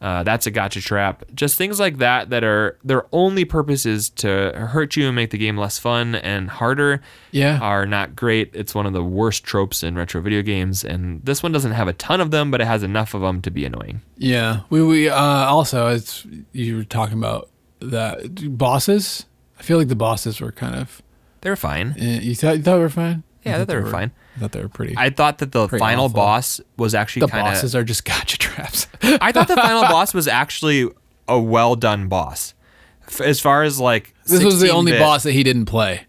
Uh, 0.00 0.22
that's 0.22 0.46
a 0.46 0.50
gotcha 0.52 0.80
trap. 0.80 1.24
Just 1.34 1.56
things 1.56 1.80
like 1.80 1.98
that 1.98 2.30
that 2.30 2.44
are 2.44 2.78
their 2.84 3.06
only 3.10 3.44
purpose 3.44 3.84
is 3.84 4.08
to 4.10 4.52
hurt 4.70 4.94
you 4.94 5.06
and 5.08 5.16
make 5.16 5.30
the 5.30 5.38
game 5.38 5.56
less 5.56 5.76
fun 5.76 6.14
and 6.14 6.48
harder 6.50 7.00
Yeah. 7.32 7.58
are 7.58 7.84
not 7.84 8.14
great. 8.14 8.50
It's 8.54 8.76
one 8.76 8.86
of 8.86 8.92
the 8.92 9.02
worst 9.02 9.42
tropes 9.42 9.82
in 9.82 9.96
retro 9.96 10.20
video 10.20 10.42
games, 10.42 10.84
and 10.84 11.20
this 11.24 11.42
one 11.42 11.50
doesn't 11.50 11.72
have 11.72 11.88
a 11.88 11.92
ton 11.92 12.20
of 12.20 12.30
them, 12.30 12.52
but 12.52 12.60
it 12.60 12.68
has 12.68 12.84
enough 12.84 13.12
of 13.12 13.22
them 13.22 13.42
to 13.42 13.50
be 13.50 13.64
annoying. 13.64 14.02
Yeah, 14.16 14.60
we 14.70 14.84
we 14.84 15.08
uh, 15.08 15.16
also 15.20 15.86
as 15.88 16.24
you 16.52 16.76
were 16.76 16.84
talking 16.84 17.18
about 17.18 17.50
the 17.80 18.30
bosses. 18.48 19.26
I 19.58 19.62
feel 19.64 19.78
like 19.78 19.88
the 19.88 19.96
bosses 19.96 20.40
were 20.40 20.52
kind 20.52 20.76
of. 20.76 21.02
They're 21.40 21.56
fine. 21.56 21.96
eh, 21.98 22.20
You 22.22 22.34
thought 22.36 22.56
you 22.58 22.62
thought 22.62 22.76
they 22.76 22.80
were 22.82 22.88
fine. 22.88 23.24
Yeah, 23.48 23.56
I 23.56 23.58
thought 23.58 23.68
they 23.68 23.76
were 23.76 23.90
fine. 23.90 24.12
I 24.36 24.40
thought 24.40 24.52
they 24.52 24.62
were 24.62 24.68
pretty. 24.68 24.94
I 24.96 25.10
thought 25.10 25.38
that 25.38 25.52
the 25.52 25.66
Pretty 25.68 25.80
final 25.80 26.04
awful. 26.06 26.14
boss 26.16 26.60
was 26.76 26.94
actually 26.94 27.20
the 27.20 27.28
kind 27.28 27.44
bosses 27.44 27.74
are 27.74 27.84
just 27.84 28.04
gotcha 28.04 28.38
traps. 28.38 28.86
I 29.02 29.32
thought 29.32 29.48
the 29.48 29.56
final 29.56 29.82
boss 29.88 30.14
was 30.14 30.28
actually 30.28 30.88
a 31.26 31.38
well 31.40 31.74
done 31.76 32.08
boss. 32.08 32.54
F- 33.08 33.20
As 33.22 33.40
far 33.40 33.62
as 33.62 33.80
like 33.80 34.14
this 34.26 34.42
was 34.44 34.60
the 34.60 34.70
only 34.70 34.92
16-bit 34.92 35.00
boss 35.00 35.22
that 35.24 35.32
he 35.32 35.42
didn't 35.42 35.66
play. 35.66 36.06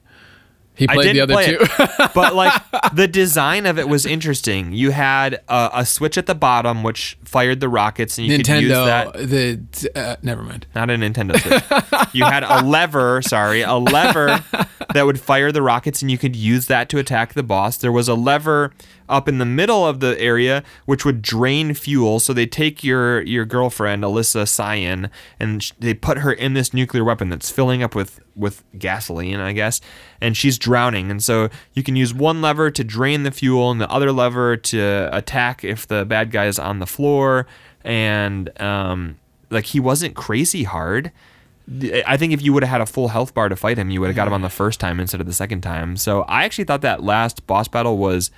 He 0.80 0.88
played 0.88 1.16
the 1.16 1.22
other 1.22 1.34
play 1.34 1.52
two. 1.52 1.58
it, 1.60 2.12
but 2.16 2.34
like 2.36 2.54
the 2.94 3.06
design 3.08 3.66
of 3.66 3.78
it 3.78 3.90
was 3.90 4.06
interesting. 4.06 4.72
You 4.72 4.92
had 4.92 5.34
a, 5.50 5.70
a 5.74 5.86
switch 5.86 6.18
at 6.18 6.26
the 6.26 6.36
bottom 6.36 6.84
which 6.84 7.18
fired 7.26 7.60
the 7.60 7.68
rockets, 7.68 8.18
and 8.18 8.26
you 8.26 8.38
could 8.38 8.48
use 8.48 8.72
that. 8.72 9.14
Nintendo. 9.14 9.70
The 9.78 10.00
uh, 10.00 10.16
never 10.22 10.42
mind. 10.42 10.68
Not 10.74 10.90
a 10.90 10.94
Nintendo 10.94 11.38
Switch. 11.38 12.16
you 12.16 12.24
had 12.24 12.44
a 12.44 12.64
lever, 12.64 13.22
sorry, 13.22 13.62
a 13.62 13.76
lever 13.76 14.44
that 14.94 15.06
would 15.06 15.20
fire 15.20 15.52
the 15.52 15.62
rockets, 15.62 16.02
and 16.02 16.10
you 16.10 16.18
could 16.18 16.36
use 16.36 16.68
that 16.68 16.88
to 16.90 16.98
attack 16.98 17.34
the 17.34 17.44
boss. 17.44 17.78
There 17.78 17.92
was 17.92 18.08
a 18.08 18.16
lever 18.16 18.72
up 19.10 19.28
in 19.28 19.40
the 19.40 19.46
middle 19.46 19.86
of 19.86 20.00
the 20.00 20.20
area 20.20 20.64
which 20.86 21.04
would 21.04 21.22
drain 21.22 21.74
fuel. 21.74 22.20
So 22.20 22.32
they 22.32 22.46
take 22.46 22.84
your 22.84 23.22
your 23.24 23.46
girlfriend 23.46 24.04
Alissa 24.04 24.48
Cyan, 24.48 25.10
and 25.40 25.72
they 25.80 25.94
put 25.94 26.20
her 26.20 26.32
in 26.32 26.54
this 26.54 26.74
nuclear 26.74 27.04
weapon 27.04 27.30
that's 27.30 27.50
filling 27.50 27.84
up 27.84 27.96
with 27.96 28.20
with 28.36 28.64
gasoline, 28.78 29.40
I 29.40 29.52
guess, 29.52 29.82
and 30.22 30.38
she's 30.38 30.58
drowning. 30.58 31.12
And 31.12 31.22
so 31.22 31.50
you 31.74 31.84
can 31.84 31.96
use 31.96 32.14
one 32.14 32.42
lever 32.42 32.72
to 32.72 32.84
drain 32.84 33.24
the 33.24 33.32
fuel, 33.32 33.72
and 33.72 33.82
the 33.82 33.90
other 33.90 34.12
lever 34.12 34.56
to 34.56 35.10
attack 35.12 35.64
if 35.64 35.88
the 35.88 36.06
bad 36.06 36.32
guy 36.32 36.46
is 36.46 36.60
on 36.60 36.80
the 36.80 36.88
floor. 36.88 37.48
And 37.84 38.60
um, 38.62 39.18
like 39.50 39.66
he 39.66 39.80
wasn't 39.80 40.16
crazy 40.16 40.64
hard. 40.64 41.12
I 42.06 42.18
think 42.18 42.34
if 42.34 42.42
you 42.42 42.52
would 42.54 42.64
have 42.64 42.72
had 42.72 42.82
a 42.82 42.86
full 42.88 43.10
health 43.10 43.36
bar 43.36 43.48
to 43.48 43.56
fight 43.56 43.78
him, 43.78 43.92
you 43.92 44.00
would 44.02 44.08
have 44.08 44.16
got 44.16 44.28
him 44.28 44.34
on 44.34 44.42
the 44.42 44.50
first 44.50 44.80
time 44.80 45.00
instead 45.00 45.22
of 45.22 45.28
the 45.28 45.34
second 45.34 45.62
time. 45.62 45.98
So 45.98 46.24
I 46.24 46.44
actually 46.44 46.64
thought 46.64 46.82
that 46.82 47.04
last 47.04 47.46
boss 47.46 47.68
battle 47.68 47.98
was 47.98 48.32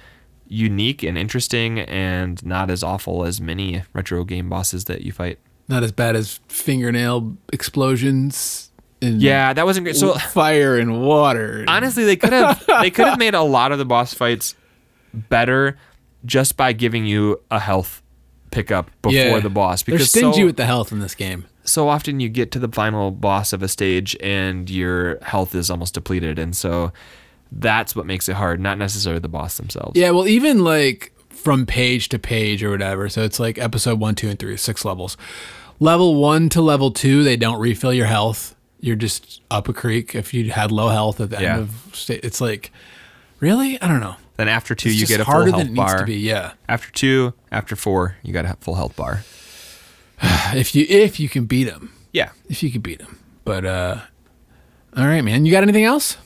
unique 0.54 1.02
and 1.02 1.18
interesting 1.18 1.80
and 1.80 2.46
not 2.46 2.70
as 2.70 2.84
awful 2.84 3.24
as 3.24 3.40
many 3.40 3.84
retro 3.94 4.24
game 4.26 4.50
bosses 4.50 4.84
that 4.86 5.02
you 5.02 5.12
fight. 5.14 5.40
Not 5.70 5.82
as 5.84 5.92
bad 5.94 6.16
as 6.18 6.42
fingernail 6.50 7.38
explosions. 7.54 8.70
And 9.02 9.22
Yeah, 9.22 9.54
that 9.54 9.66
wasn't 9.66 9.86
great. 9.86 9.96
So 9.96 10.14
fire 10.14 10.78
and 10.78 11.02
water. 11.02 11.64
honestly, 11.68 12.04
they 12.04 12.16
could 12.18 12.34
have 12.34 12.64
they 12.82 12.92
could 12.92 13.08
have 13.08 13.18
made 13.18 13.34
a 13.34 13.42
lot 13.42 13.72
of 13.72 13.78
the 13.78 13.86
boss 13.86 14.14
fights 14.14 14.56
better 15.14 15.78
just 16.26 16.58
by 16.58 16.74
giving 16.74 17.06
you 17.06 17.40
a 17.50 17.60
health 17.60 18.02
pickup 18.52 18.92
before 19.02 19.14
Yeah. 19.18 19.40
the 19.40 19.50
boss 19.50 19.82
because 19.84 20.02
They're 20.12 20.22
stingy 20.22 20.42
so, 20.42 20.46
with 20.46 20.58
the 20.58 20.66
health 20.66 20.92
in 20.92 21.00
this 21.00 21.16
game. 21.16 21.46
so 21.64 21.88
often 21.88 22.20
you 22.20 22.28
get 22.30 22.52
to 22.52 22.60
the 22.60 22.68
final 22.68 23.10
boss 23.12 23.54
of 23.54 23.64
a 23.64 23.68
stage 23.68 24.16
and 24.22 24.70
your 24.70 25.18
health 25.24 25.56
is 25.56 25.70
almost 25.72 25.94
depleted 25.94 26.38
and 26.38 26.56
so 26.56 26.92
That's 27.52 27.96
what 27.96 28.06
makes 28.06 28.30
it 28.30 28.36
hard, 28.36 28.60
not 28.60 28.78
necessarily 28.78 29.20
the 29.20 29.28
boss 29.28 29.58
themselves. 29.58 29.98
Yeah, 30.00 30.12
well, 30.12 30.28
even 30.28 30.64
like 30.64 31.12
from 31.30 31.66
page 31.66 32.10
to 32.10 32.20
page 32.20 32.64
or 32.64 32.70
whatever. 32.72 33.10
So 33.10 33.24
it's 33.24 33.40
like 33.40 33.58
episode 33.58 34.00
one, 34.00 34.16
two, 34.16 34.30
and 34.30 34.40
three, 34.40 34.56
six 34.58 34.86
levels. 34.86 35.18
Level 35.80 36.16
one 36.16 36.48
to 36.50 36.62
level 36.62 36.92
two, 36.92 37.24
they 37.24 37.36
don't 37.36 37.60
refill 37.60 37.94
your 37.94 38.06
health. 38.06 38.56
You're 38.80 38.96
just 38.96 39.42
up 39.52 39.68
a 39.68 39.74
creek 39.74 40.16
if 40.16 40.34
you 40.34 40.52
had 40.52 40.72
low 40.72 40.90
health 40.90 41.20
at 41.20 41.30
the 41.32 41.42
Yeah. 41.42 41.54
end 41.58 41.62
of 41.64 41.96
state. 41.96 42.22
It's 42.24 42.40
like, 42.42 42.72
really? 43.40 43.82
I 43.82 43.88
don't 43.88 44.00
know. 44.00 44.16
Then 44.38 44.48
after 44.48 44.74
two, 44.74 44.90
It's 44.90 45.00
you 45.00 45.06
get 45.08 45.20
a 45.20 45.26
full 45.26 45.34
harder 45.34 45.52
health 45.52 45.60
than 45.64 45.68
it 45.68 45.74
needs 45.74 45.92
bar. 45.92 46.00
to 46.00 46.06
be. 46.06 46.16
Yeah, 46.18 46.54
After 46.70 46.92
two, 46.92 47.34
after 47.52 47.76
four, 47.76 48.16
you 48.24 48.32
got 48.34 48.46
a 48.46 48.56
full 48.62 48.76
health 48.76 48.96
bar. 48.96 49.24
if 50.54 50.74
you 50.76 50.86
if 50.88 51.20
you 51.20 51.28
can 51.30 51.46
beat 51.46 51.66
them, 51.66 51.92
Yeah. 52.14 52.30
if 52.50 52.64
you 52.64 52.72
can 52.72 52.82
beat 52.82 53.00
them. 53.00 53.18
But 53.44 53.66
uh, 53.66 53.98
all 54.96 55.06
right, 55.06 55.22
man. 55.22 55.46
You 55.46 55.52
got 55.52 55.64
anything 55.64 55.84
else? 55.84 56.18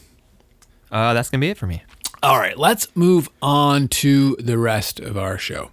Uh, 0.92 1.14
that's 1.14 1.30
gonna 1.30 1.42
be 1.42 1.50
it 1.50 1.58
for 1.58 1.68
me. 1.68 1.84
All 2.24 2.40
right, 2.40 2.58
let's 2.58 2.88
move 2.96 3.30
on 3.42 3.88
to 3.90 4.36
the 4.38 4.58
rest 4.58 5.00
of 5.00 5.18
our 5.18 5.38
show. 5.38 5.72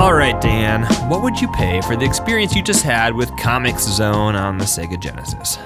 All 0.00 0.14
right, 0.14 0.40
Dan. 0.40 0.84
What 1.10 1.20
would 1.22 1.38
you 1.40 1.46
pay 1.48 1.82
for 1.82 1.94
the 1.94 2.06
experience 2.06 2.56
you 2.56 2.62
just 2.62 2.82
had 2.82 3.14
with 3.14 3.30
Comix 3.32 3.80
Zone 3.80 4.34
on 4.34 4.56
the 4.56 4.64
Sega 4.64 4.98
Genesis? 4.98 5.58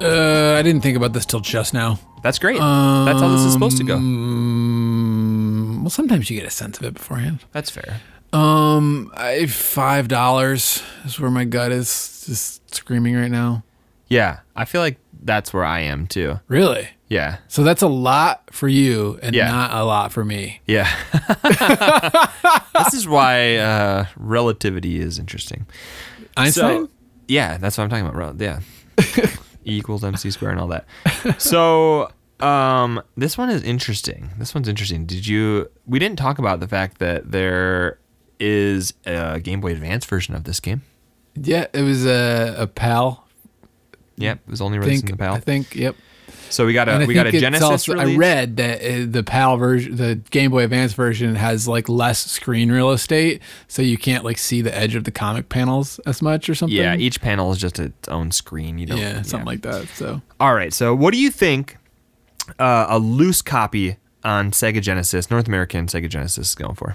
Uh, 0.00 0.54
I 0.58 0.62
didn't 0.62 0.80
think 0.82 0.96
about 0.96 1.12
this 1.12 1.26
till 1.26 1.40
just 1.40 1.74
now. 1.74 1.98
That's 2.22 2.38
great. 2.38 2.58
That's 2.58 3.20
how 3.20 3.28
this 3.28 3.40
is 3.42 3.52
supposed 3.52 3.76
to 3.78 3.84
go. 3.84 3.96
Um, 3.96 5.80
well, 5.82 5.90
sometimes 5.90 6.30
you 6.30 6.36
get 6.38 6.46
a 6.46 6.50
sense 6.50 6.78
of 6.78 6.84
it 6.84 6.94
beforehand. 6.94 7.44
That's 7.52 7.70
fair. 7.70 8.00
Um, 8.32 9.10
I, 9.14 9.46
five 9.46 10.08
dollars 10.08 10.82
is 11.04 11.18
where 11.18 11.30
my 11.30 11.44
gut 11.44 11.72
is 11.72 12.24
just 12.26 12.74
screaming 12.74 13.16
right 13.16 13.30
now. 13.30 13.64
Yeah, 14.08 14.40
I 14.56 14.64
feel 14.64 14.80
like 14.80 14.98
that's 15.22 15.52
where 15.52 15.64
I 15.64 15.80
am 15.80 16.06
too. 16.06 16.40
Really? 16.48 16.88
Yeah. 17.08 17.38
So 17.48 17.62
that's 17.64 17.82
a 17.82 17.88
lot 17.88 18.42
for 18.52 18.68
you 18.68 19.18
and 19.22 19.34
Yeah. 19.34 19.50
not 19.50 19.72
a 19.72 19.84
lot 19.84 20.12
for 20.12 20.24
me. 20.24 20.60
Yeah. 20.66 20.88
this 22.74 22.94
is 22.94 23.06
why 23.08 23.56
uh, 23.56 24.06
relativity 24.16 25.00
is 25.00 25.18
interesting. 25.18 25.66
Einstein? 26.36 26.86
So, 26.86 26.90
yeah, 27.28 27.58
that's 27.58 27.76
what 27.78 27.84
I'm 27.84 27.90
talking 27.90 28.06
about. 28.06 28.40
Yeah. 28.40 28.60
e 29.66 29.76
equals 29.78 30.04
mc 30.04 30.30
squared 30.30 30.52
and 30.52 30.60
all 30.60 30.68
that. 30.68 30.86
So, 31.40 32.10
um, 32.40 33.02
this 33.16 33.36
one 33.36 33.50
is 33.50 33.62
interesting. 33.62 34.30
This 34.38 34.54
one's 34.54 34.68
interesting. 34.68 35.06
Did 35.06 35.26
you? 35.26 35.70
We 35.86 35.98
didn't 35.98 36.18
talk 36.18 36.38
about 36.38 36.60
the 36.60 36.68
fact 36.68 36.98
that 36.98 37.30
there 37.30 37.98
is 38.38 38.94
a 39.04 39.38
Game 39.40 39.60
Boy 39.60 39.72
Advance 39.72 40.06
version 40.06 40.34
of 40.34 40.44
this 40.44 40.60
game. 40.60 40.82
yeah, 41.34 41.66
it 41.72 41.82
was 41.82 42.06
a, 42.06 42.54
a 42.58 42.66
PAL. 42.66 43.26
Yep, 44.16 44.40
it 44.46 44.50
was 44.50 44.60
only 44.60 44.78
released 44.78 45.02
think 45.02 45.10
in 45.10 45.16
the 45.16 45.22
PAL. 45.22 45.34
I 45.34 45.40
think. 45.40 45.74
Yep. 45.74 45.96
So 46.50 46.66
we 46.66 46.72
got 46.72 46.88
a 46.88 47.06
we 47.06 47.14
got 47.14 47.26
a 47.26 47.32
Genesis 47.32 47.62
also- 47.88 47.96
I 47.98 48.14
read 48.16 48.56
that 48.58 48.80
uh, 48.82 49.06
the 49.08 49.22
PAL 49.22 49.56
version, 49.56 49.96
the 49.96 50.16
Game 50.30 50.50
Boy 50.50 50.64
Advance 50.64 50.92
version, 50.92 51.34
has 51.36 51.66
like 51.66 51.88
less 51.88 52.18
screen 52.30 52.70
real 52.70 52.90
estate, 52.90 53.40
so 53.68 53.80
you 53.82 53.96
can't 53.96 54.24
like 54.24 54.36
see 54.38 54.60
the 54.60 54.76
edge 54.76 54.94
of 54.94 55.04
the 55.04 55.10
comic 55.10 55.48
panels 55.48 55.98
as 56.00 56.20
much 56.20 56.48
or 56.50 56.54
something. 56.54 56.76
Yeah, 56.76 56.94
each 56.96 57.20
panel 57.20 57.50
is 57.52 57.58
just 57.58 57.78
its 57.78 58.08
own 58.08 58.30
screen. 58.32 58.78
You 58.78 58.86
don't. 58.86 58.98
yeah, 58.98 59.22
something 59.22 59.46
like 59.46 59.62
that. 59.62 59.88
So 59.94 60.20
All 60.38 60.54
right. 60.54 60.72
So, 60.72 60.94
what 60.94 61.12
do 61.14 61.18
you 61.20 61.30
think 61.30 61.78
uh, 62.58 62.86
a 62.88 62.98
loose 62.98 63.40
copy 63.42 63.96
on 64.24 64.50
Sega 64.50 64.82
Genesis, 64.82 65.30
North 65.30 65.48
American 65.48 65.86
Sega 65.86 66.08
Genesis, 66.08 66.48
is 66.50 66.54
going 66.54 66.74
for? 66.74 66.94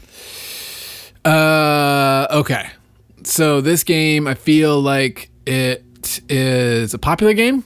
Uh, 1.23 2.27
okay. 2.31 2.69
So 3.23 3.61
this 3.61 3.83
game, 3.83 4.27
I 4.27 4.35
feel 4.35 4.79
like 4.79 5.29
it 5.47 5.83
is 6.29 6.93
a 6.93 6.99
popular 6.99 7.33
game. 7.33 7.63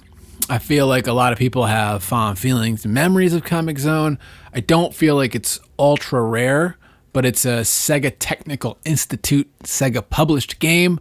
I 0.49 0.57
feel 0.57 0.87
like 0.87 1.05
a 1.05 1.13
lot 1.13 1.31
of 1.31 1.37
people 1.37 1.65
have 1.65 2.03
fond 2.03 2.39
feelings 2.39 2.83
and 2.83 2.93
memories 2.93 3.33
of 3.33 3.43
Comix 3.43 3.79
Zone. 3.79 4.17
I 4.51 4.61
don't 4.61 4.95
feel 4.95 5.15
like 5.15 5.35
it's 5.35 5.59
ultra 5.77 6.21
rare, 6.23 6.75
but 7.13 7.23
it's 7.23 7.45
a 7.45 7.61
Sega 7.61 8.15
Technical 8.17 8.79
Institute 8.83 9.47
Sega 9.63 10.07
published 10.09 10.59
game. 10.59 10.99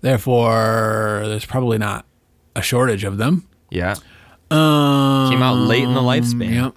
Therefore, 0.00 1.22
there's 1.26 1.44
probably 1.44 1.76
not 1.76 2.06
a 2.56 2.62
shortage 2.62 3.04
of 3.04 3.18
them. 3.18 3.46
Yeah. 3.70 3.94
Um, 4.50 5.30
Came 5.30 5.42
out 5.42 5.56
late 5.56 5.84
in 5.84 5.92
the 5.92 6.00
lifespan. 6.00 6.54
Yep. 6.54 6.74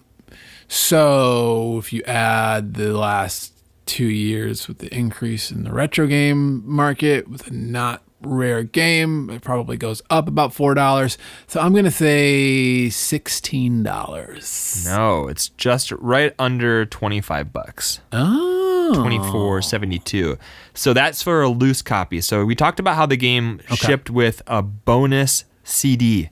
So 0.67 1.77
if 1.77 1.93
you 1.93 2.03
add 2.03 2.73
the 2.73 2.97
last 2.97 3.53
two 3.85 4.05
years 4.05 4.67
with 4.67 4.79
the 4.79 4.93
increase 4.93 5.51
in 5.51 5.63
the 5.63 5.71
retro 5.71 6.07
game 6.07 6.63
market 6.65 7.29
with 7.29 7.47
a 7.47 7.53
not 7.53 8.03
rare 8.25 8.63
game, 8.63 9.29
it 9.29 9.41
probably 9.41 9.77
goes 9.77 10.01
up 10.09 10.27
about 10.27 10.53
four 10.53 10.73
dollars. 10.73 11.17
So 11.47 11.59
I'm 11.59 11.73
gonna 11.73 11.91
say 11.91 12.89
sixteen 12.89 13.83
dollars. 13.83 14.85
No, 14.87 15.27
it's 15.27 15.49
just 15.49 15.91
right 15.93 16.33
under 16.39 16.85
25 16.85 17.51
bucks. 17.53 17.99
Oh, 18.11 18.93
24.72. 18.95 20.37
So 20.73 20.93
that's 20.93 21.21
for 21.21 21.41
a 21.41 21.49
loose 21.49 21.81
copy. 21.81 22.21
So 22.21 22.45
we 22.45 22.55
talked 22.55 22.79
about 22.79 22.95
how 22.95 23.05
the 23.05 23.17
game 23.17 23.59
shipped 23.75 24.09
with 24.09 24.41
a 24.47 24.61
bonus 24.61 25.45
CD 25.63 26.29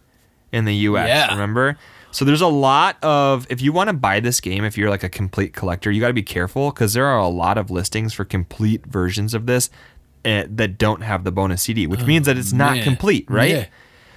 in 0.52 0.66
the 0.66 0.76
US, 0.76 1.08
Yeah. 1.08 1.32
remember? 1.32 1.78
So 2.12 2.26
there's 2.26 2.42
a 2.42 2.48
lot 2.48 2.98
of 3.04 3.48
if 3.50 3.60
you 3.60 3.74
want 3.74 3.88
to 3.90 3.94
buy 3.94 4.20
this 4.20 4.40
game 4.40 4.64
if 4.64 4.78
you're 4.78 4.92
like 4.92 5.04
a 5.04 5.10
complete 5.10 5.54
collector, 5.54 5.90
you 5.90 6.00
got 6.00 6.10
to 6.10 6.14
be 6.14 6.22
careful 6.22 6.72
cuz 6.72 6.94
there 6.94 7.08
are 7.08 7.18
a 7.18 7.28
lot 7.28 7.58
of 7.58 7.72
listings 7.72 8.14
for 8.14 8.24
complete 8.24 8.86
versions 8.86 9.34
of 9.34 9.48
this 9.48 9.72
eh, 10.26 10.46
that 10.50 10.78
don't 10.78 11.02
have 11.02 11.24
the 11.24 11.32
bonus 11.32 11.64
CD, 11.64 11.88
which 11.88 12.02
means 12.06 12.26
that 12.26 12.38
it's 12.38 12.54
not 12.54 12.76
man. 12.76 12.84
complete, 12.84 13.26
right? 13.30 13.52
Yeah. 13.52 13.66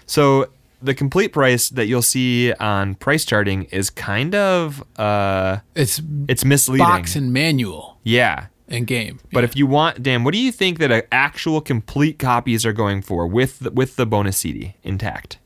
So 0.07 0.49
the 0.83 0.95
complete 0.95 1.33
price 1.33 1.69
that 1.71 1.87
you'll 1.87 2.03
see 2.03 2.53
on 2.55 2.95
price 2.97 3.25
charting 3.25 3.65
is 3.65 3.91
kind 3.91 4.35
of 4.35 4.85
uh 4.99 5.59
It's 5.75 6.01
it's 6.29 6.45
misleading. 6.45 6.87
box 6.87 7.17
and 7.17 7.33
manual 7.33 7.99
yeah. 8.05 8.47
and 8.69 8.87
game. 8.87 9.19
But 9.33 9.45
if 9.45 9.57
you 9.57 9.67
want, 9.67 10.03
Dan, 10.03 10.23
what 10.25 10.33
do 10.35 10.39
you 10.39 10.53
think 10.53 10.79
that 10.79 11.07
actual 11.11 11.61
complete 11.61 12.19
copies 12.19 12.65
are 12.67 12.73
going 12.73 13.03
for 13.03 13.27
with 13.27 13.61
the, 13.61 13.71
with 13.71 13.97
the 13.97 14.07
bonus 14.07 14.37
CD 14.39 14.75
intact? 14.83 15.39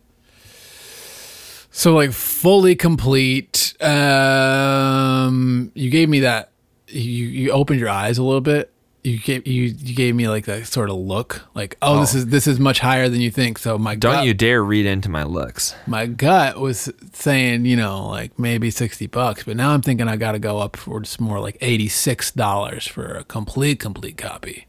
So 1.70 1.94
like 1.94 2.12
fully 2.12 2.74
complete. 2.74 3.74
Um, 3.80 5.70
you 5.74 5.90
gave 5.90 6.08
me 6.08 6.20
that. 6.20 6.50
You 6.88 7.26
you 7.26 7.50
opened 7.52 7.78
your 7.78 7.88
eyes 7.88 8.18
a 8.18 8.24
little 8.24 8.40
bit. 8.40 8.72
You 9.02 9.18
gave 9.18 9.46
you 9.46 9.62
you 9.64 9.94
gave 9.94 10.14
me 10.14 10.28
like 10.28 10.44
that 10.44 10.66
sort 10.66 10.90
of 10.90 10.96
look, 10.96 11.42
like 11.54 11.76
oh, 11.80 12.00
this 12.00 12.14
Oh. 12.14 12.18
is 12.18 12.26
this 12.26 12.46
is 12.46 12.60
much 12.60 12.80
higher 12.80 13.08
than 13.08 13.20
you 13.22 13.30
think. 13.30 13.58
So 13.58 13.78
my 13.78 13.94
gut 13.94 14.00
Don't 14.00 14.12
gut, 14.16 14.26
you 14.26 14.34
dare 14.34 14.62
read 14.62 14.84
into 14.84 15.08
my 15.08 15.22
looks. 15.22 15.74
my 15.86 16.04
gut 16.06 16.60
was 16.60 16.92
saying 17.14 17.64
you 17.64 17.76
know 17.76 18.06
like 18.08 18.38
maybe 18.38 18.70
sixty 18.70 19.06
bucks, 19.06 19.44
but 19.44 19.56
now 19.56 19.70
I'm 19.72 19.80
thinking 19.80 20.06
I 20.06 20.16
got 20.16 20.32
to 20.32 20.38
go 20.38 20.58
up 20.58 20.76
for 20.76 21.00
just 21.00 21.18
more 21.20 21.40
like 21.40 21.56
eighty 21.62 21.88
six 21.88 22.30
dollars 22.30 22.86
for 22.86 23.06
a 23.16 23.24
complete 23.24 23.80
complete 23.80 24.18
copy. 24.18 24.66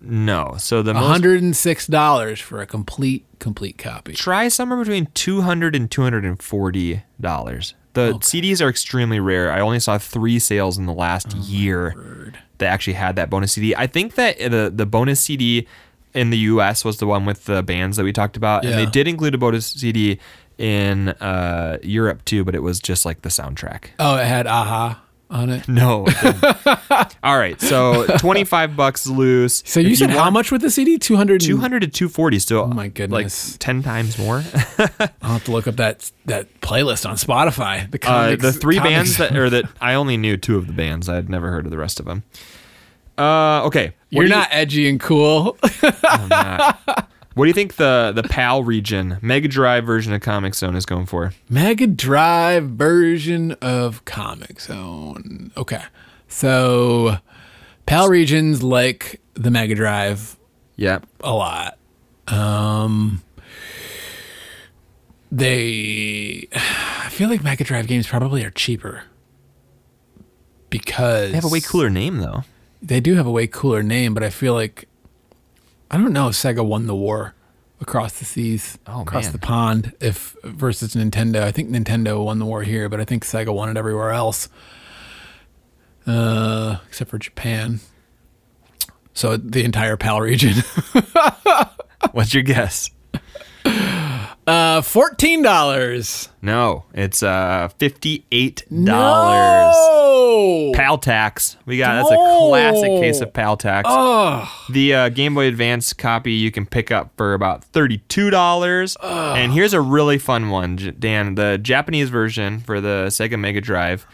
No. 0.00 0.54
So 0.58 0.82
the 0.82 0.94
hundred 0.94 1.42
and 1.42 1.56
six 1.56 1.88
dollars 1.88 2.38
for 2.38 2.60
a 2.60 2.66
complete 2.66 3.24
complete 3.40 3.78
copy. 3.78 4.12
try 4.12 4.46
somewhere 4.48 4.78
between 4.78 5.06
200 5.14 5.74
and 5.74 5.90
240 5.90 7.02
dollars. 7.20 7.74
The 7.96 8.12
CDs 8.20 8.60
are 8.64 8.68
extremely 8.68 9.18
rare. 9.20 9.50
I 9.50 9.60
only 9.60 9.80
saw 9.80 9.98
3 9.98 10.38
sales 10.38 10.78
in 10.78 10.86
the 10.86 10.92
last 10.92 11.34
Oh, 11.34 11.42
year 11.42 12.32
that 12.58 12.66
actually 12.66 12.94
had 12.94 13.16
that 13.16 13.28
bonus 13.28 13.52
CD. 13.52 13.74
I 13.76 13.86
think 13.86 14.14
that 14.14 14.38
the 14.38 14.72
the 14.74 14.86
bonus 14.86 15.20
CD 15.20 15.66
in 16.14 16.30
the 16.30 16.38
US 16.54 16.84
was 16.84 16.98
the 16.98 17.06
one 17.06 17.26
with 17.26 17.44
the 17.44 17.62
bands 17.62 17.96
that 17.98 18.04
we 18.04 18.12
talked 18.12 18.36
about 18.36 18.64
and 18.64 18.74
they 18.74 18.86
did 18.86 19.06
include 19.08 19.34
a 19.34 19.38
bonus 19.38 19.66
CD 19.66 20.18
in 20.58 21.08
uh, 21.10 21.76
Europe 21.82 22.24
too, 22.24 22.42
but 22.44 22.54
it 22.54 22.62
was 22.62 22.80
just 22.80 23.04
like 23.04 23.20
the 23.22 23.28
soundtrack. 23.28 23.88
Oh, 23.98 24.16
it 24.16 24.24
had 24.26 24.46
aha 24.46 25.02
on 25.30 25.50
it. 25.50 25.68
No. 25.68 26.06
All 27.22 27.38
right. 27.38 27.60
So 27.60 28.06
25 28.18 28.76
bucks 28.76 29.06
loose. 29.06 29.62
So 29.66 29.80
you 29.80 29.90
If 29.90 29.98
said 29.98 30.10
how 30.10 30.30
much 30.30 30.52
with 30.52 30.60
the 30.62 30.70
CD? 30.70 30.98
Two 30.98 31.16
hundred. 31.16 31.40
200 31.40 31.80
to 31.80 31.88
240 31.88 32.38
still. 32.38 32.60
Oh 32.60 32.66
my 32.68 32.88
goodness. 32.88 33.52
Like 33.54 33.58
10 33.60 33.82
times 33.82 34.18
more. 34.18 34.42
I'll 35.22 35.32
have 35.34 35.44
to 35.44 35.50
look 35.52 35.66
up 35.66 35.76
that 35.76 36.10
that 36.26 36.60
playlist 36.60 37.08
on 37.08 37.16
Spotify. 37.16 37.90
The 37.90 38.08
Uh, 38.08 38.36
the 38.36 38.52
three 38.52 38.76
comics- 38.76 38.92
bands 38.94 39.16
that 39.18 39.36
or 39.36 39.50
that 39.50 39.64
I 39.80 39.94
only 39.94 40.16
knew 40.16 40.36
two 40.36 40.56
of 40.56 40.66
the 40.66 40.72
bands. 40.72 41.08
I 41.08 41.16
had 41.16 41.28
never 41.28 41.50
heard 41.50 41.64
of 41.64 41.70
the 41.70 41.78
rest 41.78 41.98
of 42.00 42.06
them. 42.06 42.22
Uh, 43.18 43.64
okay. 43.64 43.86
What 43.86 43.94
You're 44.10 44.22
do 44.24 44.28
you- 44.28 44.34
not 44.36 44.48
edgy 44.52 44.88
and 44.88 45.00
cool. 45.00 45.56
I'm 47.36 47.40
not. 47.40 47.40
What 47.40 47.44
do 47.44 47.48
you 47.48 47.54
think 47.54 47.76
the 47.76 48.12
the 48.14 48.22
PAL 48.22 48.62
region 48.64 49.18
Mega 49.22 49.48
Drive 49.48 49.84
version 49.84 50.12
of 50.12 50.20
Comix 50.22 50.56
Zone 50.56 50.74
is 50.76 50.86
going 50.86 51.06
for? 51.06 51.32
Mega 51.48 51.86
Drive 51.86 52.64
version 52.70 53.52
of 53.60 54.04
Comix 54.04 54.62
Zone. 54.62 55.52
Okay, 55.56 55.82
so 56.28 57.18
PAL 57.86 58.08
regions 58.08 58.62
like 58.62 59.20
the 59.34 59.50
Mega 59.50 59.74
Drive 59.74 60.36
Yeah. 60.76 61.00
a 61.20 61.32
lot. 61.32 61.78
Um, 62.28 63.22
they, 65.30 66.48
I 66.54 67.08
feel 67.10 67.28
like 67.28 67.42
Mega 67.42 67.64
Drive 67.64 67.86
games 67.86 68.06
probably 68.06 68.44
are 68.44 68.50
cheaper 68.50 69.02
because 70.70 71.30
They 71.30 71.36
have 71.36 71.44
a 71.44 71.48
way 71.48 71.60
cooler 71.60 71.90
name 71.90 72.18
though. 72.18 72.44
They 72.82 73.00
do 73.00 73.14
have 73.14 73.26
a 73.26 73.30
way 73.30 73.46
cooler 73.46 73.82
name, 73.82 74.14
but 74.14 74.22
I 74.22 74.30
feel 74.30 74.54
like 74.54 74.88
I 75.90 75.96
don't 75.98 76.12
know. 76.12 76.28
if 76.28 76.34
Sega 76.34 76.64
won 76.64 76.86
the 76.86 76.94
war 76.96 77.34
across 77.80 78.18
the 78.18 78.24
seas, 78.24 78.78
Oh, 78.86 79.02
across 79.02 79.24
man. 79.24 79.32
the 79.32 79.38
pond, 79.38 79.92
if 80.00 80.34
versus 80.42 80.94
Nintendo. 80.94 81.42
I 81.42 81.52
think 81.52 81.70
Nintendo 81.70 82.24
won 82.24 82.38
the 82.38 82.46
war 82.46 82.62
here, 82.62 82.88
but 82.88 83.00
I 83.00 83.04
think 83.04 83.24
Sega 83.24 83.54
won 83.54 83.68
it 83.68 83.76
everywhere 83.76 84.10
else, 84.10 84.48
uh, 86.06 86.78
except 86.88 87.10
for 87.10 87.18
Japan. 87.18 87.80
So 89.14 89.36
the 89.36 89.64
entire 89.64 89.96
PAL 89.96 90.20
region. 90.20 90.62
What's 92.12 92.34
your 92.34 92.42
guess? 92.42 92.90
Uh, 94.46 94.80
fourteen 94.82 95.42
dollars. 95.42 96.28
No, 96.42 96.84
it's 96.94 97.22
uh 97.22 97.68
fifty-eight 97.78 98.64
dollars. 98.68 99.74
No. 99.76 100.72
Pal 100.74 100.98
tax. 100.98 101.56
We 101.66 101.78
got 101.78 101.94
that's 101.96 102.10
a 102.10 102.14
classic 102.14 102.88
case 103.00 103.20
of 103.20 103.32
pal 103.32 103.56
tax. 103.56 103.88
Oh, 103.90 104.48
The 104.70 104.94
uh, 104.94 105.08
Game 105.08 105.34
Boy 105.34 105.46
Advance 105.46 105.92
copy 105.92 106.32
you 106.32 106.50
can 106.50 106.66
pick 106.66 106.90
up 106.90 107.10
for 107.16 107.34
about 107.34 107.64
thirty-two 107.64 108.30
dollars. 108.30 108.96
And 109.02 109.52
here's 109.52 109.72
a 109.72 109.80
really 109.80 110.18
fun 110.18 110.50
one, 110.50 110.94
Dan. 110.98 111.34
The 111.34 111.58
Japanese 111.58 112.10
version 112.10 112.60
for 112.60 112.80
the 112.80 113.06
Sega 113.08 113.38
Mega 113.38 113.60
Drive, 113.60 114.06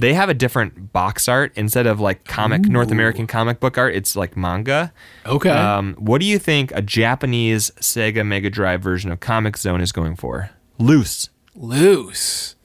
they 0.00 0.14
have 0.14 0.28
a 0.28 0.34
different 0.34 0.92
box 0.92 1.28
art 1.28 1.52
instead 1.56 1.86
of 1.86 2.00
like 2.00 2.24
comic 2.24 2.62
North 2.62 2.90
American 2.90 3.26
comic 3.26 3.60
book 3.60 3.78
art. 3.78 3.94
It's 3.94 4.16
like 4.16 4.36
manga. 4.36 4.92
okay. 5.26 5.50
Um, 5.50 5.94
what 5.98 6.20
do 6.20 6.26
you 6.26 6.38
think 6.38 6.72
a 6.74 6.82
Japanese 6.82 7.70
Sega 7.80 8.26
Mega 8.26 8.50
Drive 8.50 8.82
version 8.82 9.12
of 9.12 9.20
Comix 9.20 9.58
Zone 9.58 9.80
is 9.80 9.92
going 9.92 10.16
for? 10.16 10.50
Loose. 10.78 11.28
Loose. 11.54 12.56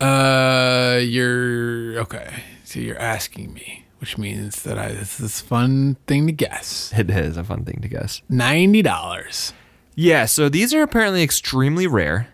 Uh, 0.00 1.00
you're 1.02 1.98
okay. 2.00 2.42
So 2.64 2.80
you're 2.80 2.98
asking 2.98 3.54
me, 3.54 3.84
which 3.98 4.18
means 4.18 4.62
that 4.64 4.78
I 4.78 4.92
this 4.92 5.20
is 5.20 5.40
a 5.40 5.44
fun 5.44 5.96
thing 6.06 6.26
to 6.26 6.32
guess. 6.32 6.92
It 6.96 7.10
is 7.10 7.36
a 7.36 7.44
fun 7.44 7.64
thing 7.64 7.80
to 7.82 7.88
guess. 7.88 8.22
Ninety 8.28 8.82
dollars. 8.82 9.52
Yeah, 9.94 10.26
so 10.26 10.50
these 10.50 10.74
are 10.74 10.82
apparently 10.82 11.22
extremely 11.22 11.86
rare. 11.86 12.28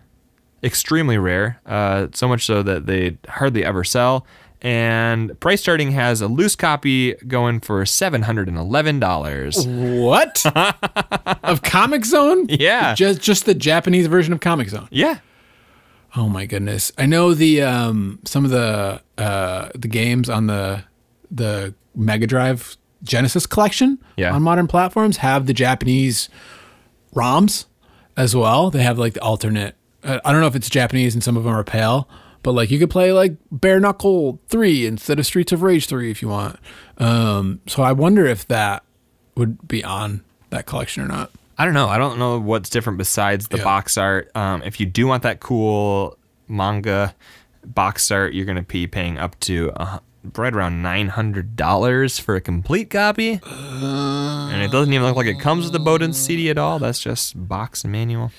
Extremely 0.63 1.17
rare. 1.17 1.59
Uh, 1.65 2.07
so 2.13 2.27
much 2.27 2.45
so 2.45 2.63
that 2.63 2.85
they 2.85 3.17
hardly 3.27 3.65
ever 3.65 3.83
sell. 3.83 4.25
And 4.61 5.37
price 5.41 5.61
charting 5.61 5.91
has 5.91 6.21
a 6.21 6.27
loose 6.27 6.55
copy 6.55 7.15
going 7.27 7.59
for 7.59 7.83
$711. 7.83 10.01
What? 10.01 10.45
of 11.43 11.61
Comix 11.63 12.05
Zone? 12.05 12.45
Yeah. 12.49 12.95
Just 12.95 13.21
just 13.21 13.45
the 13.45 13.53
Japanese 13.53 14.07
version 14.07 14.33
of 14.33 14.39
Comix 14.39 14.69
Zone. 14.69 14.87
Yeah. 14.89 15.19
Oh 16.15 16.29
my 16.29 16.45
goodness. 16.45 16.91
I 16.97 17.05
know 17.07 17.33
the 17.33 17.61
um 17.61 18.19
some 18.23 18.45
of 18.45 18.51
the 18.51 19.01
uh 19.17 19.69
the 19.75 19.87
games 19.87 20.29
on 20.29 20.47
the 20.47 20.83
the 21.29 21.73
Mega 21.95 22.27
Drive 22.27 22.77
Genesis 23.03 23.45
collection 23.45 23.99
Yeah. 24.15 24.33
on 24.33 24.41
modern 24.43 24.67
platforms 24.67 25.17
have 25.17 25.45
the 25.45 25.53
Japanese 25.53 26.29
ROMs 27.13 27.65
as 28.15 28.35
well. 28.35 28.69
They 28.69 28.83
have 28.83 28.97
like 28.97 29.13
the 29.15 29.21
alternate 29.21 29.75
uh, 30.03 30.19
I 30.25 30.31
don't 30.31 30.41
know 30.41 30.47
if 30.47 30.55
it's 30.55 30.69
Japanese 30.69 31.13
and 31.13 31.23
some 31.23 31.37
of 31.37 31.43
them 31.43 31.53
are 31.53 31.63
pale, 31.63 32.07
but 32.43 32.51
like 32.53 32.71
you 32.71 32.79
could 32.79 32.89
play 32.89 33.11
like 33.13 33.35
Bare 33.51 33.79
Knuckle 33.79 34.39
3 34.49 34.85
instead 34.85 35.19
of 35.19 35.25
Streets 35.25 35.51
of 35.51 35.61
Rage 35.61 35.87
3 35.87 36.11
if 36.11 36.21
you 36.21 36.27
want. 36.29 36.59
Um 36.97 37.61
so 37.67 37.83
I 37.83 37.91
wonder 37.91 38.25
if 38.25 38.47
that 38.47 38.83
would 39.35 39.67
be 39.67 39.83
on 39.83 40.23
that 40.49 40.65
collection 40.65 41.03
or 41.03 41.07
not. 41.07 41.31
I 41.57 41.65
don't 41.65 41.73
know. 41.73 41.87
I 41.87 41.97
don't 41.97 42.17
know 42.19 42.39
what's 42.39 42.69
different 42.69 42.97
besides 42.97 43.47
the 43.47 43.57
Yeah. 43.57 43.63
box 43.63 43.97
art. 43.97 44.29
Um, 44.35 44.61
if 44.63 44.79
you 44.79 44.85
do 44.87 45.05
want 45.07 45.23
that 45.23 45.39
cool 45.39 46.17
manga 46.47 47.15
box 47.65 48.09
art, 48.11 48.33
you're 48.33 48.45
going 48.45 48.57
to 48.57 48.63
be 48.63 48.87
paying 48.87 49.17
up 49.19 49.39
to 49.41 49.71
uh, 49.75 49.99
right 50.35 50.53
around 50.53 50.83
$900 50.83 52.19
for 52.19 52.35
a 52.35 52.41
complete 52.41 52.89
copy. 52.89 53.39
and 53.43 54.61
it 54.63 54.71
doesn't 54.71 54.93
even 54.93 55.05
look 55.05 55.15
like 55.15 55.27
it 55.27 55.39
comes 55.39 55.63
with 55.65 55.73
the 55.73 55.79
Bowden 55.79 56.13
CD 56.13 56.49
at 56.49 56.57
all. 56.57 56.79
That's 56.79 56.99
just 56.99 57.47
box 57.47 57.83
and 57.83 57.91
manual. 57.91 58.31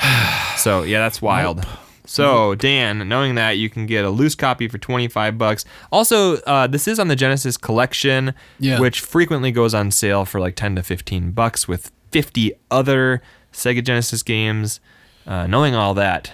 so, 0.56 0.82
yeah, 0.82 1.00
that's 1.00 1.20
wild. 1.22 1.66
So, 2.04 2.54
Dan, 2.54 3.06
knowing 3.08 3.34
that 3.34 3.58
you 3.58 3.68
can 3.68 3.84
get 3.84 4.04
a 4.04 4.10
loose 4.10 4.34
copy 4.34 4.66
for 4.68 4.78
25 4.78 5.36
bucks. 5.36 5.64
Also, 5.92 6.36
uh, 6.38 6.66
this 6.66 6.88
is 6.88 6.98
on 6.98 7.08
the 7.08 7.16
Genesis 7.16 7.58
collection, 7.58 8.32
Yeah. 8.58 8.80
which 8.80 9.00
frequently 9.00 9.52
goes 9.52 9.74
on 9.74 9.90
sale 9.90 10.24
for 10.24 10.40
like 10.40 10.56
10 10.56 10.76
to 10.76 10.82
15 10.82 11.32
bucks 11.32 11.68
with 11.68 11.90
50 12.10 12.52
other 12.70 13.20
Sega 13.52 13.84
Genesis 13.84 14.22
games. 14.22 14.80
Uh, 15.26 15.46
knowing 15.46 15.74
all 15.74 15.92
that, 15.94 16.32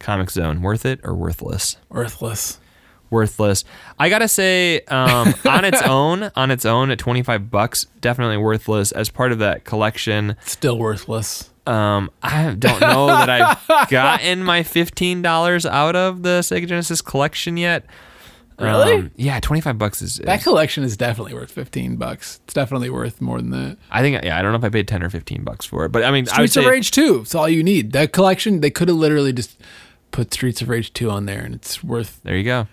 Comix 0.00 0.32
Zone, 0.32 0.60
worth 0.60 0.84
it 0.84 1.00
or 1.02 1.14
worthless? 1.14 1.78
Worthless. 1.88 2.60
Worthless. 3.08 3.64
I 3.98 4.10
gotta 4.10 4.28
say, 4.28 4.80
um, 4.88 5.32
on 5.46 5.64
its 5.64 5.80
own, 5.80 6.30
on 6.36 6.50
its 6.50 6.66
own, 6.66 6.90
at 6.90 6.98
25 6.98 7.50
bucks, 7.50 7.86
definitely 8.02 8.36
worthless. 8.36 8.92
As 8.92 9.08
part 9.08 9.32
of 9.32 9.38
that 9.38 9.64
collection, 9.64 10.36
Still 10.44 10.76
worthless. 10.78 11.48
Um, 11.66 12.10
I 12.22 12.54
don't 12.58 12.80
know 12.80 13.06
that 13.06 13.28
I've 13.30 13.88
gotten 13.90 14.42
my 14.44 14.62
fifteen 14.62 15.22
dollars 15.22 15.66
out 15.66 15.96
of 15.96 16.22
the 16.22 16.40
Sega 16.40 16.66
Genesis 16.66 17.02
collection 17.02 17.56
yet. 17.56 17.84
Really? 18.58 18.94
Um, 18.94 19.10
yeah, 19.16 19.38
twenty 19.40 19.60
five 19.60 19.76
bucks 19.76 20.00
is. 20.00 20.16
That 20.16 20.42
collection 20.42 20.82
is 20.82 20.96
definitely 20.96 21.34
worth 21.34 21.50
15 21.50 21.96
bucks. 21.96 22.40
It's 22.44 22.54
definitely 22.54 22.88
worth 22.88 23.20
more 23.20 23.38
than 23.38 23.50
that. 23.50 23.76
I 23.90 24.00
think. 24.00 24.24
Yeah, 24.24 24.38
I 24.38 24.42
don't 24.42 24.52
know 24.52 24.58
if 24.58 24.64
I 24.64 24.70
paid 24.70 24.88
ten 24.88 25.02
or 25.02 25.10
fifteen 25.10 25.44
bucks 25.44 25.66
for 25.66 25.84
it, 25.84 25.92
but 25.92 26.04
I 26.04 26.10
mean, 26.10 26.26
I 26.32 26.40
would 26.40 26.50
Streets 26.50 26.56
of 26.56 26.64
Rage 26.64 26.90
2. 26.90 27.20
It's 27.20 27.34
all 27.34 27.48
you 27.48 27.62
need. 27.62 27.92
That 27.92 28.12
collection, 28.12 28.60
they 28.60 28.70
could 28.70 28.88
have 28.88 28.96
literally 28.96 29.32
just 29.34 29.60
put 30.10 30.32
Streets 30.32 30.62
of 30.62 30.70
Rage 30.70 30.94
2 30.94 31.10
on 31.10 31.26
there 31.26 31.40
and 31.42 31.54
it's 31.54 31.84
worth 31.84 32.20
there 32.22 32.36
you 32.36 32.44
go. 32.44 32.66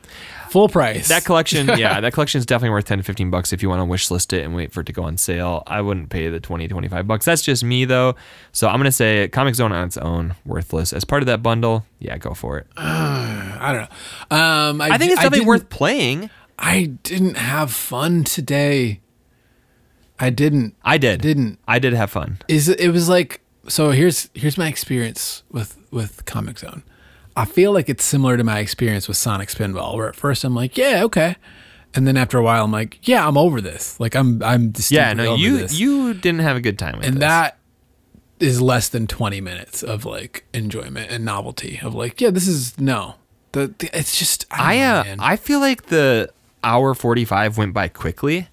Full 0.54 0.70
price. 0.70 1.08
That 1.08 1.26
collection, 1.26 1.68
yeah, 1.80 2.00
that 2.00 2.14
collection 2.14 2.38
is 2.38 2.46
definitely 2.46 2.70
worth 2.70 2.86
10 2.86 3.00
to 3.00 3.04
15 3.04 3.32
bucks 3.32 3.54
if 3.54 3.64
you 3.64 3.70
want 3.70 3.80
to 3.80 3.86
wish 3.86 4.12
list 4.12 4.34
it 4.34 4.44
and 4.44 4.54
wait 4.54 4.72
for 4.72 4.82
it 4.82 4.84
to 4.84 4.94
go 4.94 5.02
on 5.02 5.18
sale. 5.18 5.64
I 5.66 5.82
wouldn't 5.82 6.12
pay 6.12 6.30
the 6.30 6.40
20, 6.40 6.68
25 6.68 7.08
bucks. 7.08 7.26
That's 7.26 7.42
just 7.42 7.64
me 7.64 7.86
though. 7.86 8.14
So 8.52 8.68
I'm 8.68 8.76
going 8.76 8.86
to 8.86 8.92
say 8.92 9.28
Comix 9.34 9.56
Zone 9.56 9.72
on 9.72 9.84
its 9.84 9.98
own, 9.98 10.36
worthless. 10.46 10.94
As 10.94 11.06
part 11.06 11.24
of 11.24 11.26
that 11.26 11.42
bundle, 11.42 11.88
yeah, 11.98 12.20
go 12.20 12.36
for 12.36 12.60
it. 12.60 12.68
I 12.78 13.72
don't 13.74 13.82
know. 14.30 14.38
Um, 14.38 14.80
I, 14.80 14.90
I 14.90 14.98
think 15.00 15.14
it's 15.14 15.24
definitely 15.24 15.48
worth 15.48 15.70
playing. 15.70 16.30
I 16.60 16.98
didn't 17.02 17.38
have 17.38 17.74
fun 17.74 18.24
today. 18.24 19.02
I 20.20 20.30
didn't. 20.30 20.76
I 20.84 21.00
did. 21.00 21.20
Didn't. 21.20 21.58
I 21.68 21.80
did 21.80 21.94
have 21.94 22.12
fun. 22.12 22.38
Is 22.48 22.70
it 22.70 22.90
was 22.90 23.10
like 23.10 23.42
so 23.68 23.90
here's 23.90 24.30
here's 24.36 24.60
my 24.60 24.68
experience 24.68 25.42
with 25.52 25.80
with 25.90 26.26
Comix 26.26 26.60
Zone. 26.60 26.84
I 27.36 27.46
feel 27.46 27.72
like 27.72 27.90
it's 27.90 28.04
similar 28.04 28.38
to 28.38 28.44
my 28.44 28.60
experience 28.60 29.08
with 29.08 29.18
Sonic 29.18 29.50
Spinball, 29.50 29.96
where 29.96 30.08
at 30.08 30.16
first 30.16 30.44
I'm 30.44 30.54
like, 30.54 30.78
yeah, 30.78 31.04
okay, 31.06 31.36
and 31.96 32.08
then 32.08 32.18
after 32.18 32.38
a 32.38 32.44
while 32.44 32.64
I'm 32.66 32.72
like, 32.72 33.08
yeah, 33.08 33.28
I'm 33.28 33.38
over 33.38 33.62
this. 33.62 34.00
Like 34.00 34.16
I'm 34.16 34.42
I'm 34.44 34.74
Yeah, 34.90 35.14
no, 35.14 35.36
you 35.36 35.58
this. 35.60 35.80
you 35.80 36.14
didn't 36.14 36.42
have 36.42 36.58
a 36.58 36.62
good 36.62 36.80
time 36.80 36.94
with 36.94 37.02
this. 37.02 37.10
and 37.10 37.18
this. 37.18 37.22
that 37.28 37.58
is 38.40 38.62
less 38.62 38.90
than 38.90 39.08
20 39.08 39.42
minutes 39.42 39.84
of 39.84 40.06
like 40.06 40.46
enjoyment 40.54 41.10
and 41.12 41.24
novelty 41.24 41.80
of 41.82 41.94
like, 41.94 42.20
yeah, 42.20 42.30
this 42.30 42.48
is 42.48 42.78
no, 42.80 43.16
the, 43.52 43.74
the 43.78 43.90
it's 43.98 44.18
just 44.18 44.46
I, 44.52 44.76
I 44.76 44.80
know, 44.80 45.12
uh. 45.12 45.16
I 45.20 45.36
feel 45.36 45.60
like 45.60 45.84
the 45.88 46.30
hour 46.64 46.94
45 46.94 47.58
went 47.58 47.74
by 47.74 47.88
quickly. 47.88 48.48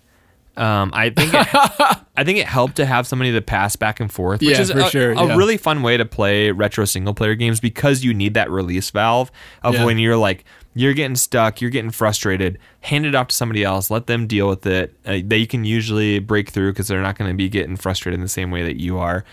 Um, 0.56 0.90
I 0.92 1.10
think 1.10 1.32
it, 1.32 1.48
I 2.16 2.24
think 2.24 2.38
it 2.38 2.46
helped 2.46 2.76
to 2.76 2.84
have 2.86 3.06
somebody 3.06 3.32
to 3.32 3.40
pass 3.40 3.76
back 3.76 4.00
and 4.00 4.12
forth, 4.12 4.40
which 4.40 4.50
Yeah, 4.50 4.60
is 4.60 4.70
for 4.72 4.80
a, 4.80 4.90
sure, 4.90 5.12
a 5.12 5.36
really 5.36 5.56
fun 5.56 5.82
way 5.82 5.96
to 5.96 6.04
play 6.04 6.50
retro 6.50 6.84
single 6.84 7.14
player 7.14 7.34
games 7.34 7.60
because 7.60 8.04
you 8.04 8.12
need 8.12 8.34
that 8.34 8.50
release 8.50 8.90
valve 8.90 9.30
of 9.62 9.74
Yeah. 9.74 9.84
when 9.84 9.98
you're 9.98 10.16
like 10.16 10.44
you're 10.74 10.94
getting 10.94 11.16
stuck, 11.16 11.60
you're 11.60 11.70
getting 11.70 11.90
frustrated, 11.90 12.58
hand 12.80 13.04
it 13.06 13.14
off 13.14 13.28
to 13.28 13.34
somebody 13.34 13.64
else, 13.64 13.90
let 13.90 14.06
them 14.06 14.26
deal 14.26 14.48
with 14.48 14.64
it. 14.66 14.94
Uh, 15.04 15.18
they 15.24 15.44
can 15.46 15.64
usually 15.64 16.18
break 16.20 16.50
through 16.50 16.72
because 16.72 16.86
they're 16.88 17.02
not 17.02 17.16
going 17.18 17.30
to 17.30 17.36
be 17.36 17.48
getting 17.48 17.76
frustrated 17.76 18.14
in 18.18 18.22
the 18.22 18.28
same 18.28 18.50
way 18.50 18.62
that 18.62 18.76
you 18.80 18.98
are. 18.98 19.24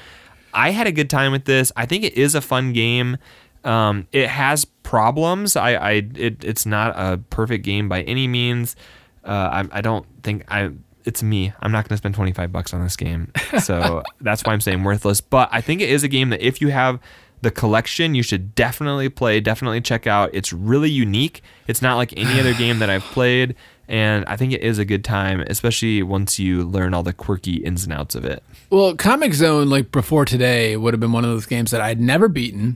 I 0.54 0.72
had 0.72 0.88
a 0.88 0.92
good 0.92 1.10
time 1.10 1.32
with 1.32 1.46
this. 1.46 1.72
I 1.76 1.86
think 1.86 2.04
it 2.04 2.14
is 2.14 2.34
a 2.36 2.42
fun 2.42 2.74
game. 2.74 3.18
Um, 3.64 4.08
it 4.12 4.30
has 4.30 4.66
problems. 4.66 5.56
I, 5.56 5.74
I 5.74 5.92
it, 6.16 6.44
it's 6.44 6.66
not 6.66 6.94
a 6.98 7.18
perfect 7.30 7.64
game 7.66 7.88
by 7.90 8.02
any 8.04 8.28
means. 8.28 8.76
Uh, 9.24 9.64
I, 9.72 9.80
I 9.80 9.82
don't 9.82 10.06
think 10.24 10.44
I. 10.48 10.72
It's 11.08 11.24
me. 11.24 11.54
I'm 11.62 11.72
not 11.72 11.86
going 11.86 11.96
to 11.96 11.98
spend 11.98 12.16
25 12.16 12.52
bucks 12.52 12.74
on 12.74 12.84
this 12.84 12.98
game, 12.98 13.32
so 13.64 14.04
that's 14.20 14.44
why 14.44 14.52
I'm 14.52 14.60
saying 14.60 14.84
worthless. 14.84 15.22
But 15.22 15.48
I 15.54 15.62
think 15.62 15.80
it 15.80 15.90
is 15.90 16.04
a 16.04 16.10
game 16.10 16.32
that 16.32 16.46
if 16.46 16.60
you 16.60 16.68
have 16.68 17.00
the 17.42 17.50
collection, 17.50 18.14
you 18.14 18.24
should 18.24 18.54
definitely 18.56 19.08
play. 19.08 19.40
Definitely 19.40 19.80
check 19.80 20.06
out. 20.06 20.32
It's 20.34 20.52
really 20.52 20.90
unique. 20.90 21.42
It's 21.66 21.82
not 21.82 21.96
like 21.96 22.14
any 22.18 22.40
other 22.42 22.54
game 22.54 22.80
that 22.80 22.90
I've 22.90 23.04
played, 23.14 23.56
and 23.88 24.26
I 24.26 24.36
think 24.36 24.52
it 24.52 24.62
is 24.62 24.80
a 24.80 24.86
good 24.86 25.06
time, 25.06 25.40
especially 25.48 26.04
once 26.04 26.40
you 26.40 26.64
learn 26.64 26.94
all 26.94 27.04
the 27.04 27.14
quirky 27.14 27.56
ins 27.56 27.86
and 27.86 27.94
outs 27.94 28.14
of 28.14 28.26
it. 28.26 28.44
Well, 28.70 28.94
Comix 28.94 29.36
Zone, 29.36 29.70
like 29.70 29.92
before 29.92 30.26
today, 30.26 30.76
would 30.76 30.94
have 30.94 31.00
been 31.00 31.14
one 31.14 31.24
of 31.24 31.30
those 31.30 31.46
games 31.46 31.72
that 31.72 31.80
I'd 31.80 32.02
never 32.02 32.28
beaten. 32.28 32.76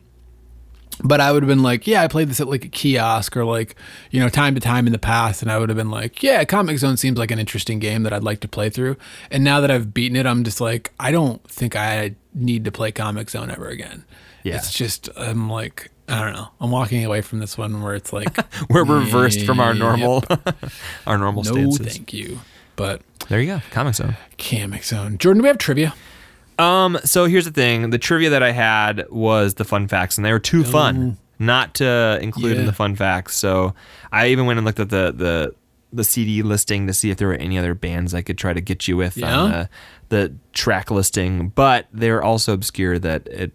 But 1.04 1.20
I 1.20 1.32
would 1.32 1.42
have 1.44 1.48
been 1.48 1.64
like, 1.64 1.88
yeah, 1.88 2.04
I 2.04 2.08
played 2.08 2.30
this 2.30 2.40
at 2.40 2.48
like 2.48 2.64
a 2.66 2.68
kiosk 2.70 3.36
or 3.36 3.44
like, 3.44 3.76
you 4.12 4.20
know, 4.20 4.30
time 4.30 4.54
to 4.56 4.62
time 4.62 4.86
in 4.86 4.94
the 4.94 5.00
past. 5.00 5.42
And 5.42 5.52
I 5.52 5.58
would 5.58 5.70
have 5.70 5.78
been 5.78 5.90
like, 5.90 6.22
yeah, 6.22 6.44
Comix 6.44 6.78
Zone 6.80 6.98
seems 6.98 7.18
like 7.18 7.32
an 7.32 7.40
interesting 7.40 7.80
game 7.80 8.04
that 8.04 8.14
I'd 8.14 8.24
like 8.24 8.40
to 8.42 8.48
play 8.48 8.70
through. 8.70 8.98
And 9.32 9.44
now 9.44 9.60
that 9.62 9.72
I've 9.72 9.94
beaten 9.94 10.16
it, 10.16 10.26
I'm 10.26 10.44
just 10.44 10.62
like, 10.62 10.92
I 11.00 11.12
don't 11.12 11.44
think 11.50 11.76
I 11.76 12.16
need 12.34 12.66
to 12.66 12.72
play 12.72 12.92
Comix 12.92 13.32
Zone 13.32 13.50
ever 13.50 13.68
again. 13.68 14.06
Yeah. 14.44 14.56
It's 14.56 14.72
just, 14.72 15.10
I'm 15.18 15.50
like, 15.50 15.90
I 16.08 16.24
don't 16.24 16.34
know. 16.34 16.50
I'm 16.60 16.72
walking 16.72 17.04
away 17.06 17.22
from 17.22 17.40
this 17.40 17.58
one 17.58 17.82
where 17.82 17.96
it's 17.96 18.12
like, 18.14 18.36
We're 18.70 18.84
reversed 18.84 19.46
from 19.46 19.60
our 19.60 19.74
normal 19.74 20.24
our 21.08 21.18
normal 21.18 21.44
no, 21.44 21.52
stances. 21.52 21.88
thank 21.96 22.14
you. 22.14 22.40
But 22.76 23.02
There 23.30 23.40
you 23.40 23.48
go. 23.48 23.62
Comix 23.72 23.96
Zone. 23.96 24.18
Comix 24.38 24.86
Zone. 24.86 25.18
Jordan, 25.18 25.40
do 25.40 25.44
we 25.44 25.48
have 25.48 25.58
trivia? 25.58 25.94
Um, 26.62 27.00
so 27.04 27.26
here's 27.26 27.46
the 27.46 27.52
thing: 27.52 27.90
the 27.90 27.98
trivia 27.98 28.30
that 28.32 28.44
I 28.44 28.52
had 28.52 29.06
was 29.10 29.56
the 29.56 29.64
fun 29.66 29.88
facts, 29.88 30.18
and 30.18 30.26
they 30.26 30.32
were 30.32 30.40
too 30.40 30.64
fun 30.64 31.18
not 31.40 31.74
to 31.76 32.20
include 32.22 32.54
in 32.54 32.60
Yeah. 32.60 32.66
the 32.68 32.74
fun 32.74 32.96
facts. 32.96 33.36
So 33.36 33.74
I 34.12 34.28
even 34.28 34.46
went 34.46 34.58
and 34.60 34.66
looked 34.66 34.80
at 34.80 34.90
the 34.90 35.12
the 35.16 35.56
the 35.94 36.04
CD 36.04 36.42
listing 36.42 36.88
to 36.88 36.94
see 36.94 37.10
if 37.10 37.18
there 37.18 37.28
were 37.28 37.34
any 37.34 37.58
other 37.58 37.74
bands 37.74 38.14
I 38.14 38.22
could 38.22 38.38
try 38.38 38.54
to 38.54 38.62
get 38.62 38.88
you 38.88 38.96
with 38.96 39.18
Yeah. 39.18 39.38
on 39.38 39.50
the, 39.52 39.70
the 40.10 40.34
track 40.54 40.90
listing, 40.90 41.50
but 41.50 41.88
they're 41.92 42.24
also 42.24 42.54
obscure 42.54 42.98
that 43.00 43.28
it 43.28 43.52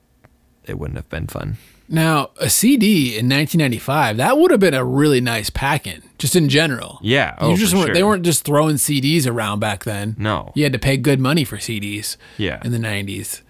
it 0.64 0.78
wouldn't 0.78 0.98
have 0.98 1.08
been 1.08 1.28
fun. 1.28 1.56
Now, 1.88 2.30
a 2.40 2.50
CD 2.50 3.10
in 3.16 3.28
1995, 3.28 4.16
that 4.16 4.38
would 4.38 4.50
have 4.50 4.58
been 4.60 4.74
a 4.74 4.84
really 4.84 5.20
nice 5.20 5.50
pack-in, 5.50 6.02
just 6.18 6.34
in 6.34 6.48
general. 6.48 6.98
Yeah, 7.00 7.36
oh, 7.38 7.50
you 7.50 7.56
just 7.56 7.72
for 7.72 7.78
weren't, 7.80 7.94
they 7.94 8.02
weren't 8.02 8.24
just 8.24 8.44
throwing 8.44 8.74
CDs 8.76 9.26
around 9.26 9.60
back 9.60 9.84
then. 9.84 10.16
No. 10.18 10.50
You 10.56 10.64
had 10.64 10.72
to 10.72 10.78
pay 10.80 10.96
good 10.96 11.20
money 11.20 11.44
for 11.44 11.58
CDs 11.58 12.16
Yeah. 12.38 12.60
in 12.64 12.72
the 12.72 12.78
90s. 12.78 13.42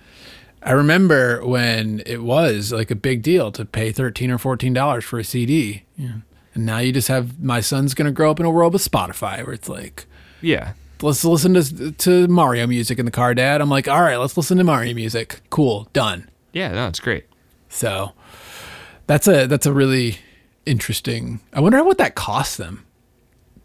I 0.62 0.72
remember 0.72 1.46
when 1.46 2.02
it 2.06 2.22
was 2.22 2.72
like 2.72 2.90
a 2.90 2.96
big 2.96 3.22
deal 3.22 3.52
to 3.52 3.64
pay 3.64 3.92
13 3.92 4.30
or 4.30 4.38
14 4.38 4.72
dollars 4.74 5.04
for 5.04 5.18
a 5.18 5.24
CD. 5.24 5.84
Yeah. 5.96 6.16
And 6.54 6.66
now 6.66 6.78
you 6.78 6.90
just 6.92 7.08
have 7.08 7.40
my 7.40 7.60
son's 7.60 7.94
going 7.94 8.06
to 8.06 8.12
grow 8.12 8.30
up 8.32 8.40
in 8.40 8.46
a 8.46 8.50
world 8.50 8.72
with 8.72 8.82
Spotify 8.86 9.44
where 9.44 9.52
it's 9.54 9.68
like 9.68 10.06
Yeah, 10.42 10.72
let's 11.02 11.24
listen 11.24 11.54
to 11.54 11.92
to 11.92 12.26
Mario 12.26 12.66
music 12.66 12.98
in 12.98 13.04
the 13.04 13.12
car, 13.12 13.32
dad. 13.32 13.60
I'm 13.60 13.68
like, 13.70 13.86
"All 13.86 14.02
right, 14.02 14.16
let's 14.16 14.36
listen 14.36 14.58
to 14.58 14.64
Mario 14.64 14.92
music." 14.92 15.40
Cool, 15.50 15.88
done. 15.92 16.28
yeah, 16.52 16.72
no, 16.72 16.88
it's 16.88 16.98
great. 17.00 17.26
So 17.68 18.12
that's 19.06 19.28
a 19.28 19.46
that's 19.46 19.66
a 19.66 19.72
really 19.72 20.18
interesting. 20.64 21.40
I 21.52 21.60
wonder 21.60 21.82
what 21.84 21.98
that 21.98 22.14
cost 22.14 22.58
them 22.58 22.84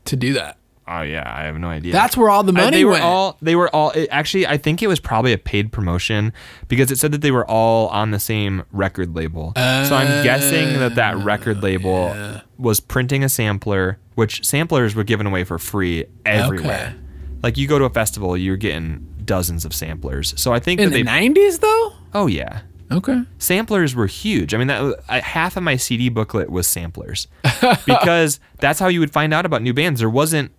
to 0.06 0.16
do 0.16 0.34
that. 0.34 0.58
Oh 0.88 1.02
yeah, 1.04 1.24
I 1.26 1.44
have 1.44 1.58
no 1.58 1.68
idea. 1.68 1.94
That's 1.94 2.18
where 2.18 2.30
all 2.30 2.44
the 2.44 2.52
I- 2.52 2.64
money 2.66 2.78
they 2.78 2.86
were 2.86 2.92
went. 2.92 3.04
all 3.04 3.38
they 3.42 3.56
were 3.56 3.74
all 3.74 3.92
it, 3.92 4.10
actually 4.12 4.46
I 4.48 4.58
think 4.58 4.82
it 4.82 4.88
was 4.88 5.00
probably 5.00 5.32
a 5.32 5.38
paid 5.38 5.72
promotion 5.72 6.34
because 6.68 6.92
it 6.92 6.98
said 7.00 7.12
that 7.14 7.22
they 7.22 7.32
were 7.32 7.50
all 7.50 7.88
on 7.90 8.12
the 8.12 8.20
same 8.20 8.64
record 8.72 9.16
label. 9.16 9.54
so 9.56 9.62
I'm 9.96 10.24
guessing 10.24 10.80
that 10.80 10.96
that 10.96 11.16
oh, 11.16 11.24
record 11.24 11.64
label 11.64 12.42
was 12.58 12.80
printing 12.80 13.24
a 13.24 13.30
sampler, 13.30 14.00
which 14.16 14.44
samplers 14.46 14.94
were 14.96 15.04
given 15.04 15.28
away 15.28 15.44
for 15.44 15.58
free 15.58 16.06
everywhere. 16.26 16.94
Okay. 16.96 16.98
Like 17.44 17.58
you 17.58 17.68
go 17.68 17.80
to 17.80 17.86
a 17.86 17.90
festival, 17.90 18.36
you're 18.36 18.58
getting 18.58 19.08
dozens 19.24 19.66
of 19.66 19.74
samplers. 19.74 20.34
So 20.40 20.52
I 20.52 20.60
think 20.60 20.82
in 20.82 20.90
the 20.92 21.04
they 21.04 21.10
'90s, 21.10 21.60
though. 21.60 21.94
oh 22.14 22.28
yeah. 22.28 22.62
Okay. 22.92 23.24
Samplers 23.38 23.96
were 23.96 24.08
huge. 24.08 24.54
I 24.54 24.58
mean, 24.58 24.68
that 24.68 25.04
I, 25.08 25.20
half 25.20 25.58
of 25.58 25.64
my 25.64 25.76
CD 25.76 26.10
booklet 26.10 26.50
was 26.50 26.68
samplers 26.68 27.28
because 27.86 28.40
that's 28.60 28.80
how 28.80 28.88
you 28.88 29.00
would 29.00 29.12
find 29.12 29.34
out 29.34 29.46
about 29.46 29.62
new 29.62 29.74
bands. 29.74 30.00
There 30.00 30.10
wasn't 30.10 30.52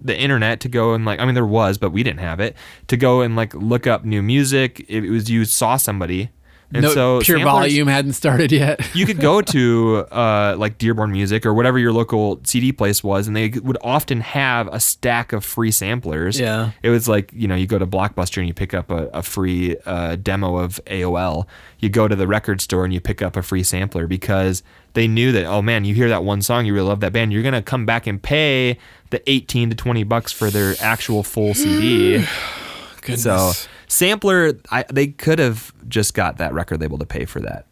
the 0.00 0.18
internet 0.18 0.60
to 0.60 0.68
go 0.68 0.94
and 0.94 1.04
like. 1.04 1.20
I 1.20 1.26
mean, 1.26 1.34
there 1.34 1.46
was, 1.46 1.78
but 1.78 1.90
we 1.90 2.02
didn't 2.02 2.20
have 2.20 2.40
it 2.40 2.56
to 2.88 2.96
go 2.96 3.20
and 3.20 3.36
like 3.36 3.54
look 3.54 3.86
up 3.86 4.04
new 4.04 4.22
music. 4.22 4.84
It, 4.88 5.08
was 5.10 5.30
you 5.30 5.44
saw 5.44 5.76
somebody, 5.76 6.30
and 6.72 6.82
no, 6.82 6.92
so 6.92 7.20
pure 7.20 7.38
samplers- 7.38 7.52
volume 7.52 7.88
hadn't 7.88 8.12
started 8.12 8.52
yet. 8.52 8.80
you 8.94 9.06
could 9.06 9.20
go 9.20 9.40
to 9.42 10.06
uh, 10.10 10.54
like 10.56 10.78
Dearborn 10.78 11.10
Music 11.10 11.44
or 11.44 11.52
whatever 11.52 11.78
your 11.78 11.92
local 11.92 12.40
CD 12.44 12.72
place 12.72 13.02
was, 13.02 13.26
and 13.26 13.34
they 13.34 13.48
would 13.48 13.78
often 13.80 14.20
have 14.20 14.68
a 14.68 14.78
stack 14.78 15.32
of 15.32 15.44
free 15.44 15.70
samplers. 15.70 16.38
Yeah. 16.38 16.70
It 16.82 16.90
was 16.90 17.08
like, 17.08 17.32
you 17.32 17.48
know, 17.48 17.56
you 17.56 17.66
go 17.66 17.78
to 17.78 17.86
Blockbuster 17.86 18.38
and 18.38 18.46
you 18.46 18.54
pick 18.54 18.72
up 18.72 18.90
a, 18.90 19.06
a 19.08 19.22
free 19.22 19.76
uh, 19.84 20.16
demo 20.16 20.58
of 20.58 20.80
AOL. 20.86 21.46
You 21.80 21.88
go 21.88 22.06
to 22.06 22.14
the 22.14 22.26
record 22.28 22.60
store 22.60 22.84
and 22.84 22.94
you 22.94 23.00
pick 23.00 23.20
up 23.20 23.36
a 23.36 23.42
free 23.42 23.62
sampler 23.62 24.06
because 24.06 24.62
they 24.94 25.08
knew 25.08 25.32
that, 25.32 25.44
oh 25.44 25.62
man, 25.62 25.84
you 25.84 25.94
hear 25.94 26.08
that 26.08 26.24
one 26.24 26.42
song, 26.42 26.66
you 26.66 26.74
really 26.74 26.88
love 26.88 27.00
that 27.00 27.12
band, 27.12 27.32
you're 27.32 27.42
going 27.42 27.54
to 27.54 27.62
come 27.62 27.86
back 27.86 28.06
and 28.06 28.22
pay 28.22 28.78
the 29.10 29.28
18 29.30 29.70
to 29.70 29.76
20 29.76 30.04
bucks 30.04 30.32
for 30.32 30.50
their 30.50 30.74
actual 30.80 31.22
full 31.22 31.54
CD. 31.54 32.24
Goodness. 33.02 33.22
so, 33.22 33.52
sampler, 33.90 34.52
I, 34.70 34.84
they 34.92 35.08
could 35.08 35.38
have 35.38 35.72
just 35.88 36.14
got 36.14 36.38
that 36.38 36.52
record 36.54 36.80
label 36.80 36.98
to 36.98 37.06
pay 37.06 37.24
for 37.24 37.40
that. 37.40 37.66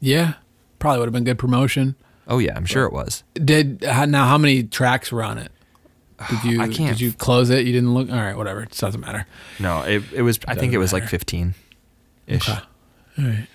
yeah, 0.00 0.34
probably 0.78 0.98
would 1.00 1.06
have 1.08 1.12
been 1.14 1.24
good 1.24 1.38
promotion. 1.38 1.96
Oh, 2.28 2.38
yeah, 2.38 2.56
I'm 2.56 2.66
sure 2.66 2.84
it 2.84 2.92
was. 2.92 3.22
Did 3.34 3.82
now? 3.82 4.26
How 4.26 4.36
many 4.38 4.64
tracks 4.64 5.12
were 5.12 5.22
on 5.22 5.38
it? 5.38 5.52
Did 6.30 6.44
you 6.50 6.60
I 6.60 6.68
can't- 6.68 6.90
did 6.96 7.00
you 7.00 7.12
close 7.12 7.50
it? 7.50 7.64
You 7.66 7.72
didn't 7.72 7.94
look. 7.94 8.10
All 8.10 8.16
right, 8.16 8.36
whatever. 8.36 8.62
It 8.64 8.70
doesn't 8.72 9.00
matter. 9.00 9.26
No, 9.60 9.82
it, 9.82 10.02
it 10.12 10.22
was. 10.22 10.38
I 10.48 10.54
think 10.56 10.72
it 10.72 10.78
was 10.78 10.92
like 10.92 11.06
fifteen, 11.08 11.54
ish. 12.26 12.48
All 12.48 12.60
right. 13.16 13.46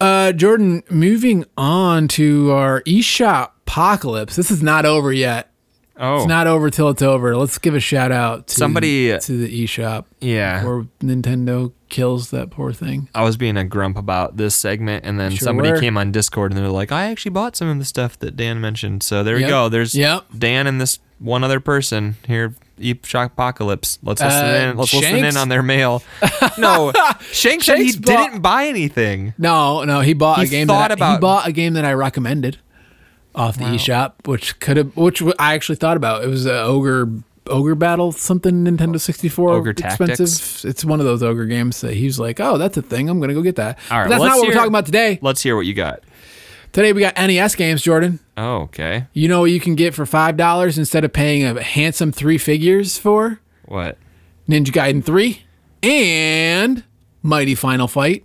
Uh, 0.00 0.32
Jordan, 0.32 0.82
moving 0.90 1.44
on 1.56 2.08
to 2.08 2.50
our 2.52 2.80
eShop 2.82 3.50
apocalypse. 3.66 4.34
This 4.36 4.50
is 4.50 4.62
not 4.62 4.86
over 4.86 5.12
yet. 5.12 5.50
Oh, 5.98 6.16
It's 6.18 6.26
not 6.26 6.46
over 6.46 6.68
till 6.70 6.88
it's 6.90 7.00
over. 7.02 7.36
Let's 7.36 7.56
give 7.58 7.74
a 7.74 7.80
shout 7.80 8.12
out 8.12 8.48
to 8.48 8.54
Somebody- 8.54 9.18
to 9.18 9.36
the 9.38 9.64
eShop. 9.64 10.04
yeah. 10.20 10.64
Or 10.66 10.86
Nintendo 11.02 11.72
kills 11.88 12.30
that 12.30 12.50
poor 12.50 12.72
thing. 12.72 13.08
I 13.14 13.22
was 13.22 13.36
being 13.36 13.56
a 13.56 13.64
grump 13.64 13.96
about 13.96 14.36
this 14.36 14.54
segment, 14.54 15.04
and 15.06 15.18
then 15.18 15.30
Sure 15.30 15.46
somebody 15.46 15.70
were. 15.70 15.78
came 15.80 15.96
on 15.96 16.12
Discord 16.12 16.52
and 16.52 16.60
they're 16.60 16.68
like, 16.68 16.92
"I 16.92 17.04
actually 17.10 17.30
bought 17.30 17.56
some 17.56 17.68
of 17.68 17.78
the 17.78 17.84
stuff 17.84 18.18
that 18.18 18.36
Dan 18.36 18.60
mentioned." 18.60 19.02
So 19.02 19.22
there 19.24 19.36
Yep. 19.38 19.46
you 19.46 19.48
go. 19.48 19.68
There's 19.68 19.94
Yep. 19.94 20.24
Dan 20.36 20.66
and 20.66 20.80
this 20.80 20.98
one 21.18 21.42
other 21.44 21.60
person 21.60 22.16
here. 22.26 22.54
eShop 22.78 23.26
Apocalypse. 23.28 23.98
Let's 24.02 24.20
listen 24.20 24.44
Uh, 24.44 24.70
in. 24.72 24.76
Let's 24.76 24.92
listen 24.92 25.24
in 25.24 25.36
on 25.38 25.48
their 25.48 25.62
mail. 25.62 26.02
No, 26.58 26.92
Shanks 27.32 27.64
said 27.66 27.78
he 27.78 27.92
bought- 27.98 28.04
didn't 28.30 28.40
buy 28.42 28.66
anything. 28.66 29.32
No, 29.38 29.84
no, 29.84 30.00
he 30.00 30.12
bought 30.12 30.40
He 30.40 30.44
a 30.44 30.48
game. 30.48 30.66
thought 30.66 30.88
that 30.90 31.00
I, 31.00 31.14
he 31.14 31.18
bought 31.18 31.46
a 31.48 31.52
game 31.52 31.72
that 31.74 31.84
I 31.86 31.92
recommended 31.94 32.58
off 33.36 33.56
the 33.58 33.64
eShop, 33.64 34.12
which 34.24 34.58
could 34.60 34.76
have, 34.78 34.96
which 34.96 35.22
I 35.38 35.54
actually 35.54 35.76
thought 35.76 35.96
about. 35.96 36.24
It 36.24 36.28
was 36.28 36.46
a 36.46 36.62
ogre 36.62 37.08
ogre 37.48 37.74
battle 37.76 38.10
something 38.10 38.64
Nintendo 38.64 39.00
64 39.00 39.50
Ogre 39.50 39.70
expensive. 39.70 40.06
Tactics? 40.08 40.64
It's 40.64 40.84
one 40.84 40.98
of 40.98 41.06
those 41.06 41.22
ogre 41.22 41.44
games 41.46 41.80
that 41.82 41.94
he's 41.94 42.18
like, 42.18 42.40
"Oh, 42.40 42.58
that's 42.58 42.76
a 42.76 42.82
thing. 42.82 43.08
I'm 43.08 43.18
going 43.20 43.28
to 43.28 43.34
go 43.34 43.42
get 43.42 43.56
that." 43.56 43.78
All 43.90 43.98
right, 43.98 44.04
But 44.08 44.10
that's 44.18 44.24
not 44.24 44.38
what 44.38 44.48
we're 44.48 44.54
talking 44.54 44.68
about 44.68 44.86
today. 44.86 45.18
Let's 45.22 45.42
hear 45.42 45.54
what 45.54 45.66
you 45.66 45.74
got. 45.74 46.00
Today 46.72 46.92
we 46.92 47.00
got 47.00 47.14
NES 47.16 47.54
games, 47.54 47.80
Jordan. 47.82 48.18
Oh, 48.36 48.62
okay. 48.62 49.06
You 49.12 49.28
know 49.28 49.40
what 49.40 49.50
you 49.50 49.60
can 49.60 49.76
get 49.76 49.94
for 49.94 50.04
five 50.04 50.36
dollars 50.36 50.76
instead 50.76 51.04
of 51.04 51.12
paying 51.12 51.44
a 51.44 51.62
handsome 51.62 52.12
three 52.12 52.38
figures 52.38 52.98
for 52.98 53.40
What? 53.66 53.96
Ninja 54.48 54.68
Gaiden 54.68 55.02
3 55.04 55.42
and 55.82 56.84
Mighty 57.22 57.54
Final 57.54 57.88
Fight. 57.88 58.24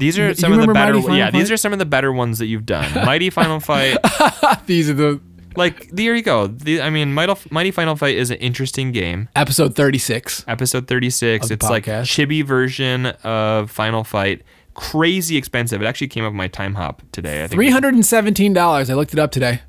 These 0.00 0.18
are 0.18 0.34
some 0.34 0.52
of 0.52 0.66
the 0.66 0.72
better. 0.72 0.98
Yeah, 1.14 1.30
these 1.30 1.50
are 1.50 1.56
some 1.56 1.72
of 1.72 1.78
the 1.78 1.86
better 1.86 2.12
ones 2.12 2.38
that 2.40 2.46
you've 2.46 2.66
done. 2.66 2.92
Mighty 3.06 3.30
Final 3.30 3.60
Fight. 3.60 3.98
These 4.66 4.90
are 4.90 4.94
the 4.94 5.20
Like 5.56 5.90
there 5.90 6.16
you 6.16 6.22
go. 6.22 6.46
The, 6.48 6.80
I 6.82 6.90
mean, 6.90 7.12
Mighty, 7.14 7.34
Mighty 7.50 7.70
Final 7.70 7.94
Fight 7.96 8.16
is 8.16 8.30
an 8.30 8.38
interesting 8.38 8.90
game. 8.92 9.28
episode 9.36 9.76
36. 9.76 10.44
Episode 10.48 10.88
thirty 10.88 11.10
six. 11.10 11.50
It's 11.50 11.68
like 11.68 11.84
podcast. 11.84 12.02
chibi 12.04 12.44
version 12.44 13.06
of 13.24 13.70
Final 13.70 14.02
Fight. 14.02 14.42
Crazy 14.74 15.36
expensive. 15.36 15.82
It 15.82 15.84
actually 15.84 16.08
came 16.08 16.24
up 16.24 16.32
my 16.32 16.48
time 16.48 16.74
hop 16.74 17.02
today. 17.12 17.44
I 17.44 17.48
think. 17.48 17.60
$317. 17.60 18.56
I 18.90 18.94
looked 18.94 19.12
it 19.12 19.18
up 19.18 19.30
today. 19.30 19.60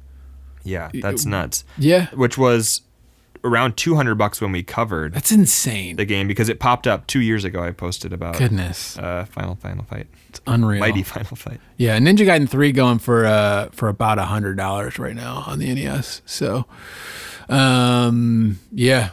Yeah, 0.63 0.89
that's 0.93 1.25
nuts. 1.25 1.63
Yeah. 1.77 2.07
Which 2.13 2.37
was 2.37 2.81
around 3.43 3.75
two 3.77 3.95
hundred 3.95 4.15
bucks 4.15 4.39
when 4.41 4.51
we 4.51 4.61
covered 4.63 5.13
That's 5.13 5.31
insane. 5.31 5.95
the 5.95 6.05
game 6.05 6.27
because 6.27 6.47
it 6.49 6.59
popped 6.59 6.85
up 6.87 7.07
two 7.07 7.21
years 7.21 7.43
ago. 7.43 7.63
I 7.63 7.71
posted 7.71 8.13
about 8.13 8.37
Goodness. 8.37 8.97
uh, 8.97 9.25
Final 9.29 9.55
Final 9.55 9.83
Fight, 9.85 10.07
It's 10.29 10.41
unreal. 10.47 10.79
Mighty 10.79 11.03
Final 11.03 11.35
Fight. 11.35 11.59
Yeah, 11.77 11.97
Ninja 11.99 12.19
Gaiden 12.25 12.47
3 12.47 12.71
going 12.71 12.99
for 12.99 13.25
uh 13.25 13.69
for 13.71 13.89
about 13.89 14.19
a 14.19 14.25
hundred 14.25 14.57
dollars 14.57 14.99
right 14.99 15.15
now 15.15 15.43
on 15.47 15.59
the 15.59 15.73
NES. 15.73 16.21
So 16.25 16.65
um 17.49 18.59
yeah. 18.71 19.09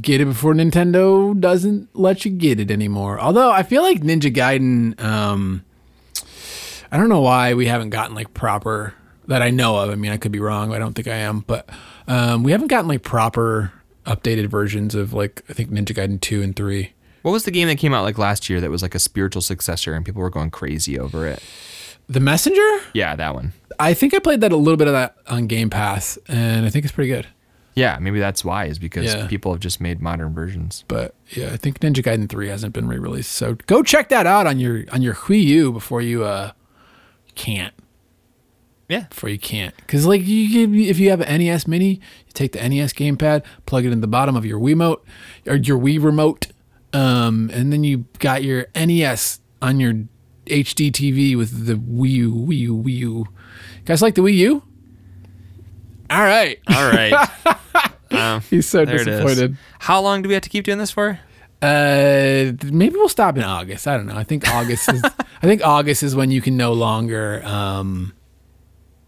Get 0.00 0.22
it 0.22 0.24
before 0.24 0.54
Nintendo 0.54 1.38
doesn't 1.38 1.90
let 1.94 2.24
you 2.24 2.30
get 2.30 2.58
it 2.58 2.70
anymore. 2.70 3.20
Although 3.20 3.50
I 3.50 3.62
feel 3.62 3.82
like 3.82 4.00
Ninja 4.00 4.32
Gaiden 4.34 4.98
um 5.02 5.64
I 6.90 6.96
don't 6.96 7.08
know 7.08 7.20
why 7.20 7.54
we 7.54 7.66
haven't 7.66 7.90
gotten 7.90 8.14
like 8.14 8.32
proper 8.34 8.94
that 9.28 9.42
I 9.42 9.50
know 9.50 9.76
of. 9.76 9.90
I 9.90 9.94
mean 9.96 10.12
I 10.12 10.16
could 10.16 10.32
be 10.32 10.40
wrong, 10.40 10.72
I 10.72 10.78
don't 10.78 10.94
think 10.94 11.08
I 11.08 11.16
am, 11.16 11.40
but 11.40 11.68
um 12.12 12.42
we 12.42 12.52
haven't 12.52 12.68
gotten 12.68 12.88
like 12.88 13.02
proper 13.02 13.72
updated 14.06 14.46
versions 14.46 14.94
of 14.94 15.12
like 15.12 15.42
I 15.48 15.52
think 15.52 15.70
Ninja 15.70 15.94
Gaiden 15.94 16.20
2 16.20 16.42
and 16.42 16.54
3. 16.56 16.92
What 17.22 17.30
was 17.30 17.44
the 17.44 17.50
game 17.52 17.68
that 17.68 17.78
came 17.78 17.94
out 17.94 18.02
like 18.02 18.18
last 18.18 18.50
year 18.50 18.60
that 18.60 18.70
was 18.70 18.82
like 18.82 18.94
a 18.94 18.98
spiritual 18.98 19.42
successor 19.42 19.94
and 19.94 20.04
people 20.04 20.20
were 20.20 20.30
going 20.30 20.50
crazy 20.50 20.98
over 20.98 21.26
it? 21.26 21.40
The 22.08 22.18
Messenger? 22.20 22.68
Yeah, 22.94 23.14
that 23.14 23.34
one. 23.34 23.52
I 23.78 23.94
think 23.94 24.12
I 24.12 24.18
played 24.18 24.40
that 24.40 24.50
a 24.52 24.56
little 24.56 24.76
bit 24.76 24.88
of 24.88 24.92
that 24.92 25.16
on 25.28 25.46
Game 25.46 25.70
Pass 25.70 26.18
and 26.26 26.66
I 26.66 26.70
think 26.70 26.84
it's 26.84 26.92
pretty 26.94 27.10
good. 27.10 27.28
Yeah, 27.74 27.96
maybe 28.00 28.18
that's 28.18 28.44
why 28.44 28.66
is 28.66 28.78
because 28.78 29.06
Yeah. 29.14 29.26
people 29.28 29.52
have 29.52 29.60
just 29.60 29.80
made 29.80 30.02
modern 30.02 30.34
versions. 30.34 30.84
But 30.88 31.14
yeah, 31.30 31.50
I 31.52 31.56
think 31.56 31.78
Ninja 31.80 32.02
Gaiden 32.02 32.28
3 32.28 32.48
hasn't 32.48 32.74
been 32.74 32.86
re-released. 32.88 33.32
So 33.32 33.54
go 33.66 33.82
check 33.82 34.08
that 34.10 34.26
out 34.26 34.46
on 34.46 34.58
your 34.58 34.84
on 34.92 35.00
your 35.00 35.14
Wii 35.14 35.42
U 35.44 35.72
before 35.72 36.02
you 36.02 36.24
uh 36.24 36.50
can't. 37.34 37.72
Yeah. 38.92 39.06
Before 39.08 39.30
you 39.30 39.38
can't, 39.38 39.74
because 39.78 40.04
like 40.06 40.20
you, 40.26 40.36
you- 40.68 40.90
if 40.90 40.98
you 40.98 41.10
have 41.10 41.20
an 41.22 41.40
NES 41.40 41.66
Mini, 41.66 41.92
you 42.26 42.32
take 42.34 42.52
the 42.52 42.68
NES 42.68 42.92
gamepad, 42.92 43.44
plug 43.66 43.84
it 43.86 43.92
in 43.92 44.00
the 44.02 44.06
bottom 44.06 44.36
of 44.36 44.44
your 44.44 44.60
Wiimote 44.60 45.00
or 45.46 45.56
your 45.56 45.78
Wii 45.78 46.02
remote, 46.02 46.48
um, 46.92 47.50
and 47.54 47.72
then 47.72 47.84
you 47.84 48.04
got 48.18 48.42
your 48.42 48.66
NES 48.74 49.40
on 49.62 49.80
your 49.80 49.94
HD 50.46 50.90
TV 50.92 51.36
with 51.36 51.66
the 51.66 51.74
Wii 51.74 52.10
U, 52.10 52.34
Wii 52.34 52.58
U, 52.58 52.76
Wii 52.76 52.96
U. 52.98 53.26
Guys 53.84 54.02
like 54.02 54.14
the 54.14 54.20
Wii 54.22 54.34
U? 54.36 54.62
All 56.10 56.20
right. 56.22 56.58
All 56.68 56.90
right. 56.90 57.28
um, 58.10 58.40
He's 58.50 58.68
so 58.68 58.84
there 58.84 58.96
it 58.96 59.00
is. 59.00 59.06
disappointed. 59.06 59.56
How 59.78 60.00
long 60.00 60.22
do 60.22 60.28
we 60.28 60.34
have 60.34 60.42
to 60.42 60.50
keep 60.50 60.64
doing 60.64 60.78
this 60.78 60.90
for? 60.90 61.18
Uh, 61.62 62.52
maybe 62.64 62.96
we'll 62.96 63.08
stop 63.08 63.36
in 63.36 63.44
August. 63.44 63.86
I 63.86 63.96
don't 63.96 64.06
know. 64.06 64.16
I 64.16 64.24
think 64.24 64.48
August 64.52 64.92
is. 64.92 65.02
I 65.42 65.46
think 65.46 65.64
August 65.64 66.02
is 66.02 66.14
when 66.16 66.30
you 66.30 66.42
can 66.42 66.56
no 66.56 66.72
longer. 66.72 67.42
Um, 67.44 68.12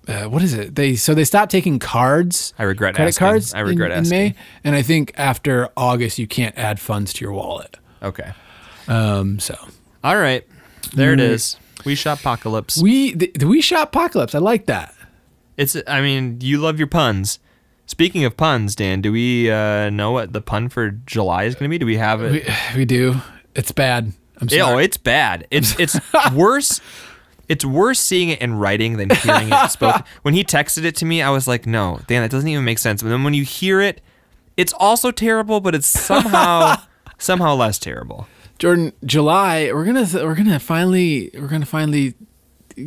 uh, 0.08 0.24
what 0.24 0.42
is 0.42 0.54
it? 0.54 0.74
They 0.74 0.96
so 0.96 1.14
they 1.14 1.24
stopped 1.24 1.50
taking 1.50 1.78
cards. 1.78 2.52
I 2.58 2.62
regret 2.64 2.94
credit 2.94 3.08
asking. 3.10 3.26
cards. 3.26 3.54
I 3.54 3.60
regret 3.60 3.90
in, 3.92 4.04
in 4.04 4.08
May, 4.10 4.26
asking. 4.28 4.42
and 4.64 4.74
I 4.76 4.82
think 4.82 5.12
after 5.16 5.68
August 5.76 6.18
you 6.18 6.26
can't 6.26 6.56
add 6.58 6.78
funds 6.80 7.12
to 7.14 7.24
your 7.24 7.32
wallet. 7.32 7.76
Okay. 8.02 8.32
Um, 8.88 9.38
so 9.38 9.56
All 10.02 10.16
right. 10.16 10.46
There 10.94 11.12
it 11.14 11.18
Mm. 11.18 11.30
is. 11.30 11.56
We 11.84 11.94
shop 11.94 12.20
apocalypse. 12.20 12.80
we 12.82 13.14
the, 13.14 13.30
the 13.34 13.46
we 13.46 13.60
shop 13.60 13.88
apocalypse. 13.88 14.34
I 14.34 14.38
like 14.38 14.66
that. 14.66 14.94
It's. 15.56 15.76
I 15.86 16.00
mean, 16.00 16.38
you 16.40 16.58
love 16.58 16.78
your 16.78 16.86
puns. 16.88 17.38
Speaking 17.86 18.24
of 18.24 18.36
puns, 18.36 18.74
Dan, 18.74 19.02
do 19.02 19.12
we 19.12 19.50
uh, 19.50 19.90
know 19.90 20.10
what 20.12 20.32
the 20.32 20.40
pun 20.40 20.68
for 20.70 20.90
July 20.90 21.44
is 21.44 21.54
going 21.54 21.68
to 21.68 21.74
be? 21.74 21.78
Do 21.78 21.84
we 21.86 21.96
have 21.98 22.22
it? 22.22 22.32
We, 22.74 22.78
we 22.80 22.84
do. 22.86 23.16
It's 23.54 23.70
bad. 23.72 24.12
I'm 24.40 24.48
sorry. 24.48 24.60
oh, 24.62 24.78
it's 24.78 24.96
bad. 24.96 25.46
It's 25.50 25.78
it's 25.78 25.98
worse. 26.34 26.80
It's 27.48 27.64
worse 27.64 28.00
seeing 28.00 28.28
it 28.30 28.40
in 28.40 28.54
writing 28.54 28.96
than 28.96 29.10
hearing 29.10 29.48
it 29.52 29.70
spoken. 29.70 30.02
When 30.22 30.34
he 30.34 30.44
texted 30.44 30.84
it 30.84 30.96
to 30.96 31.04
me, 31.04 31.22
I 31.22 31.30
was 31.30 31.46
like, 31.46 31.66
"No, 31.66 32.00
Dan, 32.06 32.22
that 32.22 32.30
doesn't 32.30 32.48
even 32.48 32.64
make 32.64 32.78
sense." 32.78 33.02
But 33.02 33.08
then 33.10 33.24
when 33.24 33.34
you 33.34 33.44
hear 33.44 33.80
it, 33.80 34.00
it's 34.56 34.72
also 34.74 35.10
terrible, 35.10 35.60
but 35.60 35.74
it's 35.74 35.86
somehow 35.88 36.76
somehow 37.18 37.54
less 37.54 37.78
terrible. 37.78 38.26
Jordan, 38.58 38.92
July. 39.04 39.70
We're 39.72 39.84
gonna 39.84 40.06
we're 40.24 40.34
gonna 40.34 40.58
finally 40.60 41.30
we're 41.34 41.48
gonna 41.48 41.66
finally 41.66 42.14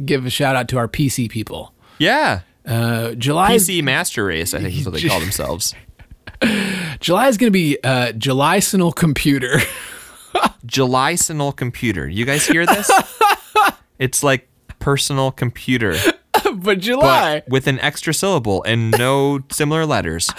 give 0.05 0.25
a 0.25 0.29
shout 0.29 0.55
out 0.55 0.67
to 0.69 0.77
our 0.77 0.87
PC 0.87 1.29
people. 1.29 1.73
Yeah, 1.99 2.41
Uh, 2.65 3.13
July 3.15 3.55
PC 3.57 3.81
Master 3.83 4.25
Race, 4.25 4.53
I 4.53 4.59
think 4.61 4.75
is 4.75 4.85
what 4.85 4.93
they 4.95 5.07
call 5.07 5.19
themselves. 5.19 5.73
July 6.99 7.27
is 7.29 7.37
going 7.37 7.47
to 7.47 7.51
be 7.51 7.77
uh, 7.83 8.11
July 8.11 8.59
Sinal 8.59 8.93
Computer. 8.95 9.59
July 10.65 11.13
Sinal 11.13 11.55
Computer. 11.55 12.07
You 12.07 12.25
guys 12.25 12.45
hear 12.45 12.65
this? 12.65 12.91
It's 13.99 14.23
like 14.23 14.47
personal 14.79 15.31
computer, 15.31 15.95
but 16.53 16.79
July. 16.79 17.41
but 17.41 17.49
with 17.51 17.67
an 17.67 17.79
extra 17.79 18.13
syllable 18.13 18.63
and 18.63 18.91
no 18.97 19.39
similar 19.51 19.85
letters. 19.85 20.29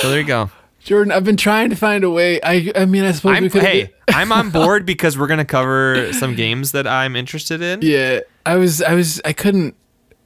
So 0.00 0.10
there 0.10 0.20
you 0.20 0.26
go. 0.26 0.50
Jordan, 0.80 1.10
I've 1.12 1.24
been 1.24 1.36
trying 1.36 1.70
to 1.70 1.76
find 1.76 2.04
a 2.04 2.10
way. 2.10 2.40
I 2.42 2.70
I 2.76 2.84
mean, 2.84 3.04
I 3.04 3.10
suppose 3.12 3.32
we 3.40 3.46
I'm, 3.46 3.50
could. 3.50 3.62
hey, 3.62 3.92
I'm 4.08 4.30
on 4.30 4.50
board 4.50 4.86
because 4.86 5.18
we're 5.18 5.26
gonna 5.26 5.44
cover 5.44 6.12
some 6.12 6.34
games 6.34 6.72
that 6.72 6.86
I'm 6.86 7.16
interested 7.16 7.60
in. 7.60 7.80
Yeah, 7.82 8.20
I 8.44 8.56
was. 8.56 8.82
I 8.82 8.94
was. 8.94 9.20
I 9.24 9.32
couldn't. 9.32 9.74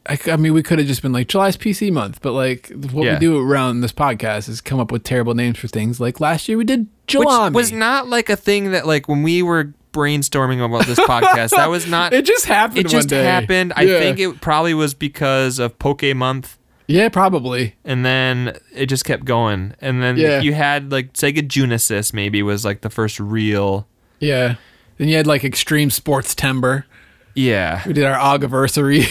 I 0.06 0.36
mean, 0.36 0.54
we 0.54 0.62
could 0.62 0.78
have 0.78 0.88
just 0.88 1.02
been 1.02 1.12
like 1.12 1.28
July's 1.28 1.56
PC 1.56 1.92
month, 1.92 2.20
but 2.20 2.32
like 2.32 2.68
what 2.92 3.04
Yeah. 3.04 3.14
we 3.14 3.20
do 3.20 3.38
around 3.38 3.80
this 3.80 3.92
podcast 3.92 4.48
is 4.48 4.60
come 4.60 4.80
up 4.80 4.90
with 4.90 5.02
terrible 5.04 5.34
names 5.34 5.58
for 5.58 5.68
things. 5.68 6.00
Like 6.00 6.20
last 6.20 6.48
year 6.48 6.58
we 6.58 6.64
did 6.64 6.88
Which 7.06 7.14
was 7.54 7.70
not 7.72 8.08
like 8.08 8.28
a 8.28 8.36
thing 8.36 8.72
that 8.72 8.86
like 8.86 9.08
when 9.08 9.22
we 9.22 9.42
were 9.42 9.72
brainstorming 9.92 10.64
about 10.64 10.86
this 10.86 10.98
podcast, 11.00 11.50
that 11.50 11.68
was 11.70 11.86
not. 11.86 12.12
It 12.20 12.24
just 12.24 12.46
happened. 12.46 12.78
it 12.80 12.88
just 12.88 13.08
day. 13.08 13.24
happened. 13.24 13.72
I 13.76 13.86
think 13.86 14.18
it 14.18 14.40
probably 14.40 14.74
was 14.74 14.94
because 14.94 15.58
of 15.58 15.78
Poke 15.78 16.02
Month. 16.14 16.56
Yeah, 16.86 17.08
probably. 17.08 17.76
and 17.84 18.04
then 18.04 18.58
it 18.74 18.86
just 18.86 19.04
kept 19.04 19.24
going. 19.24 19.74
And 19.80 20.02
then 20.02 20.16
Yeah. 20.16 20.40
you 20.40 20.54
had 20.54 20.90
like 20.90 21.12
Sega 21.12 21.46
Genesis 21.46 22.12
maybe 22.12 22.42
was 22.42 22.64
like 22.64 22.80
the 22.80 22.90
first 22.90 23.20
real 23.20 23.86
Yeah. 24.18 24.56
Then 24.98 25.08
you 25.08 25.16
had 25.16 25.26
like 25.26 25.44
Extreme 25.44 25.90
Sports 25.90 26.34
Timber. 26.34 26.86
yeah 27.34 27.82
We 27.86 27.92
did 27.92 28.04
our 28.04 28.16
Augiversary, 28.38 29.04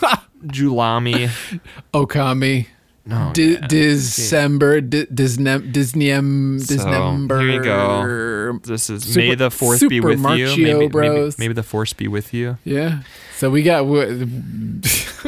Julami. 0.46 1.30
Okami. 1.92 2.66
No, 3.08 3.30
D- 3.32 3.54
yeah. 3.54 3.66
December, 3.66 4.82
D- 4.82 5.06
Disney, 5.12 5.44
Disneyum, 5.46 6.60
So, 6.60 6.74
Disney. 6.74 7.42
here 7.42 7.50
you 7.54 7.62
go. 7.64 8.58
This 8.64 8.90
is 8.90 9.02
Super- 9.04 9.18
May 9.20 9.34
the 9.34 9.50
Fourth 9.50 9.80
be 9.88 10.00
with 10.00 10.18
you. 10.20 10.46
Maybe, 10.48 10.64
maybe, 10.74 10.86
Bros. 10.88 11.38
maybe 11.38 11.54
the 11.54 11.62
Force 11.62 11.94
be 11.94 12.06
with 12.06 12.34
you. 12.34 12.58
Yeah. 12.64 13.00
So 13.38 13.48
we 13.50 13.62
got 13.62 13.78
w- 13.78 14.28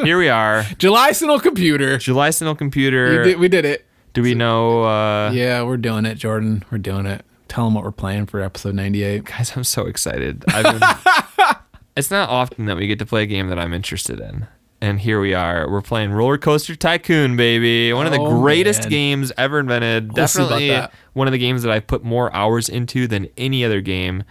Here 0.03 0.17
we 0.19 0.29
are. 0.29 0.63
July 0.77 1.11
Signal 1.11 1.39
Computer. 1.39 1.97
July 1.97 2.29
Signal 2.29 2.53
We 2.53 2.57
Computer. 2.59 3.23
did, 3.23 3.39
we 3.39 3.47
did 3.47 3.65
it. 3.65 3.85
Do 4.13 4.21
we 4.21 4.35
know? 4.35 4.83
Uh, 4.83 5.31
Yeah, 5.31 5.63
we're 5.63 5.77
doing 5.77 6.05
it, 6.05 6.15
Jordan. 6.15 6.63
We're 6.69 6.77
doing 6.77 7.05
it. 7.07 7.25
Tell 7.47 7.65
them 7.65 7.73
what 7.73 7.83
we're 7.83 7.91
playing 7.91 8.27
for 8.27 8.41
episode 8.41 8.75
98. 8.75 9.23
Guys, 9.25 9.53
I'm 9.55 9.63
so 9.63 9.87
excited. 9.87 10.43
I've 10.49 10.79
been, 10.79 11.55
it's 11.97 12.11
not 12.11 12.29
often 12.29 12.65
that 12.65 12.77
we 12.77 12.85
get 12.87 12.99
to 12.99 13.05
play 13.05 13.23
a 13.23 13.25
game 13.25 13.47
that 13.47 13.57
I'm 13.57 13.73
interested 13.73 14.19
in. 14.19 14.45
And 14.83 14.99
here 14.99 15.21
we 15.21 15.35
are. 15.35 15.69
We're 15.69 15.81
playing 15.83 16.11
Roller 16.11 16.39
Coaster 16.39 16.75
Tycoon, 16.75 17.37
baby. 17.37 17.93
One 17.93 18.07
of 18.07 18.11
the 18.11 18.19
Oh, 18.19 18.41
greatest 18.41 18.81
man. 18.83 18.89
games 18.89 19.31
ever 19.37 19.59
invented. 19.59 20.07
We'll 20.07 20.15
Definitely 20.15 20.75
one 21.13 21.27
of 21.27 21.31
the 21.33 21.37
games 21.37 21.61
that 21.61 21.71
I've 21.71 21.85
put 21.85 22.03
more 22.03 22.33
hours 22.35 22.67
into 22.67 23.07
than 23.07 23.27
any 23.37 23.63
other 23.63 23.79
game. 23.81 24.23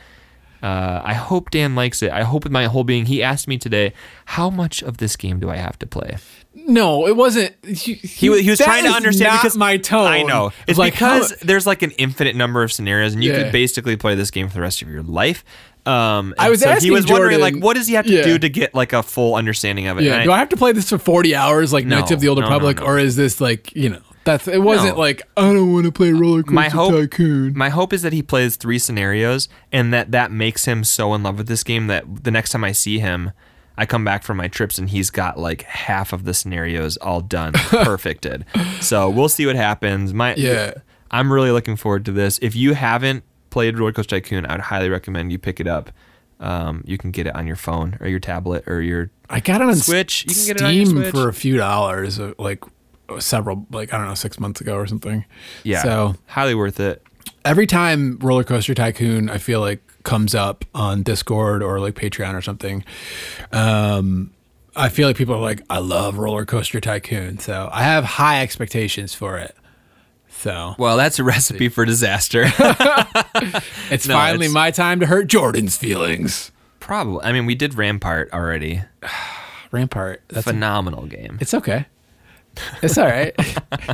Uh, 0.63 1.01
I 1.05 1.15
hope 1.15 1.51
Dan 1.51 1.75
likes 1.75 2.03
it. 2.03 2.11
I 2.11 2.23
hope 2.25 2.43
with 2.45 2.53
my 2.53 2.65
whole 2.67 2.85
being. 2.85 3.07
He 3.07 3.23
asked 3.23 3.49
me 3.49 3.57
today, 3.59 3.95
how 4.27 4.51
much 4.51 4.83
of 4.83 4.99
this 4.99 5.17
game 5.17 5.39
do 5.41 5.49
I 5.49 5.57
have 5.57 5.79
to 5.79 5.87
play? 5.87 6.19
No, 6.53 7.07
it 7.07 7.17
wasn't. 7.17 7.55
He, 7.65 7.95
He, 7.95 8.43
he 8.43 8.51
was 8.51 8.59
trying 8.59 8.85
to 8.85 8.91
understand 8.91 9.39
because 9.39 9.57
my 9.57 9.77
tone. 9.79 10.07
I 10.07 10.23
know 10.23 10.51
it's 10.67 10.79
like 10.79 10.95
how- 10.95 11.15
because 11.21 11.35
there's 11.41 11.67
like 11.67 11.81
an 11.83 11.93
infinite 11.93 12.35
number 12.37 12.63
of 12.63 12.73
scenarios, 12.73 13.15
and 13.15 13.23
you 13.25 13.33
Yeah. 13.33 13.45
could 13.45 13.53
basically 13.53 13.97
play 13.97 14.15
this 14.17 14.31
game 14.33 14.49
for 14.49 14.55
the 14.55 14.61
rest 14.61 14.83
of 14.83 14.89
your 14.89 15.03
life. 15.03 15.45
Um, 15.91 16.35
I 16.39 16.51
was 16.51 16.61
so 16.61 16.69
he 16.69 16.73
asking 16.75 16.93
was 16.93 17.07
wondering 17.07 17.39
Jordan- 17.39 17.55
like, 17.57 17.65
what 17.65 17.77
does 17.77 17.87
he 17.87 17.95
have 17.95 18.07
to 18.07 18.13
Yeah. 18.13 18.23
do 18.23 18.39
to 18.39 18.49
get 18.49 18.75
like 18.75 18.93
a 18.93 19.03
full 19.03 19.35
understanding 19.35 19.87
of 19.89 19.99
it? 19.99 20.05
yeah. 20.05 20.17
And 20.17 20.25
Do 20.25 20.33
I 20.33 20.39
have 20.39 20.49
to 20.51 20.57
play 20.57 20.73
this 20.73 20.89
for 20.89 20.99
40 20.99 21.35
hours 21.35 21.73
like 21.73 21.85
No, 21.87 21.99
Knights 21.99 22.11
of 22.11 22.21
the 22.21 22.29
Old 22.29 22.39
no, 22.39 22.45
Republic, 22.45 22.79
no. 22.81 22.87
or 22.87 22.99
is 22.99 23.17
this 23.17 23.41
like 23.41 23.75
you 23.75 23.89
know? 23.91 24.01
That's 24.25 24.47
it. 24.47 24.63
Wasn't 24.63 24.99
like 24.99 25.23
I 25.37 25.53
don't 25.53 25.73
want 25.73 25.87
to 25.87 25.93
play 25.93 26.13
Roller 26.13 26.43
Coaster 26.43 26.55
my 26.55 26.69
hope, 26.69 26.93
Tycoon. 26.93 27.57
my 27.57 27.71
hope 27.71 27.93
is 27.95 28.03
that 28.03 28.13
he 28.13 28.23
plays 28.23 28.57
three 28.57 28.79
scenarios, 28.79 29.49
and 29.73 29.93
that 29.95 30.11
that 30.13 30.31
makes 30.31 30.67
him 30.67 30.85
so 30.85 31.15
in 31.15 31.23
love 31.23 31.39
with 31.39 31.47
this 31.49 31.65
game 31.65 31.87
that 31.87 32.05
the 32.25 32.31
next 32.31 32.51
time 32.51 32.63
I 32.63 32.73
see 32.73 32.99
him, 32.99 33.31
I 33.79 33.87
come 33.87 34.05
back 34.05 34.23
from 34.23 34.37
my 34.37 34.47
trips 34.47 34.77
and 34.79 34.91
he's 34.91 35.09
got 35.09 35.39
like 35.39 35.63
half 35.63 36.13
of 36.13 36.25
the 36.25 36.35
scenarios 36.35 36.99
all 36.99 37.23
done, 37.23 37.53
perfected. 37.55 38.45
So 38.81 39.09
we'll 39.09 39.31
see 39.31 39.47
what 39.47 39.57
happens. 39.57 40.13
My 40.13 40.35
Yeah. 40.35 40.75
I'm 41.11 41.33
really 41.33 41.51
looking 41.51 41.77
forward 41.77 42.05
to 42.05 42.13
this. 42.13 42.39
If 42.43 42.55
you 42.55 42.75
haven't 42.75 43.25
played 43.51 43.79
Roller 43.79 43.93
Coaster 43.93 44.21
Tycoon, 44.21 44.47
I 44.47 44.53
would 44.53 44.61
highly 44.63 44.89
recommend 44.89 45.33
you 45.33 45.39
pick 45.39 45.61
it 45.61 45.67
up. 45.67 45.91
Um, 46.39 46.83
you 46.87 46.97
can 46.97 47.11
get 47.11 47.27
it 47.27 47.35
on 47.37 47.47
your 47.47 47.57
phone 47.57 47.99
or 48.01 48.09
your 48.09 48.21
tablet 48.21 48.65
or 48.67 48.81
your 48.81 49.11
I 49.29 49.41
got 49.41 49.61
it 49.61 49.69
on 49.69 49.77
Switch, 49.77 50.23
you 50.25 50.29
can 50.35 50.57
Steam 50.57 50.57
get 50.57 50.87
it 50.87 50.87
Switch. 50.87 51.11
for 51.15 51.29
a 51.29 51.35
few 51.35 51.57
dollars, 51.59 52.19
uh, 52.19 52.33
like 52.39 52.65
several, 53.19 53.67
like 53.71 53.93
I 53.93 53.99
don't 53.99 54.07
know, 54.09 54.15
six 54.15 54.41
months 54.41 54.61
ago 54.61 54.77
or 54.77 54.87
something. 54.87 55.25
yeah. 55.65 55.83
So 55.83 56.15
highly 56.27 56.55
worth 56.55 56.81
it. 56.81 57.03
every 57.45 57.67
time 57.67 58.19
Roller 58.21 58.45
Coaster 58.45 58.73
Tycoon, 58.75 59.29
I 59.29 59.37
feel 59.39 59.61
like 59.61 59.83
comes 60.03 60.35
up 60.35 60.65
on 60.75 61.03
Discord 61.03 61.63
or 61.63 61.79
like 61.79 61.95
Patreon 61.95 62.35
or 62.35 62.41
something, 62.41 62.85
um, 63.53 64.33
I 64.77 64.89
feel 64.89 65.09
like 65.09 65.17
people 65.17 65.35
are 65.35 65.41
like, 65.41 65.61
I 65.69 65.79
love 65.79 66.17
Roller 66.17 66.47
Coaster 66.47 66.81
Tycoon, 66.81 67.39
so 67.39 67.69
I 67.73 67.83
have 67.83 68.05
high 68.05 68.41
expectations 68.41 69.15
for 69.15 69.37
it. 69.37 69.55
So 70.31 70.75
Well, 70.79 70.97
that's 70.97 71.19
a 71.19 71.25
recipe 71.25 71.69
for 71.69 71.85
disaster. 71.85 72.45
it's 73.91 74.07
No, 74.09 74.15
finally 74.15 74.47
it's- 74.47 74.53
my 74.55 74.71
time 74.71 75.01
to 75.01 75.07
hurt 75.07 75.27
Jordan's 75.29 75.77
feelings. 75.77 76.51
Probably. 76.79 77.23
I 77.25 77.33
mean, 77.33 77.47
we 77.47 77.55
did 77.55 77.75
Rampart 77.75 78.33
already. 78.33 78.83
Rampart, 79.71 80.23
that's 80.29 80.47
a 80.47 80.51
Phenomenal 80.51 81.07
game. 81.07 81.39
it's 81.41 81.55
okay. 81.55 81.87
It's 82.83 82.99
all 82.99 83.07
right. 83.07 83.33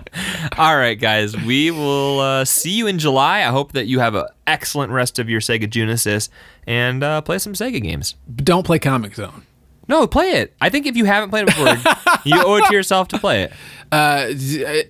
All 0.59 0.75
right, 0.77 0.99
guys. 0.99 1.37
We 1.37 1.71
will 1.71 2.21
uh, 2.21 2.45
see 2.47 2.71
you 2.71 2.87
in 2.87 2.99
July. 2.99 3.41
I 3.41 3.51
hope 3.51 3.73
that 3.73 3.85
you 3.87 3.99
have 3.99 4.15
an 4.15 4.25
excellent 4.47 4.93
rest 4.93 5.19
of 5.19 5.29
your 5.29 5.41
Sega 5.41 5.69
Genesis 5.69 6.31
and 6.67 7.05
uh, 7.05 7.21
play 7.21 7.39
some 7.39 7.53
Sega 7.53 7.83
games. 7.83 8.15
But 8.27 8.47
Don't 8.47 8.65
play 8.65 8.79
Comix 8.79 9.17
Zone. 9.17 9.45
No, 9.89 10.07
play 10.07 10.31
it. 10.33 10.55
I 10.61 10.69
think 10.69 10.87
if 10.87 10.97
you 10.97 11.05
haven't 11.05 11.31
played 11.31 11.47
it 11.49 11.55
before, 11.55 11.77
you 12.25 12.41
owe 12.43 12.57
it 12.57 12.67
to 12.67 12.75
yourself 12.75 13.09
to 13.09 13.19
play 13.19 13.43
it. 13.43 13.53
Uh, 13.93 14.27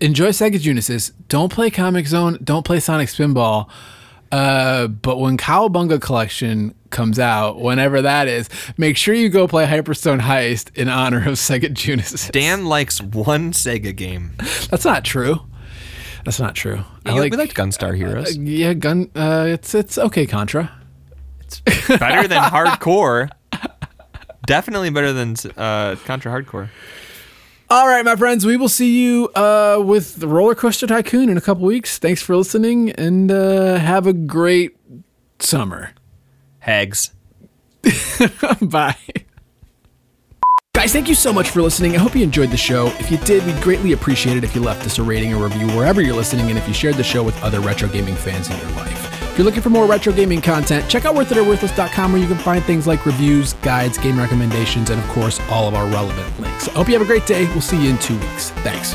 enjoy 0.00 0.28
Sega 0.28 0.58
Genesis. 0.58 1.10
Don't 1.28 1.52
play 1.52 1.70
Comix 1.70 2.06
Zone. 2.06 2.38
Don't 2.42 2.64
play 2.64 2.80
Sonic 2.80 3.08
Spinball. 3.08 3.68
Uh, 4.32 4.86
but 4.88 5.18
when 5.18 5.36
Cowabunga 5.36 6.00
Collection 6.00 6.74
comes 6.90 7.18
out, 7.18 7.60
whenever 7.60 8.02
that 8.02 8.26
is, 8.26 8.48
make 8.76 8.96
sure 8.96 9.14
you 9.14 9.28
go 9.28 9.46
play 9.46 9.66
Hyperstone 9.66 10.20
Heist 10.20 10.74
in 10.76 10.88
honor 10.88 11.18
of 11.18 11.34
Sega 11.34 11.72
Genesis. 11.72 12.28
Dan 12.30 12.64
likes 12.64 13.00
one 13.00 13.52
Sega 13.52 13.94
game. 13.94 14.32
That's 14.70 14.84
not 14.84 15.04
true. 15.04 15.40
That's 16.24 16.40
not 16.40 16.54
true. 16.56 16.82
I 17.04 17.12
like, 17.12 17.30
we 17.30 17.38
liked 17.38 17.54
Gunstar 17.54 17.96
Heroes. 17.96 18.36
yeah, 18.36 18.72
gun. 18.74 19.10
Uh, 19.14 19.44
it's 19.48 19.74
it's 19.76 19.96
okay, 19.96 20.26
Contra. 20.26 20.72
It's 21.42 21.60
better 21.60 22.26
than 22.26 22.42
hardcore. 22.50 23.30
Definitely 24.46 24.90
better 24.90 25.12
than 25.12 25.34
uh, 25.56 25.96
Contra 26.04 26.32
Hardcore. 26.32 26.70
All 27.68 27.88
right, 27.88 28.04
my 28.04 28.14
friends, 28.14 28.46
we 28.46 28.56
will 28.56 28.68
see 28.68 29.02
you 29.02 29.28
uh, 29.34 29.82
with 29.84 30.16
the 30.16 30.28
Roller 30.28 30.54
Coaster 30.54 30.86
Tycoon 30.86 31.28
in 31.28 31.36
a 31.36 31.40
couple 31.40 31.64
weeks. 31.64 31.98
Thanks 31.98 32.22
for 32.22 32.36
listening 32.36 32.90
and 32.92 33.30
uh, 33.30 33.76
have 33.78 34.06
a 34.06 34.12
great 34.12 34.76
summer. 35.40 35.90
Hags. 36.60 37.10
Bye. 38.62 38.96
Guys, 40.74 40.92
thank 40.92 41.08
you 41.08 41.16
so 41.16 41.32
much 41.32 41.50
for 41.50 41.60
listening. 41.60 41.96
I 41.96 41.98
hope 41.98 42.14
you 42.14 42.22
enjoyed 42.22 42.50
the 42.50 42.56
show. 42.56 42.86
If 43.00 43.10
you 43.10 43.16
did, 43.18 43.44
we'd 43.46 43.60
greatly 43.62 43.92
appreciate 43.92 44.36
it 44.36 44.44
if 44.44 44.54
you 44.54 44.60
left 44.60 44.86
us 44.86 44.98
a 44.98 45.02
rating 45.02 45.34
or 45.34 45.42
review 45.42 45.66
wherever 45.68 46.00
you're 46.00 46.14
listening 46.14 46.48
and 46.50 46.58
if 46.58 46.68
you 46.68 46.74
shared 46.74 46.94
the 46.94 47.02
show 47.02 47.24
with 47.24 47.42
other 47.42 47.58
retro 47.60 47.88
gaming 47.88 48.14
fans 48.14 48.48
in 48.48 48.56
your 48.58 48.70
life. 48.76 49.15
If 49.36 49.40
you're 49.40 49.44
looking 49.44 49.60
for 49.60 49.68
more 49.68 49.84
retro 49.84 50.14
gaming 50.14 50.40
content, 50.40 50.88
check 50.88 51.04
out 51.04 51.14
worthitorworthless.com 51.14 52.10
where 52.10 52.22
you 52.22 52.26
can 52.26 52.38
find 52.38 52.64
things 52.64 52.86
like 52.86 53.04
reviews, 53.04 53.52
guides, 53.52 53.98
game 53.98 54.18
recommendations, 54.18 54.88
and 54.88 54.98
of 54.98 55.06
course, 55.10 55.38
all 55.50 55.68
of 55.68 55.74
our 55.74 55.86
relevant 55.88 56.40
links. 56.40 56.68
I 56.68 56.70
hope 56.70 56.88
you 56.88 56.94
have 56.94 57.02
a 57.02 57.04
great 57.04 57.26
day. 57.26 57.44
We'll 57.48 57.60
see 57.60 57.84
you 57.84 57.90
in 57.90 57.98
two 57.98 58.18
weeks. 58.18 58.48
Thanks. 58.62 58.94